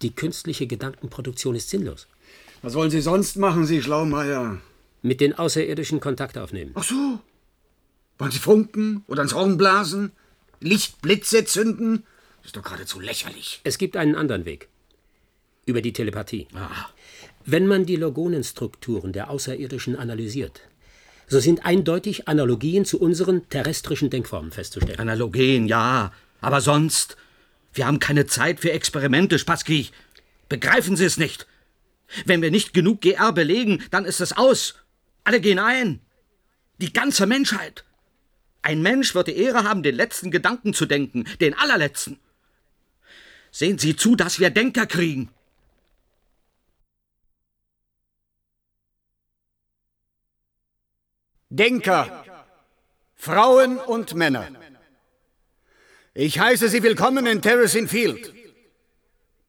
Die 0.00 0.14
künstliche 0.14 0.68
Gedankenproduktion 0.68 1.56
ist 1.56 1.70
sinnlos. 1.70 2.06
Was 2.62 2.74
wollen 2.74 2.92
Sie 2.92 3.00
sonst 3.00 3.36
machen, 3.36 3.66
Sie 3.66 3.82
Schlaumeier? 3.82 4.58
Mit 5.02 5.20
den 5.20 5.36
Außerirdischen 5.36 5.98
Kontakt 5.98 6.38
aufnehmen. 6.38 6.70
Ach 6.76 6.84
so. 6.84 7.18
Wollen 8.18 8.30
Sie 8.30 8.38
funken 8.38 9.02
oder 9.08 9.24
ins 9.24 9.34
Horn 9.34 9.56
blasen? 9.56 10.12
Lichtblitze 10.60 11.44
zünden? 11.44 12.04
Das 12.42 12.50
ist 12.50 12.56
doch 12.56 12.62
geradezu 12.62 13.00
lächerlich. 13.00 13.60
Es 13.64 13.76
gibt 13.76 13.96
einen 13.96 14.14
anderen 14.14 14.44
Weg. 14.44 14.68
Über 15.66 15.82
die 15.82 15.92
Telepathie. 15.92 16.46
Wenn 17.44 17.66
man 17.66 17.86
die 17.86 17.96
Logonenstrukturen 17.96 19.12
der 19.12 19.30
Außerirdischen 19.30 19.96
analysiert, 19.96 20.60
so 21.26 21.40
sind 21.40 21.66
eindeutig 21.66 22.28
Analogien 22.28 22.84
zu 22.84 23.00
unseren 23.00 23.48
terrestrischen 23.48 24.08
Denkformen 24.08 24.52
festzustellen. 24.52 25.00
Analogien, 25.00 25.66
ja. 25.66 26.12
Aber 26.40 26.60
sonst. 26.60 27.16
Wir 27.72 27.86
haben 27.86 27.98
keine 27.98 28.26
Zeit 28.26 28.60
für 28.60 28.70
Experimente, 28.70 29.38
Spassky. 29.38 29.88
Begreifen 30.48 30.96
Sie 30.96 31.04
es 31.04 31.18
nicht? 31.18 31.46
Wenn 32.24 32.42
wir 32.42 32.52
nicht 32.52 32.72
genug 32.72 33.00
GR 33.00 33.32
belegen, 33.32 33.82
dann 33.90 34.04
ist 34.04 34.20
es 34.20 34.32
aus. 34.32 34.76
Alle 35.24 35.40
gehen 35.40 35.58
ein. 35.58 36.00
Die 36.78 36.92
ganze 36.92 37.26
Menschheit. 37.26 37.84
Ein 38.62 38.82
Mensch 38.82 39.14
wird 39.14 39.26
die 39.26 39.36
Ehre 39.36 39.64
haben, 39.64 39.82
den 39.82 39.96
letzten 39.96 40.30
Gedanken 40.30 40.74
zu 40.74 40.86
denken, 40.86 41.24
den 41.40 41.54
allerletzten. 41.54 42.18
Sehen 43.50 43.78
Sie 43.78 43.96
zu, 43.96 44.14
dass 44.14 44.38
wir 44.38 44.50
Denker 44.50 44.86
kriegen. 44.86 45.30
Denker, 51.56 52.22
Frauen 53.14 53.78
und 53.78 54.14
Männer. 54.14 54.48
Ich 56.12 56.38
heiße 56.38 56.68
Sie 56.68 56.82
willkommen 56.82 57.24
in 57.24 57.40
Terracing 57.40 57.88
Field. 57.88 58.34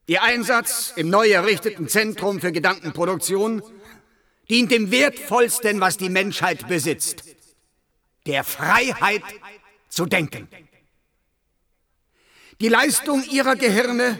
Ihr 0.06 0.22
Einsatz 0.22 0.94
im 0.96 1.10
neu 1.10 1.28
errichteten 1.28 1.86
Zentrum 1.86 2.40
für 2.40 2.50
Gedankenproduktion 2.50 3.62
dient 4.48 4.70
dem 4.70 4.90
Wertvollsten, 4.90 5.82
was 5.82 5.98
die 5.98 6.08
Menschheit 6.08 6.66
besitzt, 6.66 7.24
der 8.24 8.42
Freiheit 8.42 9.22
zu 9.90 10.06
denken. 10.06 10.48
Die 12.62 12.68
Leistung 12.68 13.22
Ihrer 13.30 13.54
Gehirne 13.54 14.18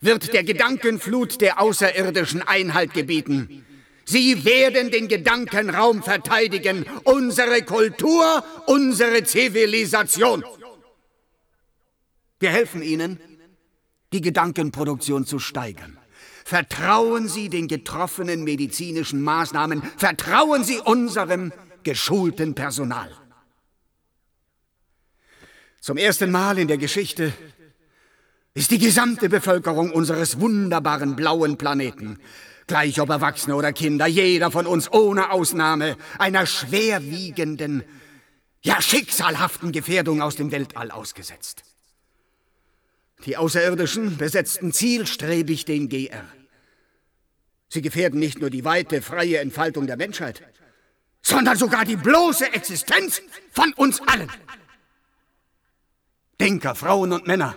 wird 0.00 0.32
der 0.32 0.44
Gedankenflut 0.44 1.40
der 1.40 1.60
Außerirdischen 1.60 2.42
Einhalt 2.42 2.94
gebieten. 2.94 3.65
Sie 4.08 4.44
werden 4.44 4.92
den 4.92 5.08
Gedankenraum 5.08 6.02
verteidigen, 6.02 6.86
unsere 7.02 7.62
Kultur, 7.62 8.44
unsere 8.66 9.24
Zivilisation. 9.24 10.44
Wir 12.38 12.50
helfen 12.50 12.82
Ihnen, 12.82 13.18
die 14.12 14.20
Gedankenproduktion 14.20 15.26
zu 15.26 15.40
steigern. 15.40 15.98
Vertrauen 16.44 17.28
Sie 17.28 17.48
den 17.48 17.66
getroffenen 17.66 18.44
medizinischen 18.44 19.20
Maßnahmen, 19.22 19.82
vertrauen 19.96 20.62
Sie 20.62 20.78
unserem 20.78 21.52
geschulten 21.82 22.54
Personal. 22.54 23.10
Zum 25.80 25.96
ersten 25.96 26.30
Mal 26.30 26.58
in 26.58 26.68
der 26.68 26.78
Geschichte 26.78 27.32
ist 28.54 28.70
die 28.70 28.78
gesamte 28.78 29.28
Bevölkerung 29.28 29.90
unseres 29.90 30.38
wunderbaren 30.38 31.16
blauen 31.16 31.58
Planeten, 31.58 32.20
gleich 32.66 33.00
ob 33.00 33.10
Erwachsene 33.10 33.54
oder 33.54 33.72
Kinder, 33.72 34.06
jeder 34.06 34.50
von 34.50 34.66
uns 34.66 34.90
ohne 34.92 35.30
Ausnahme, 35.30 35.96
einer 36.18 36.46
schwerwiegenden, 36.46 37.84
ja 38.62 38.80
schicksalhaften 38.80 39.72
Gefährdung 39.72 40.22
aus 40.22 40.36
dem 40.36 40.50
Weltall 40.50 40.90
ausgesetzt. 40.90 41.62
Die 43.24 43.36
Außerirdischen 43.36 44.16
besetzten 44.16 44.72
zielstrebig 44.72 45.64
den 45.64 45.88
GR. 45.88 46.24
Sie 47.68 47.82
gefährden 47.82 48.20
nicht 48.20 48.40
nur 48.40 48.50
die 48.50 48.64
weite, 48.64 49.02
freie 49.02 49.38
Entfaltung 49.38 49.86
der 49.86 49.96
Menschheit, 49.96 50.42
sondern 51.22 51.56
sogar 51.56 51.84
die 51.84 51.96
bloße 51.96 52.52
Existenz 52.52 53.22
von 53.50 53.72
uns 53.74 54.00
allen. 54.06 54.30
Denker, 56.38 56.74
Frauen 56.74 57.12
und 57.12 57.26
Männer, 57.26 57.56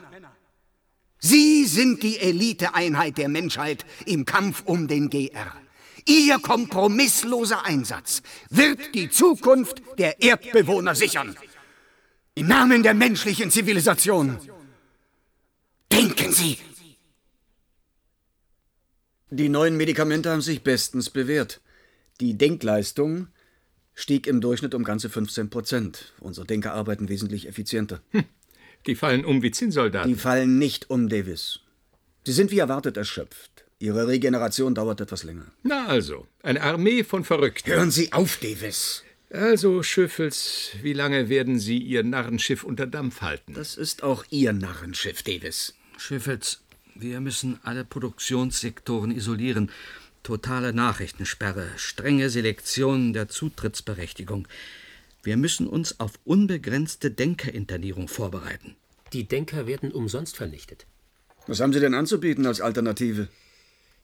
Sie 1.20 1.66
sind 1.66 2.02
die 2.02 2.18
Eliteeinheit 2.18 3.18
der 3.18 3.28
Menschheit 3.28 3.86
im 4.06 4.26
Kampf 4.26 4.64
um 4.66 4.88
den 4.88 5.10
GR. 5.10 5.54
Ihr 6.08 6.40
kompromissloser 6.40 7.66
Einsatz 7.66 8.24
wird 8.50 8.96
die 8.96 9.10
Zukunft 9.10 9.82
der 9.98 10.22
Erdbewohner 10.22 10.96
sichern. 10.96 11.36
Im 12.36 12.48
Namen 12.48 12.84
der 12.84 12.94
menschlichen 12.94 13.52
Zivilisation. 13.52 14.40
Denken 15.92 16.32
Sie! 16.32 16.58
Die 19.30 19.50
neuen 19.50 19.76
Medikamente 19.76 20.32
haben 20.32 20.42
sich 20.42 20.64
bestens 20.64 21.10
bewährt. 21.10 21.62
Die 22.22 22.38
Denkleistung 22.38 23.28
stieg 23.94 24.26
im 24.26 24.42
Durchschnitt 24.42 24.74
um 24.74 24.84
ganze 24.84 25.10
15 25.10 25.50
Prozent. 25.50 26.14
Unsere 26.20 26.48
Denker 26.48 26.74
arbeiten 26.74 27.10
wesentlich 27.10 27.48
effizienter. 27.48 28.02
Hm. 28.12 28.24
Die 28.86 28.96
fallen 28.96 29.26
um 29.26 29.42
wie 29.42 29.52
Zinnsoldaten. 29.52 30.12
Die 30.12 30.20
fallen 30.20 30.58
nicht 30.58 30.90
um, 30.90 31.10
Davis. 31.10 31.60
Sie 32.26 32.34
sind 32.34 32.52
wie 32.52 32.60
erwartet 32.60 32.98
erschöpft. 32.98 33.66
Ihre 33.80 34.08
Regeneration 34.08 34.76
dauert 34.76 35.00
etwas 35.00 35.24
länger. 35.24 35.46
Na 35.64 35.88
also, 35.88 36.28
eine 36.44 36.62
Armee 36.62 37.04
von 37.04 37.24
Verrückten. 37.24 37.72
Hören 37.72 37.92
Sie 37.92 38.12
auf, 38.12 38.38
Davis. 38.38 39.04
Also, 39.32 39.84
Schöffels, 39.84 40.72
wie 40.82 40.94
lange 40.94 41.30
werden 41.30 41.60
Sie 41.60 41.78
Ihr 41.78 42.04
Narrenschiff 42.04 42.64
unter 42.64 42.88
Dampf 42.88 43.22
halten? 43.22 43.54
Das 43.54 43.78
ist 43.78 44.04
auch 44.04 44.26
Ihr 44.32 44.54
Narrenschiff, 44.54 45.24
Davis. 45.24 45.76
Schöffels, 45.98 46.62
wir 46.96 47.22
müssen 47.22 47.60
alle 47.64 47.86
Produktionssektoren 47.86 49.12
isolieren. 49.12 49.72
Totale 50.24 50.74
Nachrichtensperre, 50.74 51.70
strenge 51.78 52.30
Selektion 52.30 53.14
der 53.14 53.30
Zutrittsberechtigung. 53.30 54.48
Wir 55.22 55.36
müssen 55.36 55.68
uns 55.68 56.00
auf 56.00 56.14
unbegrenzte 56.24 57.12
Denkerinternierung 57.12 58.08
vorbereiten. 58.08 58.76
Die 59.12 59.26
Denker 59.26 59.68
werden 59.68 59.92
umsonst 59.92 60.38
vernichtet. 60.38 60.86
Was 61.48 61.60
haben 61.60 61.74
Sie 61.74 61.80
denn 61.80 61.94
anzubieten 61.94 62.46
als 62.46 62.62
Alternative? 62.62 63.28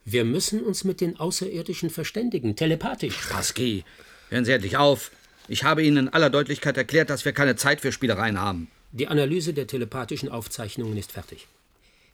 Wir 0.04 0.26
müssen 0.26 0.62
uns 0.62 0.84
mit 0.84 1.02
den 1.02 1.18
Außerirdischen 1.18 1.90
verständigen, 1.90 2.56
telepathisch. 2.56 3.18
Spassky, 3.18 3.84
hören 4.30 4.46
Sie 4.46 4.52
endlich 4.52 4.78
auf. 4.78 5.12
Ich 5.48 5.64
habe 5.64 5.84
Ihnen 5.84 5.98
in 5.98 6.10
aller 6.10 6.30
Deutlichkeit 6.30 6.76
erklärt, 6.76 7.10
dass 7.10 7.24
wir 7.24 7.34
keine 7.34 7.56
Zeit 7.56 7.82
für 7.82 7.92
Spielereien 7.92 8.40
haben. 8.40 8.68
Die 8.92 9.08
Analyse 9.08 9.54
der 9.54 9.68
telepathischen 9.68 10.30
Aufzeichnungen 10.30 10.98
ist 10.98 11.12
fertig. 11.12 11.48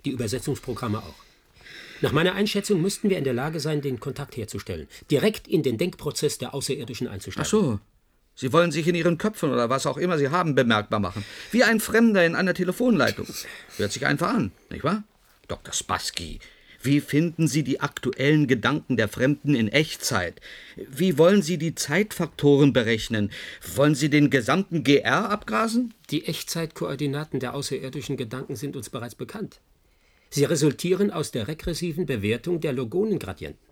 Die 0.05 0.11
Übersetzungsprogramme 0.11 0.99
auch. 0.99 1.15
Nach 2.01 2.11
meiner 2.11 2.33
Einschätzung 2.33 2.81
müssten 2.81 3.09
wir 3.09 3.17
in 3.17 3.23
der 3.23 3.33
Lage 3.33 3.59
sein, 3.59 3.81
den 3.81 3.99
Kontakt 3.99 4.35
herzustellen, 4.35 4.87
direkt 5.09 5.47
in 5.47 5.61
den 5.61 5.77
Denkprozess 5.77 6.37
der 6.37 6.53
Außerirdischen 6.53 7.07
einzusteigen. 7.07 7.45
Ach 7.45 7.49
so. 7.49 7.79
Sie 8.35 8.53
wollen 8.53 8.71
sich 8.71 8.87
in 8.87 8.95
Ihren 8.95 9.17
Köpfen 9.17 9.51
oder 9.51 9.69
was 9.69 9.85
auch 9.85 9.97
immer 9.97 10.17
Sie 10.17 10.29
haben 10.29 10.55
bemerkbar 10.55 10.99
machen. 10.99 11.25
Wie 11.51 11.63
ein 11.63 11.79
Fremder 11.79 12.25
in 12.25 12.35
einer 12.35 12.53
Telefonleitung. 12.53 13.27
Hört 13.77 13.91
sich 13.91 14.05
einfach 14.05 14.33
an, 14.33 14.51
nicht 14.69 14.83
wahr? 14.83 15.03
Dr. 15.47 15.73
Spassky, 15.73 16.39
wie 16.83 16.99
finden 16.99 17.47
Sie 17.47 17.63
die 17.63 17.79
aktuellen 17.79 18.47
Gedanken 18.47 18.97
der 18.97 19.07
Fremden 19.07 19.53
in 19.53 19.67
Echtzeit? 19.67 20.41
Wie 20.75 21.17
wollen 21.19 21.43
Sie 21.43 21.59
die 21.59 21.75
Zeitfaktoren 21.75 22.73
berechnen? 22.73 23.31
Wollen 23.75 23.93
Sie 23.93 24.09
den 24.09 24.31
gesamten 24.31 24.83
GR 24.83 25.29
abgrasen? 25.29 25.93
Die 26.09 26.25
Echtzeitkoordinaten 26.25 27.39
der 27.39 27.53
außerirdischen 27.53 28.17
Gedanken 28.17 28.55
sind 28.55 28.75
uns 28.75 28.89
bereits 28.89 29.13
bekannt. 29.13 29.61
Sie 30.31 30.45
resultieren 30.45 31.11
aus 31.11 31.31
der 31.31 31.47
regressiven 31.47 32.07
Bewertung 32.07 32.61
der 32.61 32.73
Logonengradienten. 32.73 33.67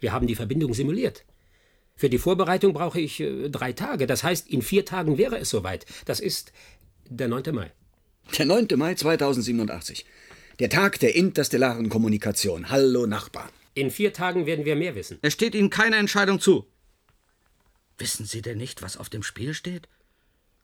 Wir 0.00 0.12
haben 0.12 0.26
die 0.26 0.34
Verbindung 0.34 0.74
simuliert. 0.74 1.24
Für 1.94 2.10
die 2.10 2.18
Vorbereitung 2.18 2.72
brauche 2.72 3.00
ich 3.00 3.20
äh, 3.20 3.48
drei 3.48 3.72
Tage. 3.72 4.06
Das 4.06 4.24
heißt, 4.24 4.48
in 4.48 4.62
vier 4.62 4.84
Tagen 4.84 5.18
wäre 5.18 5.38
es 5.38 5.50
soweit. 5.50 5.86
Das 6.04 6.20
ist 6.20 6.52
der 7.08 7.28
9. 7.28 7.54
Mai. 7.54 7.70
Der 8.38 8.46
9. 8.46 8.68
Mai 8.76 8.94
2087. 8.94 10.06
Der 10.58 10.68
Tag 10.68 11.00
der 11.00 11.14
interstellaren 11.14 11.88
Kommunikation. 11.88 12.70
Hallo 12.70 13.06
Nachbar. 13.06 13.50
In 13.74 13.90
vier 13.90 14.12
Tagen 14.12 14.46
werden 14.46 14.64
wir 14.64 14.76
mehr 14.76 14.94
wissen. 14.94 15.18
Es 15.22 15.32
steht 15.32 15.54
Ihnen 15.54 15.70
keine 15.70 15.96
Entscheidung 15.96 16.40
zu. 16.40 16.66
Wissen 17.98 18.26
Sie 18.26 18.42
denn 18.42 18.58
nicht, 18.58 18.82
was 18.82 18.96
auf 18.96 19.08
dem 19.08 19.22
Spiel 19.22 19.54
steht? 19.54 19.88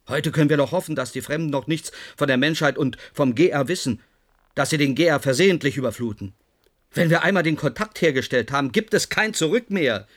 Heute 0.08 0.32
können 0.32 0.50
wir 0.50 0.56
doch 0.56 0.72
hoffen, 0.72 0.96
dass 0.96 1.12
die 1.12 1.20
Fremden 1.20 1.50
noch 1.50 1.66
nichts 1.66 1.92
von 2.16 2.28
der 2.28 2.38
Menschheit 2.38 2.78
und 2.78 2.96
vom 3.12 3.34
GR 3.34 3.68
wissen, 3.68 4.00
dass 4.54 4.70
sie 4.70 4.78
den 4.78 4.94
GR 4.94 5.20
versehentlich 5.20 5.76
überfluten. 5.76 6.32
Wenn 6.92 7.10
wir 7.10 7.22
einmal 7.22 7.42
den 7.42 7.56
Kontakt 7.56 8.00
hergestellt 8.00 8.50
haben, 8.50 8.72
gibt 8.72 8.94
es 8.94 9.10
kein 9.10 9.34
Zurück 9.34 9.70
mehr. 9.70 10.08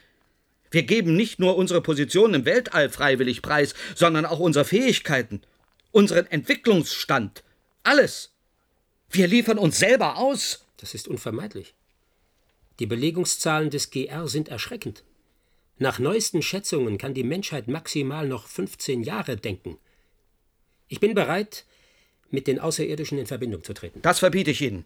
Wir 0.72 0.84
geben 0.84 1.16
nicht 1.16 1.40
nur 1.40 1.58
unsere 1.58 1.82
Position 1.82 2.34
im 2.34 2.46
Weltall 2.46 2.90
freiwillig 2.90 3.42
preis, 3.42 3.76
sondern 3.94 4.26
auch 4.26 4.40
unsere 4.40 4.66
Fähigkeiten, 4.66 5.42
unseren 5.92 6.26
Entwicklungsstand, 6.28 7.44
alles. 7.84 8.32
Wir 9.10 9.28
liefern 9.28 9.58
uns 9.58 9.78
selber 9.78 10.18
aus. 10.18 10.66
Das 10.78 10.94
ist 10.94 11.08
unvermeidlich. 11.08 11.76
Die 12.80 12.86
Belegungszahlen 12.86 13.70
des 13.70 13.92
GR 13.92 14.28
sind 14.28 14.48
erschreckend. 14.50 15.04
Nach 15.78 16.00
neuesten 16.00 16.42
Schätzungen 16.42 16.98
kann 16.98 17.14
die 17.14 17.24
Menschheit 17.24 17.68
maximal 17.68 18.28
noch 18.28 18.48
15 18.48 19.04
Jahre 19.04 19.36
denken. 19.36 19.78
Ich 20.88 21.00
bin 21.00 21.14
bereit, 21.14 21.66
mit 22.30 22.48
den 22.48 22.60
Außerirdischen 22.60 23.18
in 23.18 23.28
Verbindung 23.28 23.64
zu 23.64 23.74
treten. 23.74 24.02
Das 24.02 24.20
verbiete 24.20 24.52
ich 24.52 24.62
Ihnen. 24.62 24.86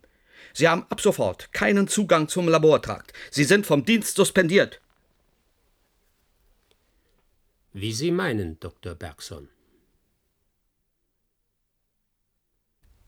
Sie 0.53 0.67
haben 0.67 0.85
ab 0.89 1.01
sofort 1.01 1.53
keinen 1.53 1.87
Zugang 1.87 2.27
zum 2.27 2.47
Labortrakt. 2.47 3.13
Sie 3.29 3.43
sind 3.43 3.65
vom 3.65 3.85
Dienst 3.85 4.15
suspendiert. 4.15 4.81
Wie 7.77 7.91
Sie 7.91 8.09
meinen, 8.09 8.57
Dr. 8.61 8.95
Bergson. 8.95 9.49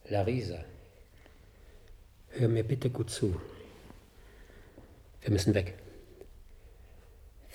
Larisa, 0.10 0.66
hör 2.32 2.50
mir 2.50 2.66
bitte 2.66 2.90
gut 2.90 3.10
zu. 3.10 3.40
Wir 5.22 5.32
müssen 5.32 5.54
weg. 5.54 5.74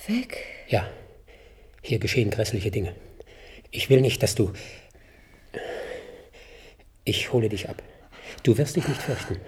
Weg? 0.06 0.38
Ja, 0.68 0.90
hier 1.82 1.98
geschehen 1.98 2.30
grässliche 2.30 2.70
Dinge. 2.70 2.96
Ich 3.70 3.90
will 3.90 4.00
nicht, 4.00 4.22
dass 4.22 4.34
du... 4.34 4.50
Ich 7.04 7.30
hole 7.30 7.50
dich 7.50 7.68
ab. 7.68 7.82
Du 8.42 8.56
wirst 8.56 8.76
dich 8.76 8.88
nicht 8.88 9.02
fürchten. 9.02 9.38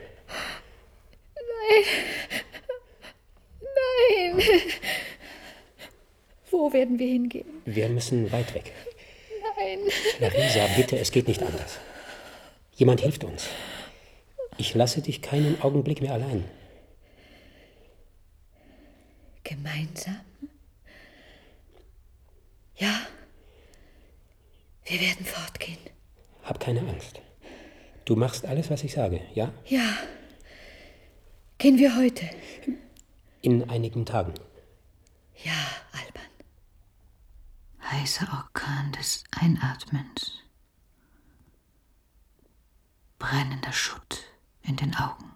Nein. 1.35 1.85
Nein. 3.63 4.43
Wo 6.55 6.73
werden 6.73 7.01
wir 7.01 7.09
hingehen? 7.09 7.49
Wir 7.65 7.89
müssen 7.89 8.31
weit 8.31 8.55
weg. 8.55 8.73
Nein. 9.57 9.81
Larisa, 10.21 10.69
bitte, 10.77 10.97
es 10.97 11.11
geht 11.11 11.27
nicht 11.27 11.43
anders. 11.43 11.81
Jemand 12.77 13.01
hilft 13.01 13.25
uns. 13.25 13.49
Ich 14.57 14.73
lasse 14.73 15.03
dich 15.03 15.21
keinen 15.21 15.61
Augenblick 15.63 16.01
mehr 16.01 16.13
allein. 16.13 16.45
Gemeinsam? 19.43 20.21
Ja. 22.77 23.01
Wir 24.85 25.01
werden 25.01 25.27
fortgehen. 25.27 25.79
Hab 26.45 26.61
keine 26.61 26.81
Angst. 26.83 27.21
Du 28.05 28.15
machst 28.15 28.47
alles, 28.47 28.71
was 28.71 28.85
ich 28.85 28.93
sage, 28.93 29.21
ja? 29.35 29.53
Ja. 29.67 29.97
Gehen 31.59 31.79
wir 31.79 31.97
heute? 31.97 32.31
In 33.43 33.69
einigen 33.69 34.07
Tagen. 34.07 34.35
Ja. 35.43 35.53
Heißer 37.91 38.27
Orkan 38.33 38.93
des 38.93 39.25
Einatmens. 39.31 40.41
Brennender 43.19 43.73
Schutt 43.73 44.25
in 44.63 44.77
den 44.77 44.95
Augen. 44.97 45.33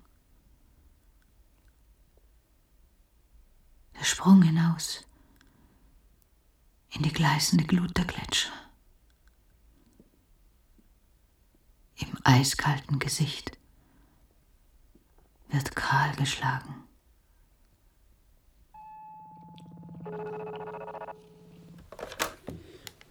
Der 3.98 4.04
Sprung 4.04 4.42
hinaus 4.42 5.06
in 6.90 7.02
die 7.02 7.12
gleißende 7.12 7.64
Glut 7.64 7.96
der 7.96 8.06
Gletscher. 8.06 8.52
Im 11.96 12.16
eiskalten 12.24 12.98
Gesicht 12.98 13.58
wird 15.48 15.76
kahl 15.76 16.14
geschlagen. 16.16 16.87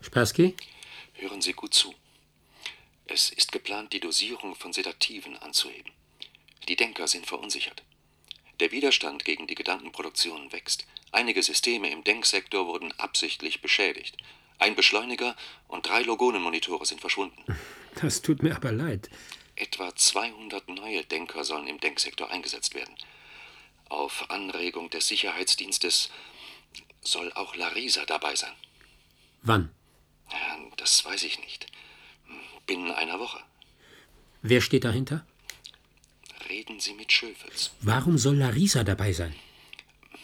Spassky? 0.08 0.55
Hören 1.16 1.41
Sie 1.41 1.51
gut 1.51 1.74
zu. 1.74 1.93
Es 3.08 3.30
ist 3.30 3.51
geplant, 3.51 3.91
die 3.91 3.99
Dosierung 3.99 4.55
von 4.55 4.72
Sedativen 4.72 5.38
anzuheben. 5.38 5.91
Die 6.70 6.78
Denker 6.78 7.10
sind 7.10 7.28
verunsichert. 7.28 7.84
Der 8.62 8.72
Widerstand 8.72 9.26
gegen 9.26 9.47
die 9.47 9.55
Gedankenproduktion 9.55 10.53
wächst. 10.53 10.88
Einige 11.12 11.43
Systeme 11.43 11.91
im 11.91 12.05
Denksektor 12.05 12.68
wurden 12.68 12.93
absichtlich 12.93 13.62
beschädigt. 13.62 14.16
Ein 14.60 14.76
Beschleuniger 14.76 15.36
und 15.68 15.86
drei 15.86 16.03
Logonenmonitore 16.03 16.86
sind 16.86 17.01
verschwunden. 17.01 17.43
Das 17.99 18.22
tut 18.22 18.43
mir 18.43 18.55
aber 18.55 18.72
leid. 18.72 19.10
Etwa 19.55 19.95
200 19.95 20.70
neue 20.70 21.03
Denker 21.03 21.43
sollen 21.43 21.66
im 21.66 21.80
Denksektor 21.80 22.30
eingesetzt 22.30 22.76
werden. 22.76 22.93
Auf 23.89 24.30
Anregung 24.30 24.91
des 24.91 25.08
Sicherheitsdienstes 25.08 26.12
soll 27.01 27.34
auch 27.34 27.55
Larisa 27.55 28.05
dabei 28.05 28.36
sein. 28.36 28.53
Wann? 29.41 29.72
Ja, 30.32 30.57
Das 30.78 31.03
weiß 31.05 31.23
ich 31.23 31.39
nicht. 31.39 31.67
Binnen 32.65 32.91
einer 32.91 33.19
Woche. 33.19 33.39
Wer 34.41 34.61
steht 34.61 34.84
dahinter? 34.84 35.25
Reden 36.49 36.80
Sie 36.80 36.93
mit 36.93 37.11
Schöfels. 37.11 37.71
Warum 37.82 38.17
soll 38.17 38.38
Larisa 38.38 38.84
dabei 38.84 39.13
sein? 39.13 39.36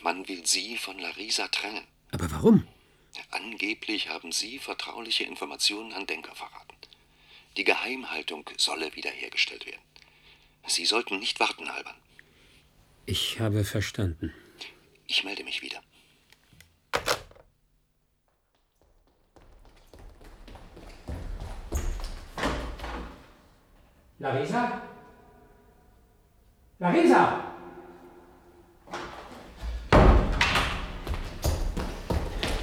Man 0.02 0.18
Man 0.18 0.28
will 0.28 0.46
Sie 0.46 0.78
von 0.78 1.00
Larisa 1.00 1.48
trennen. 1.48 1.86
Aber 2.12 2.30
warum? 2.32 2.68
Angeblich 3.32 4.10
haben 4.10 4.32
Sie 4.32 4.60
vertrauliche 4.60 5.24
Informationen 5.24 5.94
an 5.94 6.06
Denker 6.06 6.36
verraten. 6.36 6.76
Die 7.58 7.64
Geheimhaltung 7.64 8.50
solle 8.58 8.96
wiederhergestellt 8.96 9.66
werden. 9.66 9.82
Sie 10.68 10.86
sollten 10.86 11.20
nicht 11.20 11.40
warten, 11.40 11.68
Alban. 11.68 11.96
Ich 13.06 13.40
habe 13.40 13.64
verstanden. 13.64 14.34
Ich 15.08 15.24
melde 15.24 15.44
mich 15.44 15.62
wieder. 15.62 15.82
Larisa? 24.24 24.82
Larisa! 26.80 27.44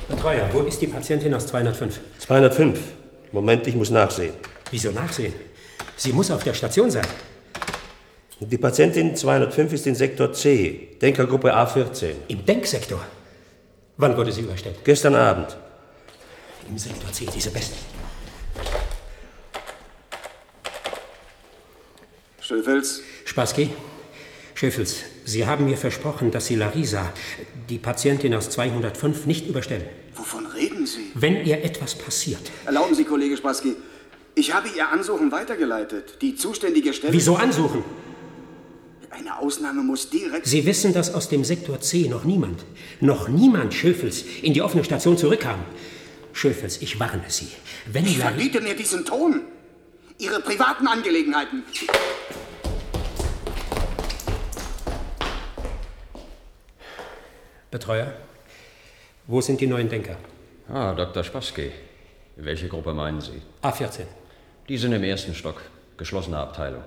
Betreuer, 0.09 0.49
wo 0.55 0.61
ist 0.61 0.81
die 0.81 0.87
Patientin 0.87 1.35
aus 1.35 1.47
205? 1.49 2.01
205. 2.19 2.81
Moment, 3.33 3.67
ich 3.67 3.75
muss 3.75 3.91
nachsehen. 3.91 4.33
Wieso 4.71 4.91
nachsehen? 4.91 5.35
Sie 5.97 6.15
muss 6.15 6.31
auf 6.31 6.43
der 6.43 6.55
Station 6.55 6.91
sein. 6.91 7.07
Die 8.41 8.57
Patientin 8.57 9.15
205 9.15 9.75
ist 9.75 9.87
in 9.87 9.95
Sektor 9.95 10.33
C, 10.33 10.97
Denkergruppe 11.03 11.55
A14. 11.55 12.13
Im 12.29 12.47
Denksektor? 12.47 13.01
Wann 13.99 14.17
wurde 14.17 14.33
sie 14.33 14.41
überstellt? 14.41 14.77
Gestern 14.83 15.15
Abend. 15.15 15.55
Im 16.71 16.79
Sektor 16.79 17.13
C, 17.13 17.27
diese 17.27 17.51
Beste. 17.51 17.90
Schöfels? 22.51 23.03
Spassky? 23.27 23.71
Schöfels, 24.55 24.97
Sie 25.25 25.47
haben 25.47 25.67
mir 25.67 25.77
versprochen, 25.77 26.33
dass 26.33 26.47
Sie 26.47 26.57
Larisa, 26.57 27.13
die 27.69 27.79
Patientin 27.79 28.35
aus 28.35 28.51
205, 28.51 29.27
nicht 29.27 29.47
überstellen. 29.47 29.85
Wovon 30.17 30.47
reden 30.47 30.85
Sie? 30.85 31.13
Wenn 31.15 31.47
ihr 31.47 31.63
etwas 31.63 31.95
passiert. 31.95 32.41
Erlauben 32.67 32.97
Sie, 32.97 33.05
Kollege 33.05 33.37
Spassky, 33.37 33.77
ich 34.35 34.53
habe 34.53 34.67
Ihr 34.77 34.89
Ansuchen 34.89 35.31
weitergeleitet. 35.31 36.19
Die 36.23 36.35
zuständige 36.35 36.93
Stelle... 36.93 37.13
Wieso 37.13 37.37
ansuchen? 37.37 37.85
Eine 39.11 39.39
Ausnahme 39.39 39.85
muss 39.85 40.11
direkt... 40.11 40.45
Sie 40.45 40.67
wissen, 40.67 40.93
dass 40.93 41.15
aus 41.15 41.29
dem 41.29 41.45
Sektor 41.45 41.81
C 41.81 42.09
noch 42.09 42.25
niemand, 42.25 42.65
noch 43.01 43.29
niemand 43.29 43.75
Schöfels 43.75 44.25
in 44.43 44.55
die 44.55 44.63
offene 44.63 44.83
Station 44.83 45.17
zurückkam. 45.17 45.61
Schöfels, 46.33 46.83
ich 46.83 46.99
warne 46.99 47.23
Sie. 47.29 47.47
Wenn 47.93 48.07
Ich 48.07 48.19
Larisa... 48.19 48.29
verbiete 48.31 48.61
mir 48.61 48.75
diesen 48.75 49.05
Ton. 49.05 49.43
Ihre 50.21 50.39
privaten 50.41 50.87
Angelegenheiten. 50.87 51.65
Betreuer, 57.71 58.13
wo 59.27 59.41
sind 59.41 59.63
die 59.63 59.67
neuen 59.67 59.89
Denker? 59.89 60.17
Ah, 60.69 60.93
Dr. 60.93 61.25
Spassky. 61.25 61.73
Welche 62.37 62.69
Gruppe 62.69 62.93
meinen 62.93 63.23
Sie? 63.23 63.41
A14. 63.63 64.03
Die 64.69 64.77
sind 64.77 64.93
im 64.93 65.05
ersten 65.05 65.35
Stock. 65.35 65.63
Geschlossene 65.97 66.37
Abteilung. 66.37 66.85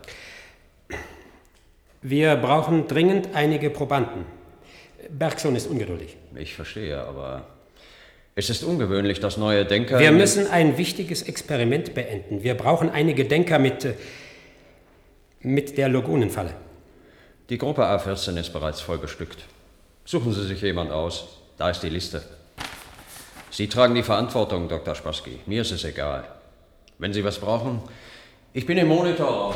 Wir 2.04 2.36
brauchen 2.36 2.88
dringend 2.88 3.30
einige 3.34 3.72
Probanden. 3.72 4.26
Bergson 5.10 5.56
ist 5.56 5.66
ungeduldig. 5.68 6.18
Ich 6.36 6.54
verstehe, 6.54 7.02
aber 7.04 7.48
es 8.36 8.50
ist 8.50 8.64
ungewöhnlich, 8.64 9.20
dass 9.20 9.38
neue 9.38 9.66
Denker. 9.66 10.00
Wir 10.00 10.12
müssen 10.12 10.48
ein 10.48 10.78
wichtiges 10.78 11.22
Experiment 11.22 11.94
beenden. 11.94 12.44
Wir 12.44 12.56
brauchen 12.56 12.90
einige 12.90 13.26
Denker 13.26 13.60
mit. 13.60 13.86
äh, 13.86 13.94
mit 15.44 15.78
der 15.78 15.90
Logonenfalle. 15.90 16.56
Die 17.50 17.58
Gruppe 17.58 17.84
A14 17.84 18.40
ist 18.40 18.54
bereits 18.54 18.82
voll 18.82 18.98
bestückt. 18.98 19.44
Suchen 20.06 20.34
Sie 20.34 20.46
sich 20.46 20.62
jemand 20.62 20.92
aus. 20.92 21.40
Da 21.58 21.70
ist 21.70 21.82
die 21.82 21.90
Liste. 21.90 22.24
Sie 23.52 23.68
tragen 23.68 23.94
die 23.94 24.04
Verantwortung, 24.04 24.68
Dr. 24.68 24.96
Spassky. 24.96 25.40
Mir 25.46 25.62
ist 25.62 25.72
es 25.72 25.84
egal. 25.84 26.24
Wenn 26.98 27.14
Sie 27.14 27.24
was 27.24 27.38
brauchen, 27.38 27.82
ich 28.54 28.66
bin 28.66 28.78
im 28.78 28.88
Monitor. 28.88 29.56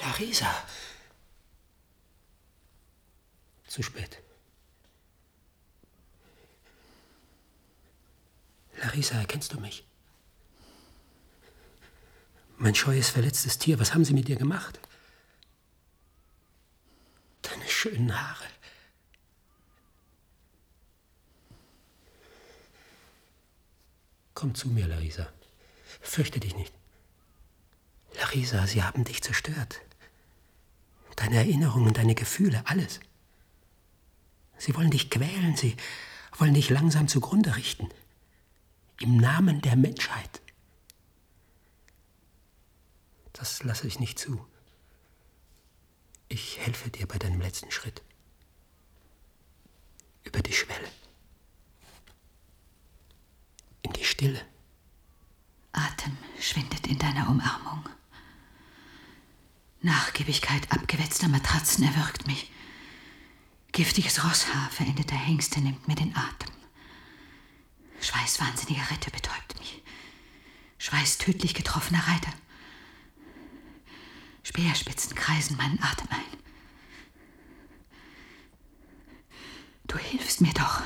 Larisa. 0.00 0.50
Zu 3.74 3.82
spät. 3.82 4.22
Larisa, 8.76 9.16
erkennst 9.16 9.52
du 9.52 9.58
mich? 9.58 9.84
Mein 12.56 12.76
scheues, 12.76 13.10
verletztes 13.10 13.58
Tier, 13.58 13.80
was 13.80 13.92
haben 13.92 14.04
sie 14.04 14.14
mit 14.14 14.28
dir 14.28 14.36
gemacht? 14.36 14.78
Deine 17.42 17.66
schönen 17.66 18.16
Haare. 18.16 18.44
Komm 24.34 24.54
zu 24.54 24.68
mir, 24.68 24.86
Larisa. 24.86 25.32
Fürchte 26.00 26.38
dich 26.38 26.54
nicht. 26.54 26.72
Larisa, 28.20 28.68
sie 28.68 28.84
haben 28.84 29.02
dich 29.02 29.20
zerstört. 29.20 29.80
Deine 31.16 31.38
Erinnerungen, 31.38 31.92
deine 31.92 32.14
Gefühle, 32.14 32.62
alles. 32.66 33.00
Sie 34.58 34.74
wollen 34.74 34.90
dich 34.90 35.10
quälen, 35.10 35.56
sie 35.56 35.76
wollen 36.38 36.54
dich 36.54 36.70
langsam 36.70 37.08
zugrunde 37.08 37.56
richten. 37.56 37.88
Im 39.00 39.16
Namen 39.16 39.60
der 39.60 39.76
Menschheit. 39.76 40.40
Das 43.32 43.62
lasse 43.64 43.86
ich 43.86 43.98
nicht 43.98 44.18
zu. 44.18 44.46
Ich 46.28 46.58
helfe 46.58 46.90
dir 46.90 47.06
bei 47.06 47.18
deinem 47.18 47.40
letzten 47.40 47.70
Schritt. 47.70 48.02
Über 50.22 50.40
die 50.40 50.52
Schwelle. 50.52 50.88
In 53.82 53.92
die 53.92 54.04
Stille. 54.04 54.40
Atem 55.72 56.16
schwindet 56.40 56.86
in 56.86 56.98
deiner 56.98 57.28
Umarmung. 57.28 57.88
Nachgiebigkeit 59.82 60.72
abgewetzter 60.72 61.28
Matratzen 61.28 61.84
erwürgt 61.84 62.26
mich. 62.26 62.50
Giftiges 63.74 64.22
Rosshaar 64.22 64.70
verendeter 64.70 65.16
Hengste 65.16 65.60
nimmt 65.60 65.88
mir 65.88 65.96
den 65.96 66.14
Atem. 66.14 66.54
Schweißwahnsinniger 68.00 68.88
Ritter 68.88 69.10
betäubt 69.10 69.58
mich. 69.58 69.82
Schweiß 70.78 71.18
tödlich 71.18 71.54
getroffener 71.54 72.06
Reiter. 72.06 72.30
Speerspitzen 74.44 75.16
kreisen 75.16 75.56
meinen 75.56 75.82
Atem 75.82 76.06
ein. 76.10 76.38
Du 79.88 79.98
hilfst 79.98 80.40
mir 80.40 80.52
doch. 80.52 80.82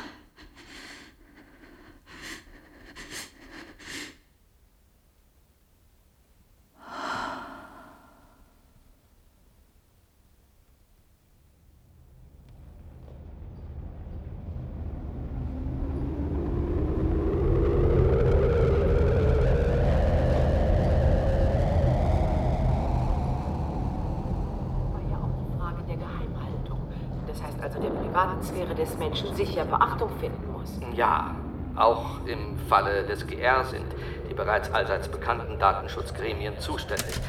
Frage 25.58 25.82
der 25.88 25.96
Geheimhaltung. 25.96 26.78
Das 27.26 27.42
heißt 27.42 27.60
also, 27.60 27.78
der 27.80 27.90
privaten 27.90 28.42
Sphäre 28.42 28.67
des 28.78 28.96
Menschen 28.96 29.34
sicher 29.34 29.64
Beachtung 29.64 30.10
finden 30.20 30.52
muss. 30.52 30.78
Ja, 30.96 31.34
auch 31.76 32.24
im 32.26 32.56
Falle 32.68 33.04
des 33.04 33.26
GR 33.26 33.64
sind 33.64 33.86
die 34.28 34.34
bereits 34.34 34.70
allseits 34.72 35.08
bekannten 35.08 35.58
Datenschutzgremien 35.58 36.58
zuständig. 36.58 37.20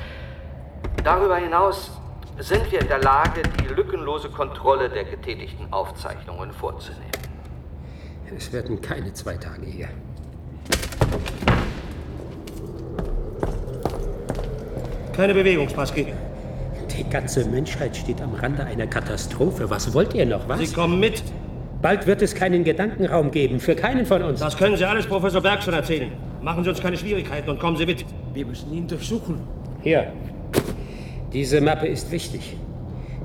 Darüber 1.03 1.37
hinaus 1.37 1.91
sind 2.39 2.71
wir 2.71 2.81
in 2.81 2.87
der 2.87 3.01
Lage, 3.01 3.41
die 3.59 3.67
lückenlose 3.67 4.29
Kontrolle 4.29 4.89
der 4.89 5.03
getätigten 5.03 5.71
Aufzeichnungen 5.71 6.51
vorzunehmen. 6.51 7.05
Es 8.35 8.53
werden 8.53 8.79
keine 8.81 9.13
zwei 9.13 9.35
Tage 9.37 9.65
hier. 9.65 9.89
Keine 15.15 15.33
Bewegung, 15.33 15.67
Spassky. 15.67 16.13
Die 16.95 17.09
ganze 17.09 17.45
Menschheit 17.45 17.95
steht 17.95 18.21
am 18.21 18.35
Rande 18.35 18.63
einer 18.65 18.87
Katastrophe. 18.87 19.69
Was 19.69 19.93
wollt 19.93 20.13
ihr 20.13 20.25
noch, 20.25 20.47
was? 20.47 20.59
Sie 20.59 20.73
kommen 20.73 20.99
mit. 20.99 21.23
Bald 21.81 22.07
wird 22.07 22.21
es 22.21 22.35
keinen 22.35 22.65
Gedankenraum 22.65 23.31
geben, 23.31 23.61
für 23.61 23.73
keinen 23.73 24.05
von 24.05 24.21
uns. 24.21 24.41
Das 24.41 24.57
können 24.57 24.75
Sie 24.75 24.83
alles 24.83 25.07
Professor 25.07 25.41
Bergson 25.41 25.73
erzählen. 25.73 26.11
Machen 26.41 26.65
Sie 26.65 26.69
uns 26.69 26.81
keine 26.81 26.97
Schwierigkeiten 26.97 27.49
und 27.49 27.57
kommen 27.57 27.77
Sie 27.77 27.85
mit. 27.85 28.05
Wir 28.33 28.45
müssen 28.45 28.73
ihn 28.73 28.85
durchsuchen. 28.85 29.39
Hier. 29.81 30.11
Diese 31.31 31.61
Mappe 31.61 31.87
ist 31.87 32.11
wichtig. 32.11 32.57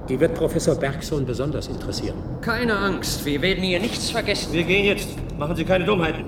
Die 0.08 0.20
wird 0.20 0.34
Professor 0.34 0.76
Bergson 0.76 1.26
besonders 1.26 1.66
interessieren. 1.66 2.16
Keine 2.42 2.76
Angst, 2.76 3.24
wir 3.24 3.42
werden 3.42 3.64
hier 3.64 3.80
nichts 3.80 4.10
vergessen. 4.10 4.52
Wir 4.52 4.62
gehen 4.62 4.84
jetzt. 4.84 5.08
Machen 5.36 5.56
Sie 5.56 5.64
keine 5.64 5.84
Dummheiten. 5.84 6.24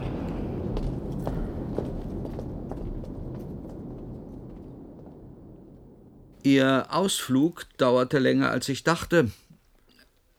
Ihr 6.43 6.87
Ausflug 6.91 7.67
dauerte 7.77 8.19
länger, 8.19 8.51
als 8.51 8.69
ich 8.69 8.83
dachte. 8.83 9.31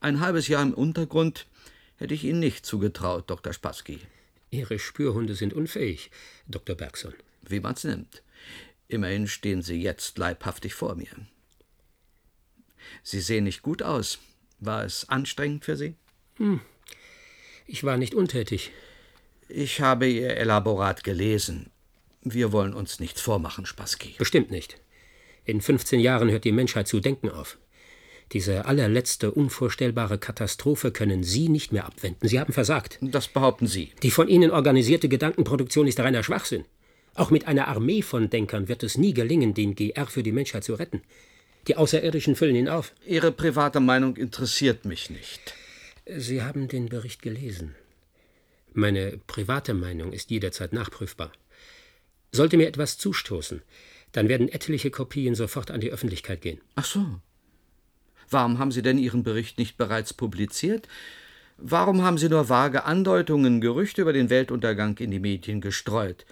Ein 0.02 0.20
halbes 0.20 0.50
Jahr 0.50 0.64
im 0.64 0.74
Untergrund 0.74 1.46
hätte 1.98 2.14
ich 2.14 2.24
Ihnen 2.24 2.40
nicht 2.40 2.66
zugetraut, 2.66 3.30
Dr. 3.30 3.54
Spassky. 3.54 4.00
Ihre 4.50 4.80
Spürhunde 4.80 5.36
sind 5.36 5.54
unfähig, 5.54 6.10
Dr. 6.48 6.76
Bergson. 6.76 7.14
Wie 7.48 7.60
man's 7.60 7.84
nimmt. 7.84 8.24
Immerhin 8.88 9.28
stehen 9.28 9.62
Sie 9.62 9.82
jetzt 9.82 10.18
leibhaftig 10.18 10.74
vor 10.74 10.96
mir. 10.96 11.10
Sie 13.04 13.20
sehen 13.20 13.44
nicht 13.44 13.62
gut 13.62 13.84
aus. 13.84 14.20
War 14.60 14.86
es 14.86 15.10
anstrengend 15.10 15.66
für 15.66 15.76
Sie? 15.76 15.96
Hm. 16.38 16.62
Ich 17.66 17.84
war 17.84 17.98
nicht 17.98 18.16
untätig. 18.16 18.72
Ich 19.50 19.82
habe 19.82 20.08
Ihr 20.08 20.38
Elaborat 20.38 21.04
gelesen. 21.04 21.70
Wir 22.22 22.52
wollen 22.52 22.74
uns 22.74 23.00
nichts 23.00 23.22
vormachen, 23.22 23.66
Spassky. 23.66 24.16
Bestimmt 24.18 24.52
nicht. 24.52 24.80
In 25.46 25.62
15 25.62 26.00
Jahren 26.00 26.30
hört 26.30 26.44
die 26.44 26.52
Menschheit 26.52 26.88
zu 26.88 27.00
denken 27.00 27.30
auf. 27.30 27.58
Diese 28.34 28.66
allerletzte 28.66 29.32
unvorstellbare 29.32 30.18
Katastrophe 30.18 30.92
können 30.92 31.24
Sie 31.24 31.48
nicht 31.48 31.72
mehr 31.72 31.86
abwenden. 31.86 32.28
Sie 32.28 32.40
haben 32.40 32.52
versagt. 32.52 33.00
Das 33.02 33.28
behaupten 33.28 33.68
Sie. 33.68 33.92
Die 34.04 34.12
von 34.12 34.28
Ihnen 34.28 34.52
organisierte 34.52 35.08
Gedankenproduktion 35.08 35.88
ist 35.88 36.00
reiner 36.00 36.24
Schwachsinn. 36.24 36.66
Auch 37.16 37.32
mit 37.32 37.48
einer 37.48 37.68
Armee 37.68 38.02
von 38.02 38.30
Denkern 38.30 38.68
wird 38.68 38.84
es 38.84 38.98
nie 38.98 39.14
gelingen, 39.14 39.54
den 39.54 39.76
GR 39.76 40.08
für 40.08 40.24
die 40.24 40.32
Menschheit 40.32 40.64
zu 40.64 40.76
retten. 40.76 41.02
Die 41.68 41.76
Außerirdischen 41.76 42.36
füllen 42.36 42.56
ihn 42.56 42.70
auf. 42.70 42.94
Ihre 43.06 43.32
private 43.32 43.80
Meinung 43.80 44.16
interessiert 44.16 44.86
mich 44.86 45.10
nicht. 45.10 45.54
Sie 46.06 46.42
haben 46.42 46.68
den 46.68 46.88
Bericht 46.88 47.22
gelesen. 47.22 47.76
Meine 48.74 49.20
private 49.28 49.74
Meinung 49.74 50.14
ist 50.14 50.30
jederzeit 50.30 50.72
nachprüfbar. 50.72 51.32
Sollte 52.32 52.58
mir 52.58 52.68
etwas 52.68 52.98
zustoßen, 52.98 53.62
dann 54.12 54.30
werden 54.30 54.50
etliche 54.50 54.92
Kopien 54.92 55.34
sofort 55.34 55.72
an 55.72 55.82
die 55.82 55.92
Öffentlichkeit 55.92 56.42
gehen. 56.42 56.62
Ach 56.76 56.86
so. 56.86 57.20
Warum 58.30 58.60
haben 58.60 58.72
Sie 58.72 58.82
denn 58.82 58.98
Ihren 58.98 59.24
Bericht 59.24 59.58
nicht 59.58 59.78
bereits 59.78 60.14
publiziert? 60.14 60.88
Warum 61.58 62.04
haben 62.04 62.18
Sie 62.18 62.30
nur 62.30 62.50
vage 62.50 62.84
Andeutungen, 62.84 63.62
Gerüchte 63.62 64.02
über 64.02 64.14
den 64.14 64.30
Weltuntergang 64.30 64.98
in 64.98 65.12
die 65.12 65.20
Medien 65.20 65.62
gestreut? 65.62 66.26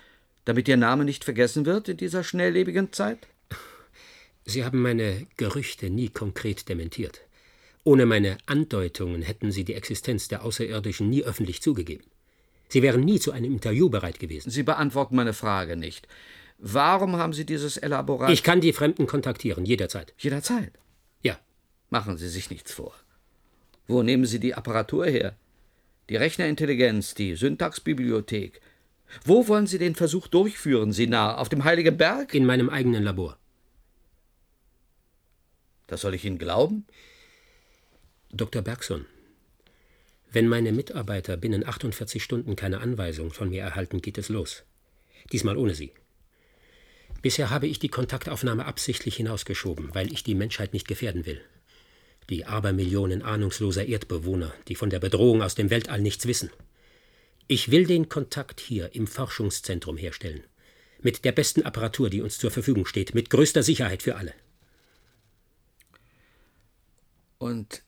Damit 0.45 0.67
Ihr 0.67 0.77
Name 0.77 1.05
nicht 1.05 1.23
vergessen 1.23 1.65
wird 1.65 1.89
in 1.89 1.97
dieser 1.97 2.23
schnelllebigen 2.23 2.93
Zeit? 2.93 3.27
Sie 4.45 4.63
haben 4.63 4.81
meine 4.81 5.25
Gerüchte 5.37 5.89
nie 5.89 6.09
konkret 6.09 6.69
dementiert. 6.69 7.21
Ohne 7.83 8.05
meine 8.05 8.37
Andeutungen 8.45 9.23
hätten 9.23 9.51
Sie 9.51 9.63
die 9.63 9.73
Existenz 9.73 10.27
der 10.27 10.43
Außerirdischen 10.43 11.09
nie 11.09 11.23
öffentlich 11.23 11.61
zugegeben. 11.61 12.05
Sie 12.67 12.81
wären 12.81 13.01
nie 13.01 13.19
zu 13.19 13.31
einem 13.31 13.53
Interview 13.53 13.89
bereit 13.89 14.19
gewesen. 14.19 14.49
Sie 14.49 14.63
beantworten 14.63 15.15
meine 15.15 15.33
Frage 15.33 15.75
nicht. 15.75 16.07
Warum 16.57 17.17
haben 17.17 17.33
Sie 17.33 17.45
dieses 17.45 17.77
Elaborat. 17.77 18.29
Ich 18.29 18.43
kann 18.43 18.61
die 18.61 18.73
Fremden 18.73 19.07
kontaktieren, 19.07 19.65
jederzeit. 19.65 20.13
Jederzeit? 20.17 20.71
Machen 21.89 22.17
Sie 22.17 22.29
sich 22.29 22.49
nichts 22.49 22.71
vor. 22.71 22.93
Wo 23.87 24.03
nehmen 24.03 24.25
Sie 24.25 24.39
die 24.39 24.55
Apparatur 24.55 25.05
her? 25.05 25.35
Die 26.09 26.15
Rechnerintelligenz, 26.15 27.13
die 27.13 27.35
Syntaxbibliothek. 27.35 28.61
Wo 29.23 29.47
wollen 29.47 29.67
Sie 29.67 29.77
den 29.77 29.95
Versuch 29.95 30.27
durchführen, 30.27 30.91
Sie 30.91 31.07
nah? 31.07 31.35
Auf 31.37 31.49
dem 31.49 31.63
Heiligen 31.63 31.97
Berg? 31.97 32.33
In 32.33 32.45
meinem 32.45 32.69
eigenen 32.69 33.03
Labor. 33.03 33.37
Das 35.87 36.01
soll 36.01 36.15
ich 36.15 36.25
Ihnen 36.25 36.39
glauben? 36.39 36.85
Dr. 38.31 38.61
Bergson, 38.61 39.05
wenn 40.35 40.49
meine 40.49 40.73
Mitarbeiter 40.73 41.37
binnen 41.37 41.65
48 41.65 42.21
Stunden 42.21 42.57
keine 42.57 42.81
Anweisung 42.81 43.31
von 43.31 43.49
mir 43.49 43.61
erhalten, 43.61 44.01
geht 44.01 44.17
es 44.17 44.27
los. 44.27 44.63
Diesmal 45.31 45.55
ohne 45.55 45.73
Sie. 45.75 45.93
Bisher 47.21 47.51
habe 47.51 47.67
ich 47.67 47.79
die 47.79 47.87
Kontaktaufnahme 47.87 48.65
absichtlich 48.65 49.15
hinausgeschoben, 49.15 49.95
weil 49.95 50.11
ich 50.11 50.23
die 50.25 50.35
Menschheit 50.35 50.73
nicht 50.73 50.89
gefährden 50.89 51.25
will. 51.25 51.41
Die 52.29 52.45
Abermillionen 52.45 53.21
ahnungsloser 53.21 53.85
Erdbewohner, 53.85 54.53
die 54.67 54.75
von 54.75 54.89
der 54.89 54.99
Bedrohung 54.99 55.41
aus 55.41 55.55
dem 55.55 55.69
Weltall 55.69 56.01
nichts 56.01 56.25
wissen. 56.25 56.49
Ich 57.47 57.69
will 57.69 57.85
den 57.85 58.09
Kontakt 58.09 58.59
hier 58.59 58.95
im 58.95 59.05
Forschungszentrum 59.05 59.97
herstellen. 59.97 60.43
Mit 61.01 61.23
der 61.23 61.31
besten 61.31 61.61
Apparatur, 61.61 62.09
die 62.09 62.21
uns 62.21 62.39
zur 62.39 62.49
Verfügung 62.49 62.87
steht, 62.87 63.13
mit 63.13 63.29
größter 63.29 63.61
Sicherheit 63.61 64.01
für 64.01 64.15
alle. 64.15 64.33
Und 67.37 67.83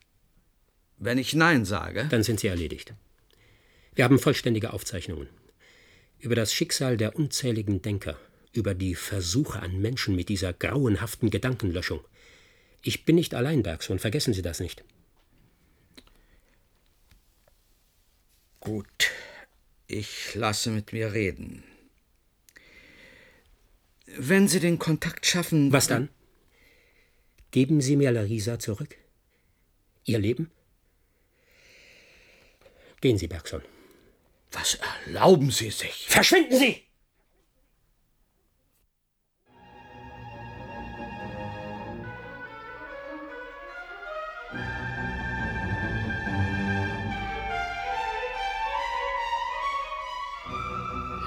wenn 0.99 1.17
ich 1.17 1.33
Nein 1.33 1.65
sage? 1.65 2.07
Dann 2.09 2.23
sind 2.23 2.39
Sie 2.39 2.47
erledigt. 2.47 2.93
Wir 3.95 4.03
haben 4.03 4.19
vollständige 4.19 4.73
Aufzeichnungen. 4.73 5.29
Über 6.19 6.35
das 6.35 6.53
Schicksal 6.53 6.97
der 6.97 7.15
unzähligen 7.15 7.81
Denker, 7.81 8.19
über 8.51 8.75
die 8.75 8.93
Versuche 8.93 9.59
an 9.59 9.79
Menschen 9.79 10.15
mit 10.15 10.29
dieser 10.29 10.53
grauenhaften 10.53 11.31
Gedankenlöschung. 11.31 12.01
Ich 12.87 13.03
bin 13.03 13.17
nicht 13.17 13.33
allein, 13.33 13.63
Bergson, 13.63 13.99
vergessen 13.99 14.33
Sie 14.33 14.41
das 14.41 14.61
nicht. 14.61 14.85
Gut, 18.61 19.11
ich 19.87 20.33
lasse 20.35 20.69
mit 20.71 20.93
mir 20.93 21.11
reden. 21.11 21.65
Wenn 24.05 24.47
Sie 24.47 24.61
den 24.61 24.79
Kontakt 24.79 25.25
schaffen. 25.25 25.73
Was 25.73 25.87
dann? 25.87 26.07
Geben 27.51 27.81
Sie 27.81 27.97
mir 27.97 28.11
Larisa 28.11 28.57
zurück? 28.57 28.95
Ihr 30.05 30.19
Leben? 30.19 30.49
Gehen 33.01 33.17
Sie, 33.17 33.27
Bergson. 33.27 33.63
Was 34.53 34.79
erlauben 35.05 35.51
Sie 35.51 35.71
sich? 35.71 36.07
Verschwinden 36.07 36.57
Sie! 36.57 36.86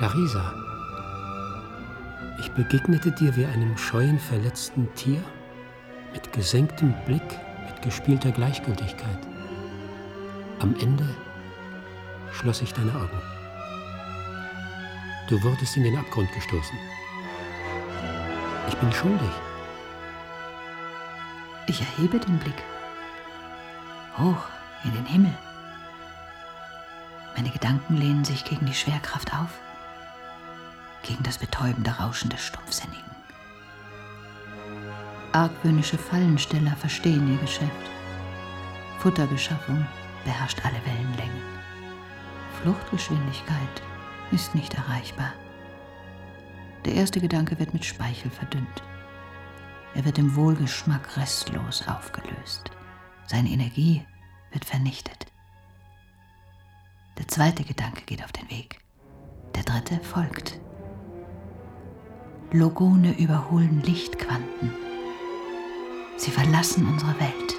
Larisa, 0.01 0.55
ich 2.39 2.51
begegnete 2.53 3.13
dir 3.13 3.37
wie 3.37 3.45
einem 3.45 3.77
scheuen, 3.77 4.19
verletzten 4.19 4.89
Tier, 4.95 5.23
mit 6.15 6.33
gesenktem 6.33 6.95
Blick, 7.05 7.39
mit 7.67 7.83
gespielter 7.83 8.33
Gleichgültigkeit. 8.33 9.19
Am 10.59 10.75
Ende 10.81 11.07
schloss 12.33 12.63
ich 12.63 12.73
deine 12.73 12.95
Augen. 12.95 13.21
Du 15.29 15.43
wurdest 15.43 15.77
in 15.77 15.83
den 15.83 15.99
Abgrund 15.99 16.33
gestoßen. 16.33 16.79
Ich 18.69 18.77
bin 18.77 18.91
schuldig. 18.93 19.31
Ich 21.67 21.83
erhebe 21.83 22.19
den 22.19 22.39
Blick. 22.39 22.63
Hoch 24.17 24.47
in 24.83 24.95
den 24.95 25.05
Himmel. 25.05 25.35
Meine 27.37 27.51
Gedanken 27.51 27.99
lehnen 27.99 28.25
sich 28.25 28.47
gegen 28.47 28.65
die 28.65 28.75
Schwerkraft 28.75 29.35
auf, 29.35 29.61
gegen 31.11 31.25
das 31.25 31.39
betäubende 31.39 31.91
Rauschen 31.91 32.31
des 32.31 32.41
Stumpfsinnigen. 32.41 33.03
Argwöhnische 35.33 35.99
Fallensteller 35.99 36.77
verstehen 36.77 37.33
ihr 37.33 37.39
Geschäft. 37.39 37.91
Futterbeschaffung 39.01 39.85
beherrscht 40.25 40.65
alle 40.65 40.81
Wellenlängen. 40.87 41.43
Fluchtgeschwindigkeit 42.63 43.83
ist 44.31 44.55
nicht 44.55 44.73
erreichbar. 44.75 45.33
Der 46.85 46.95
erste 46.95 47.21
Gedanke 47.21 47.59
wird 47.59 47.75
mit 47.75 47.85
Speichel 47.85 48.31
verdünnt. 48.31 48.83
Er 49.97 50.05
wird 50.05 50.17
im 50.17 50.37
Wohlgeschmack 50.37 51.17
restlos 51.17 51.89
aufgelöst. 51.89 52.71
Seine 53.27 53.49
Energie 53.49 54.07
wird 54.53 54.65
vernichtet. 54.65 55.27
Der 57.19 57.27
zweite 57.27 57.65
Gedanke 57.65 58.03
geht 58.03 58.23
auf 58.23 58.31
den 58.31 58.49
Weg. 58.49 58.79
Der 59.57 59.65
dritte 59.65 59.99
folgt. 60.05 60.61
Logone 62.53 63.17
überholen 63.17 63.81
Lichtquanten. 63.83 64.73
Sie 66.17 66.33
verlassen 66.33 66.85
unsere 66.85 67.15
Welt. 67.21 67.55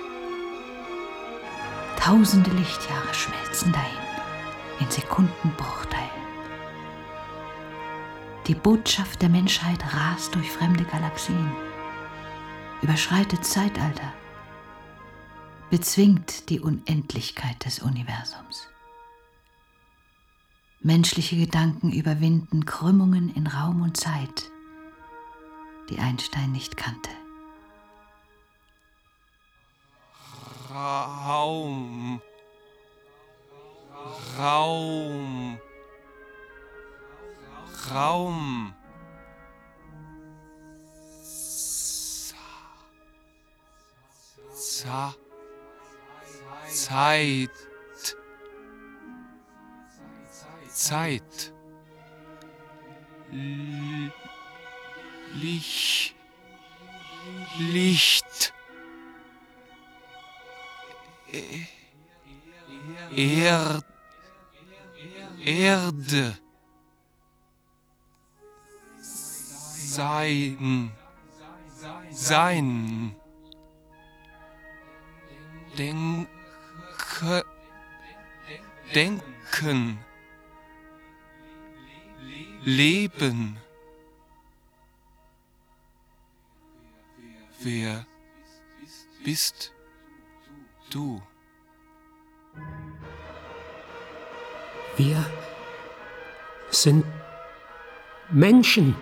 Tausende 1.97 2.51
Lichtjahre 2.51 3.13
schmelzen 3.13 3.71
dahin, 3.71 3.99
in 4.81 4.91
Sekundenbruchteilen. 4.91 6.09
Die 8.47 8.55
Botschaft 8.55 9.21
der 9.21 9.29
Menschheit 9.29 9.81
rast 9.93 10.35
durch 10.35 10.51
fremde 10.51 10.83
Galaxien, 10.83 11.51
überschreitet 12.81 13.45
Zeitalter, 13.45 14.11
bezwingt 15.69 16.49
die 16.49 16.59
Unendlichkeit 16.59 17.63
des 17.63 17.79
Universums. 17.79 18.67
Menschliche 20.81 21.37
Gedanken 21.37 21.93
überwinden 21.93 22.65
Krümmungen 22.65 23.33
in 23.33 23.47
Raum 23.47 23.83
und 23.83 23.95
Zeit, 23.95 24.50
die 25.91 25.99
Einstein 25.99 26.51
nicht 26.53 26.77
kannte. 26.77 27.09
Raum. 30.73 32.21
Raum. 34.39 35.59
Raum. 37.93 38.73
Za 44.53 45.13
Zeit. 46.69 47.49
Zeit. 50.69 51.53
Licht. 55.34 56.15
Licht. 57.59 58.53
Erd 63.15 63.86
Erde. 65.45 66.38
Sein. 69.01 70.91
Sein. 72.11 73.15
Denke. 75.77 77.45
Denken. 78.93 79.99
Leben. 82.63 83.57
Wer 87.64 88.07
bist 89.24 89.72
du? 90.89 91.22
Wir 94.97 95.24
sind 96.72 97.05
Menschen. 98.32 98.95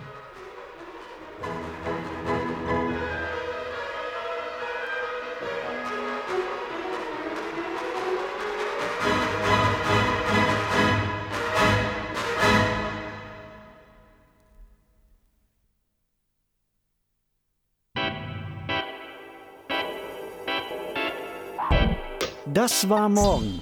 Das 22.52 22.88
war 22.88 23.08
morgen. 23.08 23.60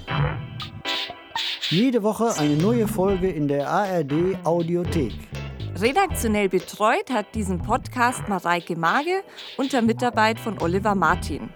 Jede 1.69 2.01
Woche 2.01 2.33
eine 2.39 2.55
neue 2.55 2.87
Folge 2.87 3.29
in 3.29 3.47
der 3.47 3.69
ARD 3.69 4.43
Audiothek. 4.43 5.13
Redaktionell 5.75 6.49
betreut 6.49 7.11
hat 7.11 7.35
diesen 7.35 7.61
Podcast 7.61 8.27
Mareike 8.27 8.75
Mage 8.75 9.23
unter 9.57 9.83
Mitarbeit 9.83 10.39
von 10.39 10.59
Oliver 10.59 10.95
Martin. 10.95 11.49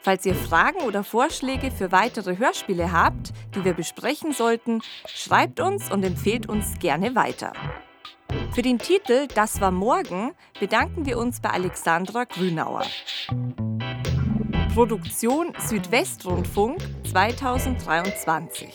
Falls 0.00 0.26
ihr 0.26 0.34
Fragen 0.34 0.80
oder 0.80 1.04
Vorschläge 1.04 1.70
für 1.70 1.92
weitere 1.92 2.36
Hörspiele 2.36 2.90
habt, 2.90 3.32
die 3.54 3.64
wir 3.64 3.74
besprechen 3.74 4.32
sollten, 4.32 4.82
schreibt 5.06 5.60
uns 5.60 5.92
und 5.92 6.04
empfehlt 6.04 6.48
uns 6.48 6.80
gerne 6.80 7.14
weiter. 7.14 7.52
Für 8.50 8.62
den 8.62 8.80
Titel 8.80 9.28
Das 9.36 9.60
war 9.60 9.70
morgen 9.70 10.32
bedanken 10.58 11.06
wir 11.06 11.16
uns 11.16 11.40
bei 11.40 11.50
Alexandra 11.50 12.24
Grünauer. 12.24 12.82
Produktion 14.74 15.52
Südwestrundfunk 15.68 16.80
2023. 17.04 18.68